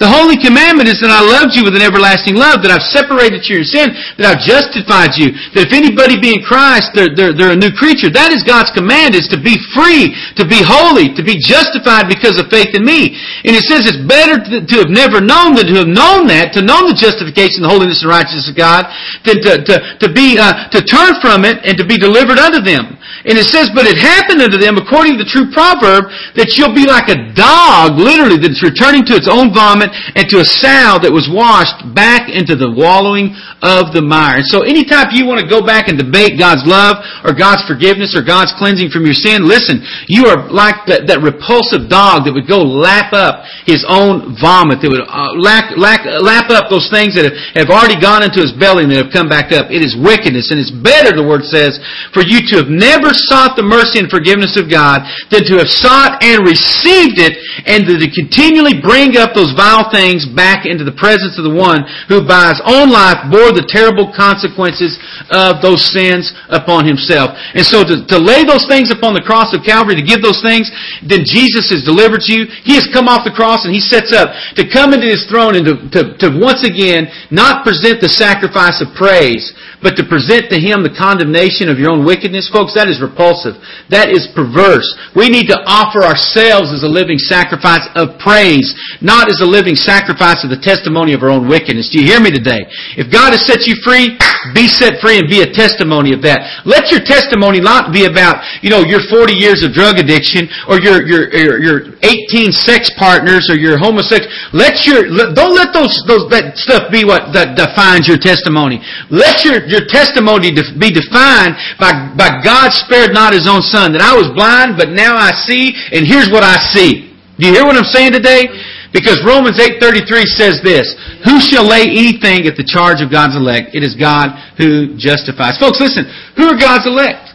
The 0.00 0.08
holy 0.08 0.40
commandment 0.40 0.88
is 0.88 0.96
that 1.04 1.12
I 1.12 1.20
loved 1.20 1.52
you 1.52 1.60
with 1.60 1.76
an 1.76 1.84
everlasting 1.84 2.32
love, 2.32 2.64
that 2.64 2.72
I've 2.72 2.88
separated 2.88 3.44
you 3.44 3.60
from 3.60 3.60
your 3.60 3.68
sin, 3.68 3.88
that 4.16 4.32
I've 4.32 4.40
justified 4.40 5.12
you, 5.20 5.36
that 5.52 5.68
if 5.68 5.76
anybody 5.76 6.16
be 6.16 6.32
in 6.32 6.40
Christ, 6.40 6.96
they're, 6.96 7.12
they're, 7.12 7.36
they're 7.36 7.52
a 7.52 7.60
new 7.60 7.68
creature. 7.68 8.08
That 8.08 8.32
is 8.32 8.40
God's 8.40 8.72
command, 8.72 9.12
is 9.12 9.28
to 9.28 9.36
be 9.36 9.60
free, 9.76 10.16
to 10.40 10.48
be 10.48 10.64
holy, 10.64 11.12
to 11.12 11.20
be 11.20 11.36
justified 11.36 12.08
because 12.08 12.40
of 12.40 12.48
faith 12.48 12.72
in 12.72 12.80
me. 12.80 13.12
And 13.44 13.52
it 13.52 13.68
says 13.68 13.84
it's 13.84 14.00
better 14.08 14.40
to, 14.40 14.64
to 14.64 14.76
have 14.80 14.88
never 14.88 15.20
known 15.20 15.52
than 15.52 15.68
to 15.68 15.84
have 15.84 15.92
known 15.92 16.24
that, 16.32 16.56
to 16.56 16.64
know 16.64 16.88
the 16.88 16.96
justification, 16.96 17.60
the 17.60 17.68
holiness 17.68 18.00
and 18.00 18.08
righteousness 18.08 18.48
of 18.48 18.56
God, 18.56 18.88
than 19.28 19.44
to, 19.44 19.52
to, 19.68 19.74
to 20.00 20.08
be, 20.08 20.40
uh, 20.40 20.64
to 20.72 20.80
turn 20.80 21.20
from 21.20 21.44
it 21.44 21.60
and 21.60 21.76
to 21.76 21.84
be 21.84 22.00
delivered 22.00 22.40
unto 22.40 22.64
them. 22.64 22.96
And 23.28 23.36
it 23.36 23.44
says, 23.52 23.68
but 23.76 23.84
it 23.84 24.00
happened 24.00 24.40
unto 24.40 24.56
them, 24.56 24.80
according 24.80 25.20
to 25.20 25.20
the 25.20 25.28
true 25.28 25.52
proverb, 25.52 26.08
that 26.40 26.56
you'll 26.56 26.72
be 26.72 26.88
like 26.88 27.12
a 27.12 27.20
dog, 27.36 28.00
literally, 28.00 28.40
that's 28.40 28.64
returning 28.64 29.04
to 29.12 29.14
its 29.18 29.28
own 29.28 29.52
vomit, 29.52 29.89
and 30.14 30.28
to 30.30 30.40
a 30.40 30.48
sow 30.48 31.00
that 31.02 31.12
was 31.12 31.28
washed 31.30 31.82
back 31.94 32.30
into 32.30 32.54
the 32.56 32.70
wallowing 32.70 33.34
of 33.60 33.92
the 33.92 34.02
mire. 34.02 34.40
And 34.40 34.46
so 34.46 34.62
anytime 34.62 35.12
you 35.12 35.26
want 35.26 35.42
to 35.42 35.48
go 35.48 35.64
back 35.64 35.88
and 35.88 35.98
debate 35.98 36.38
God's 36.38 36.64
love, 36.64 37.02
or 37.24 37.32
God's 37.36 37.64
forgiveness, 37.66 38.14
or 38.16 38.22
God's 38.24 38.52
cleansing 38.56 38.90
from 38.90 39.04
your 39.04 39.16
sin, 39.16 39.44
listen, 39.44 39.82
you 40.08 40.26
are 40.30 40.48
like 40.50 40.86
that, 40.88 41.06
that 41.10 41.20
repulsive 41.24 41.88
dog 41.90 42.26
that 42.26 42.32
would 42.32 42.48
go 42.48 42.60
lap 42.60 43.12
up 43.12 43.44
his 43.64 43.84
own 43.88 44.36
vomit, 44.36 44.82
that 44.82 44.90
would 44.90 45.04
uh, 45.04 45.32
lap, 45.36 45.74
lap, 45.76 46.04
lap 46.20 46.48
up 46.52 46.68
those 46.68 46.88
things 46.92 47.16
that 47.16 47.28
have, 47.28 47.66
have 47.66 47.70
already 47.72 47.98
gone 47.98 48.24
into 48.24 48.40
his 48.40 48.52
belly 48.56 48.84
and 48.84 48.90
that 48.92 49.00
have 49.00 49.14
come 49.14 49.28
back 49.28 49.52
up. 49.52 49.68
It 49.72 49.80
is 49.84 49.96
wickedness, 49.96 50.52
and 50.52 50.60
it's 50.60 50.72
better, 50.72 51.12
the 51.12 51.24
word 51.24 51.44
says, 51.46 51.78
for 52.12 52.24
you 52.24 52.42
to 52.52 52.64
have 52.64 52.70
never 52.70 53.12
sought 53.12 53.56
the 53.56 53.66
mercy 53.66 54.00
and 54.00 54.08
forgiveness 54.08 54.56
of 54.56 54.68
God 54.68 55.04
than 55.30 55.46
to 55.48 55.60
have 55.60 55.70
sought 55.70 56.20
and 56.20 56.44
received 56.44 57.20
it 57.20 57.36
and 57.64 57.86
to 57.86 57.96
continually 58.12 58.76
bring 58.80 59.16
up 59.16 59.32
those 59.32 59.52
vile 59.56 59.79
things 59.88 60.28
back 60.28 60.68
into 60.68 60.84
the 60.84 60.92
presence 60.92 61.40
of 61.40 61.48
the 61.48 61.56
one 61.56 61.88
who 62.12 62.20
by 62.20 62.52
his 62.52 62.60
own 62.68 62.92
life 62.92 63.24
bore 63.32 63.56
the 63.56 63.64
terrible 63.64 64.12
consequences 64.12 65.00
of 65.32 65.64
those 65.64 65.80
sins 65.80 66.28
upon 66.52 66.84
himself. 66.84 67.32
And 67.56 67.64
so 67.64 67.80
to, 67.80 68.04
to 68.04 68.18
lay 68.20 68.44
those 68.44 68.68
things 68.68 68.92
upon 68.92 69.16
the 69.16 69.24
cross 69.24 69.56
of 69.56 69.64
Calvary, 69.64 69.96
to 69.96 70.04
give 70.04 70.20
those 70.20 70.44
things, 70.44 70.68
then 71.00 71.24
Jesus 71.24 71.72
has 71.72 71.86
delivered 71.86 72.28
you. 72.28 72.44
He 72.66 72.76
has 72.76 72.84
come 72.90 73.08
off 73.08 73.24
the 73.24 73.32
cross 73.32 73.64
and 73.64 73.72
he 73.72 73.80
sets 73.80 74.12
up 74.12 74.34
to 74.60 74.68
come 74.68 74.92
into 74.92 75.08
his 75.08 75.24
throne 75.30 75.56
and 75.56 75.64
to, 75.64 75.74
to, 75.96 76.00
to 76.20 76.28
once 76.36 76.66
again 76.66 77.06
not 77.30 77.62
present 77.62 78.00
the 78.00 78.10
sacrifice 78.10 78.82
of 78.82 78.90
praise, 78.98 79.54
but 79.84 79.96
to 80.00 80.04
present 80.08 80.48
to 80.50 80.58
Him 80.58 80.82
the 80.82 80.96
condemnation 80.96 81.68
of 81.68 81.78
your 81.78 81.92
own 81.92 82.04
wickedness, 82.04 82.48
folks, 82.48 82.74
that 82.74 82.88
is 82.88 83.04
repulsive. 83.04 83.60
That 83.92 84.08
is 84.08 84.26
perverse. 84.32 84.88
We 85.12 85.28
need 85.28 85.52
to 85.52 85.60
offer 85.64 86.00
ourselves 86.00 86.72
as 86.72 86.82
a 86.82 86.90
living 86.90 87.20
sacrifice 87.20 87.84
of 87.92 88.16
praise, 88.18 88.72
not 89.04 89.28
as 89.28 89.40
a 89.40 89.48
living 89.48 89.59
sacrifice 89.76 90.40
of 90.40 90.48
the 90.48 90.60
testimony 90.62 91.12
of 91.12 91.20
our 91.20 91.28
own 91.28 91.44
wickedness. 91.44 91.92
Do 91.92 92.00
you 92.00 92.06
hear 92.08 92.20
me 92.20 92.32
today? 92.32 92.64
If 92.96 93.12
God 93.12 93.36
has 93.36 93.44
set 93.44 93.68
you 93.68 93.76
free, 93.84 94.16
be 94.56 94.64
set 94.64 94.96
free 95.04 95.20
and 95.20 95.28
be 95.28 95.44
a 95.44 95.50
testimony 95.52 96.16
of 96.16 96.24
that. 96.24 96.64
Let 96.64 96.88
your 96.88 97.04
testimony 97.04 97.60
not 97.60 97.92
be 97.92 98.08
about, 98.08 98.40
you 98.64 98.72
know, 98.72 98.80
your 98.80 99.04
40 99.12 99.36
years 99.36 99.60
of 99.60 99.76
drug 99.76 100.00
addiction 100.00 100.48
or 100.64 100.80
your, 100.80 101.04
your, 101.04 101.28
your, 101.36 101.56
your 101.60 101.78
18 102.00 102.48
sex 102.56 102.88
partners 102.96 103.52
or 103.52 103.60
your 103.60 103.76
homosexual. 103.76 104.32
Let 104.56 104.88
your, 104.88 105.04
don't 105.36 105.52
let 105.52 105.76
those, 105.76 105.92
those, 106.08 106.24
that 106.32 106.56
stuff 106.56 106.88
be 106.88 107.04
what 107.04 107.36
that 107.36 107.52
defines 107.52 108.08
your 108.08 108.16
testimony. 108.16 108.80
Let 109.12 109.44
your, 109.44 109.60
your 109.68 109.84
testimony 109.84 110.56
be 110.56 110.88
defined 110.88 111.60
by, 111.76 112.08
by 112.16 112.40
God 112.40 112.72
spared 112.72 113.12
not 113.12 113.36
his 113.36 113.44
own 113.44 113.60
son. 113.60 113.92
That 113.92 114.00
I 114.00 114.16
was 114.16 114.32
blind, 114.32 114.80
but 114.80 114.88
now 114.88 115.20
I 115.20 115.36
see, 115.44 115.76
and 115.92 116.08
here's 116.08 116.32
what 116.32 116.42
I 116.42 116.56
see. 116.72 117.10
Do 117.40 117.48
you 117.48 117.56
hear 117.56 117.64
what 117.64 117.76
I'm 117.76 117.88
saying 117.88 118.12
today? 118.12 118.48
Because 118.90 119.22
Romans 119.22 119.54
8.33 119.54 120.26
says 120.34 120.58
this, 120.66 120.90
Who 121.22 121.38
shall 121.38 121.62
lay 121.62 121.86
anything 121.86 122.50
at 122.50 122.58
the 122.58 122.66
charge 122.66 122.98
of 122.98 123.10
God's 123.10 123.38
elect? 123.38 123.70
It 123.70 123.86
is 123.86 123.94
God 123.94 124.34
who 124.58 124.98
justifies. 124.98 125.58
Folks, 125.62 125.78
listen, 125.78 126.10
who 126.34 126.50
are 126.50 126.58
God's 126.58 126.90
elect? 126.90 127.30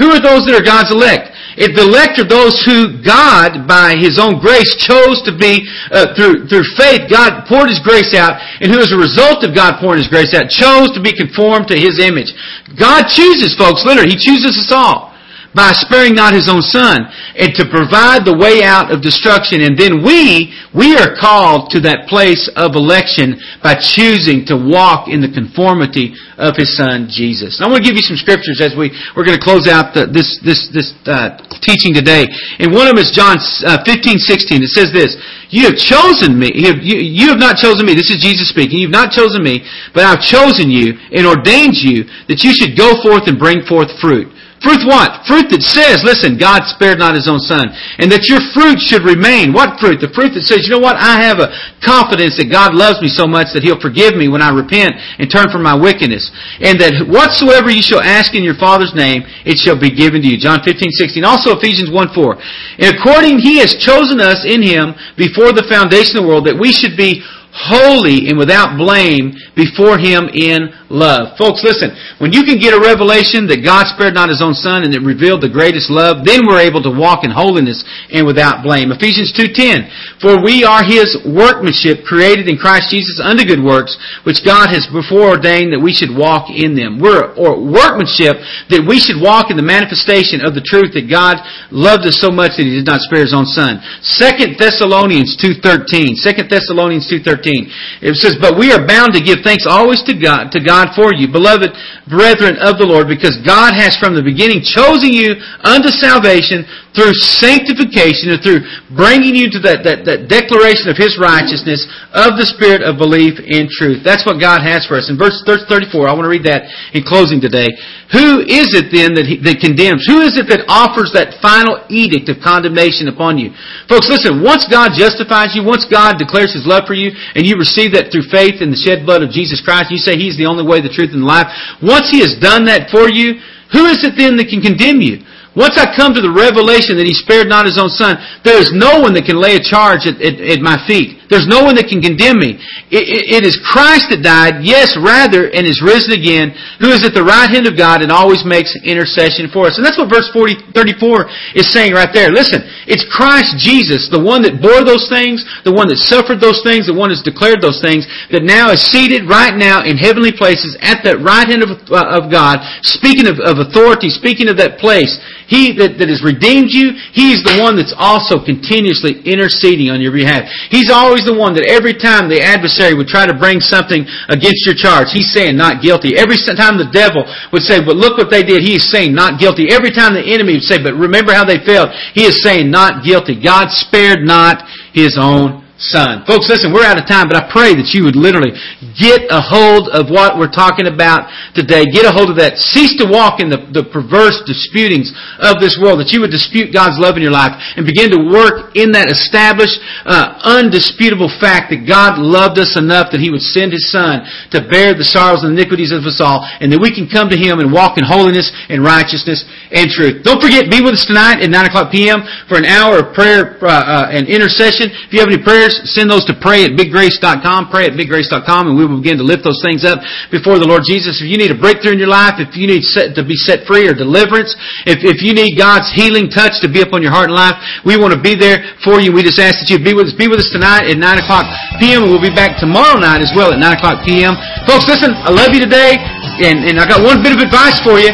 Who 0.00 0.10
are 0.10 0.18
those 0.18 0.48
that 0.48 0.56
are 0.56 0.64
God's 0.64 0.90
elect? 0.90 1.30
If 1.54 1.76
the 1.78 1.86
elect 1.86 2.18
are 2.18 2.26
those 2.26 2.58
who 2.66 2.98
God, 3.04 3.68
by 3.70 3.94
His 3.94 4.18
own 4.18 4.42
grace, 4.42 4.74
chose 4.80 5.22
to 5.28 5.30
be, 5.30 5.62
uh, 5.92 6.10
through, 6.18 6.50
through 6.50 6.66
faith, 6.74 7.06
God 7.06 7.46
poured 7.46 7.70
His 7.70 7.78
grace 7.78 8.10
out, 8.16 8.40
and 8.58 8.72
who 8.72 8.82
as 8.82 8.90
a 8.90 8.98
result 8.98 9.46
of 9.46 9.54
God 9.54 9.78
pouring 9.78 10.02
His 10.02 10.10
grace 10.10 10.34
out, 10.34 10.50
chose 10.50 10.90
to 10.98 11.04
be 11.04 11.14
conformed 11.14 11.70
to 11.70 11.78
His 11.78 12.02
image. 12.02 12.34
God 12.74 13.06
chooses 13.06 13.54
folks, 13.54 13.86
literally. 13.86 14.16
He 14.16 14.18
chooses 14.18 14.56
us 14.56 14.72
all 14.74 15.13
by 15.54 15.70
sparing 15.72 16.14
not 16.14 16.34
his 16.34 16.50
own 16.50 16.60
son 16.60 17.06
and 17.38 17.54
to 17.54 17.64
provide 17.70 18.26
the 18.26 18.34
way 18.34 18.66
out 18.66 18.90
of 18.90 19.00
destruction. 19.00 19.62
And 19.62 19.78
then 19.78 20.02
we, 20.02 20.50
we 20.74 20.98
are 20.98 21.14
called 21.14 21.70
to 21.70 21.80
that 21.86 22.10
place 22.10 22.50
of 22.58 22.74
election 22.74 23.38
by 23.62 23.78
choosing 23.78 24.42
to 24.50 24.58
walk 24.58 25.06
in 25.06 25.22
the 25.22 25.30
conformity 25.30 26.18
of 26.36 26.58
his 26.58 26.74
son 26.74 27.06
Jesus. 27.06 27.58
And 27.58 27.66
I 27.66 27.70
want 27.70 27.82
to 27.82 27.86
give 27.86 27.94
you 27.94 28.02
some 28.02 28.18
scriptures 28.18 28.58
as 28.58 28.74
we, 28.74 28.90
we're 29.14 29.24
going 29.24 29.38
to 29.38 29.46
close 29.46 29.70
out 29.70 29.94
the, 29.94 30.10
this, 30.10 30.42
this, 30.42 30.66
this 30.74 30.90
uh, 31.06 31.38
teaching 31.62 31.94
today. 31.94 32.26
And 32.58 32.74
one 32.74 32.90
of 32.90 32.98
them 32.98 33.02
is 33.02 33.14
John 33.14 33.38
uh, 33.62 33.78
15, 33.86 34.18
16. 34.18 34.58
It 34.58 34.74
says 34.74 34.90
this, 34.90 35.14
you 35.54 35.70
have 35.70 35.78
chosen 35.78 36.34
me. 36.34 36.50
You 36.50 36.74
have, 36.74 36.82
you, 36.82 36.98
you 36.98 37.30
have 37.30 37.38
not 37.38 37.62
chosen 37.62 37.86
me. 37.86 37.94
This 37.94 38.10
is 38.10 38.18
Jesus 38.18 38.50
speaking. 38.50 38.82
You 38.82 38.90
have 38.90 38.98
not 39.06 39.14
chosen 39.14 39.38
me, 39.38 39.62
but 39.94 40.02
I've 40.02 40.18
chosen 40.18 40.66
you 40.66 40.98
and 41.14 41.22
ordained 41.22 41.78
you 41.78 42.10
that 42.26 42.42
you 42.42 42.50
should 42.50 42.74
go 42.74 42.98
forth 43.06 43.30
and 43.30 43.38
bring 43.38 43.62
forth 43.62 43.94
fruit 44.02 44.34
Fruit 44.62 44.80
what? 44.86 45.26
Fruit 45.26 45.50
that 45.52 45.60
says, 45.60 46.00
listen, 46.06 46.40
God 46.40 46.64
spared 46.70 46.96
not 46.96 47.18
His 47.18 47.28
own 47.28 47.42
Son. 47.42 47.68
And 47.98 48.08
that 48.08 48.30
your 48.30 48.40
fruit 48.56 48.80
should 48.80 49.04
remain. 49.04 49.52
What 49.52 49.76
fruit? 49.76 50.00
The 50.00 50.08
fruit 50.14 50.32
that 50.32 50.46
says, 50.46 50.64
you 50.64 50.72
know 50.72 50.80
what? 50.80 50.96
I 50.96 51.20
have 51.20 51.42
a 51.42 51.52
confidence 51.84 52.40
that 52.40 52.48
God 52.48 52.72
loves 52.72 53.02
me 53.04 53.12
so 53.12 53.28
much 53.28 53.52
that 53.52 53.60
He'll 53.60 53.82
forgive 53.82 54.16
me 54.16 54.30
when 54.30 54.40
I 54.40 54.54
repent 54.54 54.96
and 55.20 55.28
turn 55.28 55.52
from 55.52 55.66
my 55.66 55.76
wickedness. 55.76 56.32
And 56.64 56.80
that 56.80 57.04
whatsoever 57.04 57.68
you 57.68 57.84
shall 57.84 58.00
ask 58.00 58.32
in 58.32 58.40
your 58.40 58.56
Father's 58.56 58.96
name, 58.96 59.28
it 59.44 59.60
shall 59.60 59.76
be 59.76 59.92
given 59.92 60.24
to 60.24 60.28
you. 60.32 60.40
John 60.40 60.64
15, 60.64 60.80
16. 60.96 61.24
Also 61.28 61.60
Ephesians 61.60 61.92
1, 61.92 62.16
4. 62.16 62.40
And 62.80 62.88
according 62.96 63.44
He 63.44 63.60
has 63.60 63.76
chosen 63.76 64.16
us 64.16 64.48
in 64.48 64.64
Him 64.64 64.96
before 65.20 65.52
the 65.52 65.68
foundation 65.68 66.16
of 66.16 66.24
the 66.24 66.30
world 66.30 66.48
that 66.48 66.56
we 66.56 66.72
should 66.72 66.96
be 66.96 67.20
holy 67.54 68.26
and 68.28 68.36
without 68.36 68.76
blame 68.76 69.36
before 69.54 69.96
Him 69.98 70.26
in 70.32 70.72
love. 70.94 71.34
Folks, 71.36 71.66
listen, 71.66 71.90
when 72.22 72.30
you 72.30 72.46
can 72.46 72.62
get 72.62 72.72
a 72.72 72.80
revelation 72.80 73.50
that 73.50 73.66
God 73.66 73.90
spared 73.90 74.14
not 74.14 74.30
His 74.30 74.38
own 74.38 74.54
Son 74.54 74.86
and 74.86 74.94
it 74.94 75.02
revealed 75.02 75.42
the 75.42 75.50
greatest 75.50 75.90
love, 75.90 76.22
then 76.22 76.46
we're 76.46 76.62
able 76.62 76.80
to 76.86 76.94
walk 76.94 77.26
in 77.26 77.34
holiness 77.34 77.82
and 78.14 78.22
without 78.22 78.62
blame. 78.62 78.94
Ephesians 78.94 79.34
2.10, 79.34 80.22
For 80.22 80.38
we 80.38 80.62
are 80.62 80.86
His 80.86 81.18
workmanship 81.26 82.06
created 82.06 82.46
in 82.46 82.56
Christ 82.56 82.94
Jesus 82.94 83.18
unto 83.18 83.42
good 83.42 83.60
works, 83.60 83.98
which 84.22 84.46
God 84.46 84.70
has 84.70 84.86
before 84.86 85.34
ordained 85.34 85.74
that 85.74 85.82
we 85.82 85.90
should 85.90 86.14
walk 86.14 86.48
in 86.48 86.78
them. 86.78 87.02
We're 87.02 87.34
or 87.34 87.58
workmanship 87.58 88.38
that 88.70 88.86
we 88.86 89.02
should 89.02 89.18
walk 89.18 89.50
in 89.50 89.58
the 89.58 89.66
manifestation 89.66 90.46
of 90.46 90.54
the 90.54 90.62
truth 90.62 90.94
that 90.94 91.10
God 91.10 91.42
loved 91.74 92.06
us 92.06 92.22
so 92.22 92.30
much 92.30 92.54
that 92.54 92.64
He 92.64 92.78
did 92.78 92.86
not 92.86 93.02
spare 93.02 93.26
His 93.26 93.34
own 93.34 93.50
Son. 93.50 93.82
2 94.22 94.54
Thessalonians 94.54 95.34
2.13, 95.42 96.14
2 96.22 96.46
Thessalonians 96.46 97.10
2.13, 97.10 98.04
it 98.04 98.14
says, 98.16 98.38
But 98.38 98.54
we 98.54 98.70
are 98.70 98.86
bound 98.86 99.12
to 99.18 99.22
give 99.24 99.42
thanks 99.42 99.66
always 99.66 100.04
to 100.06 100.14
God, 100.14 100.54
to 100.54 100.60
God 100.62 100.83
for 100.92 101.16
you, 101.16 101.32
beloved 101.32 101.72
brethren 102.04 102.60
of 102.60 102.76
the 102.76 102.84
Lord, 102.84 103.08
because 103.08 103.40
God 103.40 103.72
has 103.72 103.96
from 103.96 104.12
the 104.12 104.24
beginning 104.24 104.60
chosen 104.60 105.16
you 105.16 105.40
unto 105.64 105.88
salvation 105.88 106.68
through 106.94 107.16
sanctification 107.16 108.30
and 108.30 108.40
through 108.44 108.62
bringing 108.94 109.34
you 109.34 109.50
to 109.50 109.60
that, 109.66 109.82
that, 109.82 110.06
that 110.06 110.30
declaration 110.30 110.86
of 110.86 110.96
His 111.00 111.18
righteousness 111.18 111.82
of 112.14 112.38
the 112.38 112.46
Spirit 112.46 112.86
of 112.86 113.02
belief 113.02 113.40
in 113.42 113.66
truth. 113.66 114.06
That's 114.06 114.22
what 114.22 114.38
God 114.38 114.62
has 114.62 114.86
for 114.86 114.94
us. 114.94 115.10
In 115.10 115.18
verse 115.18 115.42
34, 115.46 116.06
I 116.06 116.14
want 116.14 116.26
to 116.26 116.32
read 116.32 116.46
that 116.46 116.70
in 116.94 117.02
closing 117.02 117.42
today. 117.42 117.66
Who 118.14 118.46
is 118.46 118.70
it 118.78 118.94
then 118.94 119.18
that, 119.18 119.26
he, 119.26 119.42
that 119.42 119.58
condemns? 119.58 120.06
Who 120.06 120.22
is 120.22 120.38
it 120.38 120.46
that 120.54 120.70
offers 120.70 121.10
that 121.18 121.42
final 121.42 121.82
edict 121.90 122.30
of 122.30 122.38
condemnation 122.38 123.10
upon 123.10 123.42
you? 123.42 123.50
Folks, 123.90 124.06
listen, 124.06 124.38
once 124.38 124.70
God 124.70 124.94
justifies 124.94 125.58
you, 125.58 125.66
once 125.66 125.88
God 125.90 126.14
declares 126.14 126.54
His 126.54 126.62
love 126.62 126.86
for 126.86 126.94
you, 126.94 127.10
and 127.34 127.42
you 127.42 127.58
receive 127.58 127.98
that 127.98 128.14
through 128.14 128.30
faith 128.30 128.62
in 128.62 128.70
the 128.70 128.78
shed 128.78 129.02
blood 129.02 129.26
of 129.26 129.34
Jesus 129.34 129.58
Christ, 129.58 129.90
you 129.90 129.98
say 129.98 130.14
He's 130.14 130.38
the 130.38 130.46
only 130.46 130.62
way, 130.64 130.80
the 130.80 130.92
truth, 130.92 131.12
and 131.12 131.22
the 131.22 131.30
life. 131.30 131.46
Once 131.80 132.10
He 132.10 132.20
has 132.20 132.36
done 132.40 132.64
that 132.66 132.90
for 132.90 133.08
you, 133.08 133.40
who 133.72 133.86
is 133.86 134.02
it 134.04 134.16
then 134.16 134.36
that 134.36 134.48
can 134.48 134.60
condemn 134.60 135.00
you? 135.00 135.24
Once 135.54 135.78
I 135.78 135.86
come 135.94 136.14
to 136.14 136.20
the 136.20 136.34
revelation 136.34 136.98
that 136.98 137.06
He 137.06 137.14
spared 137.14 137.46
not 137.46 137.66
His 137.66 137.78
own 137.78 137.90
Son, 137.90 138.18
there 138.42 138.58
is 138.58 138.74
no 138.74 139.00
one 139.00 139.14
that 139.14 139.24
can 139.24 139.40
lay 139.40 139.54
a 139.54 139.62
charge 139.62 140.06
at, 140.06 140.18
at, 140.20 140.40
at 140.40 140.60
my 140.60 140.76
feet. 140.86 141.23
There's 141.34 141.50
no 141.50 141.66
one 141.66 141.74
that 141.74 141.90
can 141.90 141.98
condemn 141.98 142.38
me. 142.38 142.62
It, 142.94 143.10
it, 143.10 143.22
it 143.26 143.42
is 143.42 143.58
Christ 143.58 144.14
that 144.14 144.22
died, 144.22 144.62
yes, 144.62 144.94
rather, 144.94 145.50
and 145.50 145.66
is 145.66 145.82
risen 145.82 146.14
again, 146.14 146.54
who 146.78 146.94
is 146.94 147.02
at 147.02 147.10
the 147.10 147.26
right 147.26 147.50
hand 147.50 147.66
of 147.66 147.74
God 147.74 148.06
and 148.06 148.14
always 148.14 148.46
makes 148.46 148.70
intercession 148.86 149.50
for 149.50 149.66
us. 149.66 149.74
And 149.74 149.82
that's 149.82 149.98
what 149.98 150.06
verse 150.06 150.30
40, 150.30 150.70
34 150.70 151.58
is 151.58 151.66
saying 151.74 151.90
right 151.90 152.14
there. 152.14 152.30
Listen, 152.30 152.62
it's 152.86 153.02
Christ 153.10 153.58
Jesus, 153.58 154.06
the 154.14 154.22
one 154.22 154.46
that 154.46 154.62
bore 154.62 154.86
those 154.86 155.10
things, 155.10 155.42
the 155.66 155.74
one 155.74 155.90
that 155.90 155.98
suffered 155.98 156.38
those 156.38 156.62
things, 156.62 156.86
the 156.86 156.94
one 156.94 157.10
that's 157.10 157.26
declared 157.26 157.58
those 157.58 157.82
things, 157.82 158.06
that 158.30 158.46
now 158.46 158.70
is 158.70 158.78
seated 158.78 159.26
right 159.26 159.58
now 159.58 159.82
in 159.82 159.98
heavenly 159.98 160.30
places 160.30 160.78
at 160.78 161.02
that 161.02 161.18
right 161.18 161.50
hand 161.50 161.66
of, 161.66 161.74
uh, 161.90 162.14
of 162.14 162.30
God, 162.30 162.62
speaking 162.86 163.26
of, 163.26 163.42
of 163.42 163.58
authority, 163.58 164.06
speaking 164.06 164.46
of 164.46 164.54
that 164.62 164.78
place. 164.78 165.18
He 165.44 165.76
that, 165.76 166.00
that 166.00 166.08
has 166.08 166.24
redeemed 166.24 166.72
you, 166.72 166.96
He's 167.12 167.44
the 167.44 167.60
one 167.60 167.76
that's 167.76 167.92
also 167.96 168.40
continuously 168.40 169.20
interceding 169.28 169.92
on 169.92 170.00
your 170.00 170.12
behalf. 170.12 170.48
He's 170.72 170.88
always 170.88 171.23
the 171.24 171.34
one 171.34 171.56
that 171.56 171.66
every 171.66 171.96
time 171.96 172.28
the 172.28 172.40
adversary 172.40 172.94
would 172.94 173.08
try 173.08 173.26
to 173.26 173.34
bring 173.34 173.58
something 173.60 174.06
against 174.28 174.62
your 174.68 174.76
charge, 174.76 175.10
He's 175.10 175.32
saying 175.32 175.56
not 175.56 175.82
guilty. 175.82 176.16
Every 176.16 176.36
time 176.36 176.76
the 176.76 176.88
devil 176.92 177.24
would 177.50 177.64
say, 177.64 177.80
but 177.80 177.96
look 177.96 178.16
what 178.20 178.30
they 178.30 178.44
did, 178.44 178.62
He 178.62 178.76
is 178.76 178.86
saying 178.90 179.16
not 179.16 179.40
guilty. 179.40 179.72
Every 179.72 179.90
time 179.90 180.14
the 180.14 180.22
enemy 180.22 180.60
would 180.60 180.68
say, 180.68 180.78
but 180.78 180.94
remember 180.94 181.32
how 181.32 181.44
they 181.44 181.64
failed, 181.64 181.90
He 182.12 182.28
is 182.28 182.44
saying 182.44 182.70
not 182.70 183.02
guilty. 183.02 183.34
God 183.34 183.72
spared 183.72 184.20
not 184.22 184.68
His 184.92 185.16
own 185.18 185.63
son. 185.78 186.22
Folks, 186.26 186.46
listen, 186.46 186.70
we're 186.70 186.86
out 186.86 186.98
of 186.98 187.06
time, 187.10 187.26
but 187.26 187.34
I 187.34 187.50
pray 187.50 187.74
that 187.74 187.90
you 187.90 188.06
would 188.06 188.14
literally 188.14 188.54
get 188.94 189.26
a 189.26 189.42
hold 189.42 189.90
of 189.90 190.06
what 190.06 190.38
we're 190.38 190.52
talking 190.52 190.86
about 190.86 191.26
today. 191.58 191.82
Get 191.90 192.06
a 192.06 192.14
hold 192.14 192.30
of 192.30 192.38
that. 192.38 192.62
Cease 192.62 192.94
to 193.02 193.06
walk 193.10 193.42
in 193.42 193.50
the, 193.50 193.58
the 193.74 193.82
perverse 193.82 194.38
disputings 194.46 195.10
of 195.42 195.58
this 195.58 195.74
world, 195.74 195.98
that 195.98 196.14
you 196.14 196.22
would 196.22 196.30
dispute 196.30 196.70
God's 196.70 196.98
love 197.02 197.18
in 197.18 197.22
your 197.26 197.34
life 197.34 197.58
and 197.74 197.82
begin 197.82 198.14
to 198.14 198.20
work 198.30 198.78
in 198.78 198.94
that 198.94 199.10
established, 199.10 199.82
uh, 200.06 200.38
undisputable 200.46 201.30
fact 201.42 201.74
that 201.74 201.82
God 201.88 202.22
loved 202.22 202.62
us 202.62 202.78
enough 202.78 203.10
that 203.10 203.18
He 203.18 203.34
would 203.34 203.42
send 203.42 203.74
His 203.74 203.90
Son 203.90 204.22
to 204.54 204.62
bear 204.70 204.94
the 204.94 205.06
sorrows 205.06 205.42
and 205.42 205.58
iniquities 205.58 205.90
of 205.90 206.06
us 206.06 206.22
all, 206.22 206.46
and 206.62 206.70
that 206.70 206.78
we 206.78 206.94
can 206.94 207.10
come 207.10 207.26
to 207.30 207.38
Him 207.38 207.58
and 207.58 207.74
walk 207.74 207.98
in 207.98 208.06
holiness 208.06 208.46
and 208.70 208.86
righteousness 208.86 209.42
and 209.74 209.90
truth. 209.90 210.22
Don't 210.22 210.38
forget, 210.38 210.70
be 210.70 210.78
with 210.78 210.94
us 210.94 211.06
tonight 211.06 211.42
at 211.42 211.50
9 211.50 211.66
o'clock 211.66 211.90
p.m. 211.90 212.22
for 212.46 212.54
an 212.54 212.66
hour 212.68 213.02
of 213.02 213.14
prayer 213.14 213.58
uh, 213.58 214.06
uh, 214.06 214.14
and 214.14 214.30
intercession. 214.30 214.92
If 214.92 215.10
you 215.10 215.18
have 215.18 215.30
any 215.32 215.40
prayers, 215.40 215.63
prayers, 215.64 215.80
send 215.96 216.10
those 216.10 216.24
to 216.28 216.36
pray 216.36 216.64
at 216.64 216.76
biggrace.com, 216.76 217.72
pray 217.72 217.88
at 217.88 217.96
biggrace.com, 217.96 218.68
and 218.68 218.76
we 218.76 218.84
will 218.84 219.00
begin 219.00 219.16
to 219.16 219.24
lift 219.24 219.44
those 219.44 219.60
things 219.64 219.84
up 219.84 220.00
before 220.28 220.60
the 220.60 220.68
Lord 220.68 220.84
Jesus. 220.84 221.20
If 221.24 221.28
you 221.28 221.40
need 221.40 221.50
a 221.50 221.58
breakthrough 221.58 221.96
in 221.96 222.00
your 222.00 222.12
life, 222.12 222.36
if 222.36 222.52
you 222.56 222.68
need 222.68 222.84
set, 222.84 223.16
to 223.16 223.24
be 223.24 223.36
set 223.36 223.64
free 223.64 223.88
or 223.88 223.94
deliverance, 223.96 224.52
if, 224.84 225.00
if 225.00 225.24
you 225.24 225.32
need 225.32 225.56
God's 225.56 225.88
healing 225.92 226.28
touch 226.28 226.60
to 226.60 226.68
be 226.68 226.84
upon 226.84 227.00
your 227.00 227.12
heart 227.12 227.32
and 227.32 227.36
life, 227.36 227.56
we 227.84 227.96
want 227.96 228.12
to 228.12 228.20
be 228.20 228.36
there 228.36 228.76
for 228.84 229.00
you. 229.00 229.12
We 229.12 229.24
just 229.24 229.40
ask 229.40 229.64
that 229.64 229.68
you 229.72 229.80
be 229.80 229.96
with 229.96 230.12
us. 230.12 230.16
Be 230.16 230.28
with 230.28 230.40
us 230.44 230.50
tonight 230.52 230.84
at 230.90 231.00
9 231.00 231.24
o'clock 231.24 231.48
p.m. 231.80 232.08
We'll 232.12 232.22
be 232.22 232.34
back 232.34 232.60
tomorrow 232.60 233.00
night 233.00 233.24
as 233.24 233.32
well 233.32 233.52
at 233.52 233.58
9 233.58 233.64
o'clock 233.64 234.04
p.m. 234.04 234.36
Folks, 234.68 234.84
listen, 234.84 235.16
I 235.16 235.32
love 235.32 235.56
you 235.56 235.62
today, 235.64 235.96
and, 236.44 236.64
and 236.68 236.76
I 236.76 236.84
got 236.84 237.00
one 237.00 237.24
bit 237.24 237.32
of 237.32 237.40
advice 237.40 237.80
for 237.80 237.96
you. 237.96 238.12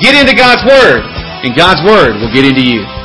Get 0.00 0.18
into 0.18 0.34
God's 0.34 0.64
Word, 0.66 1.00
and 1.46 1.56
God's 1.56 1.80
Word 1.86 2.18
will 2.20 2.32
get 2.32 2.44
into 2.44 2.64
you. 2.64 3.01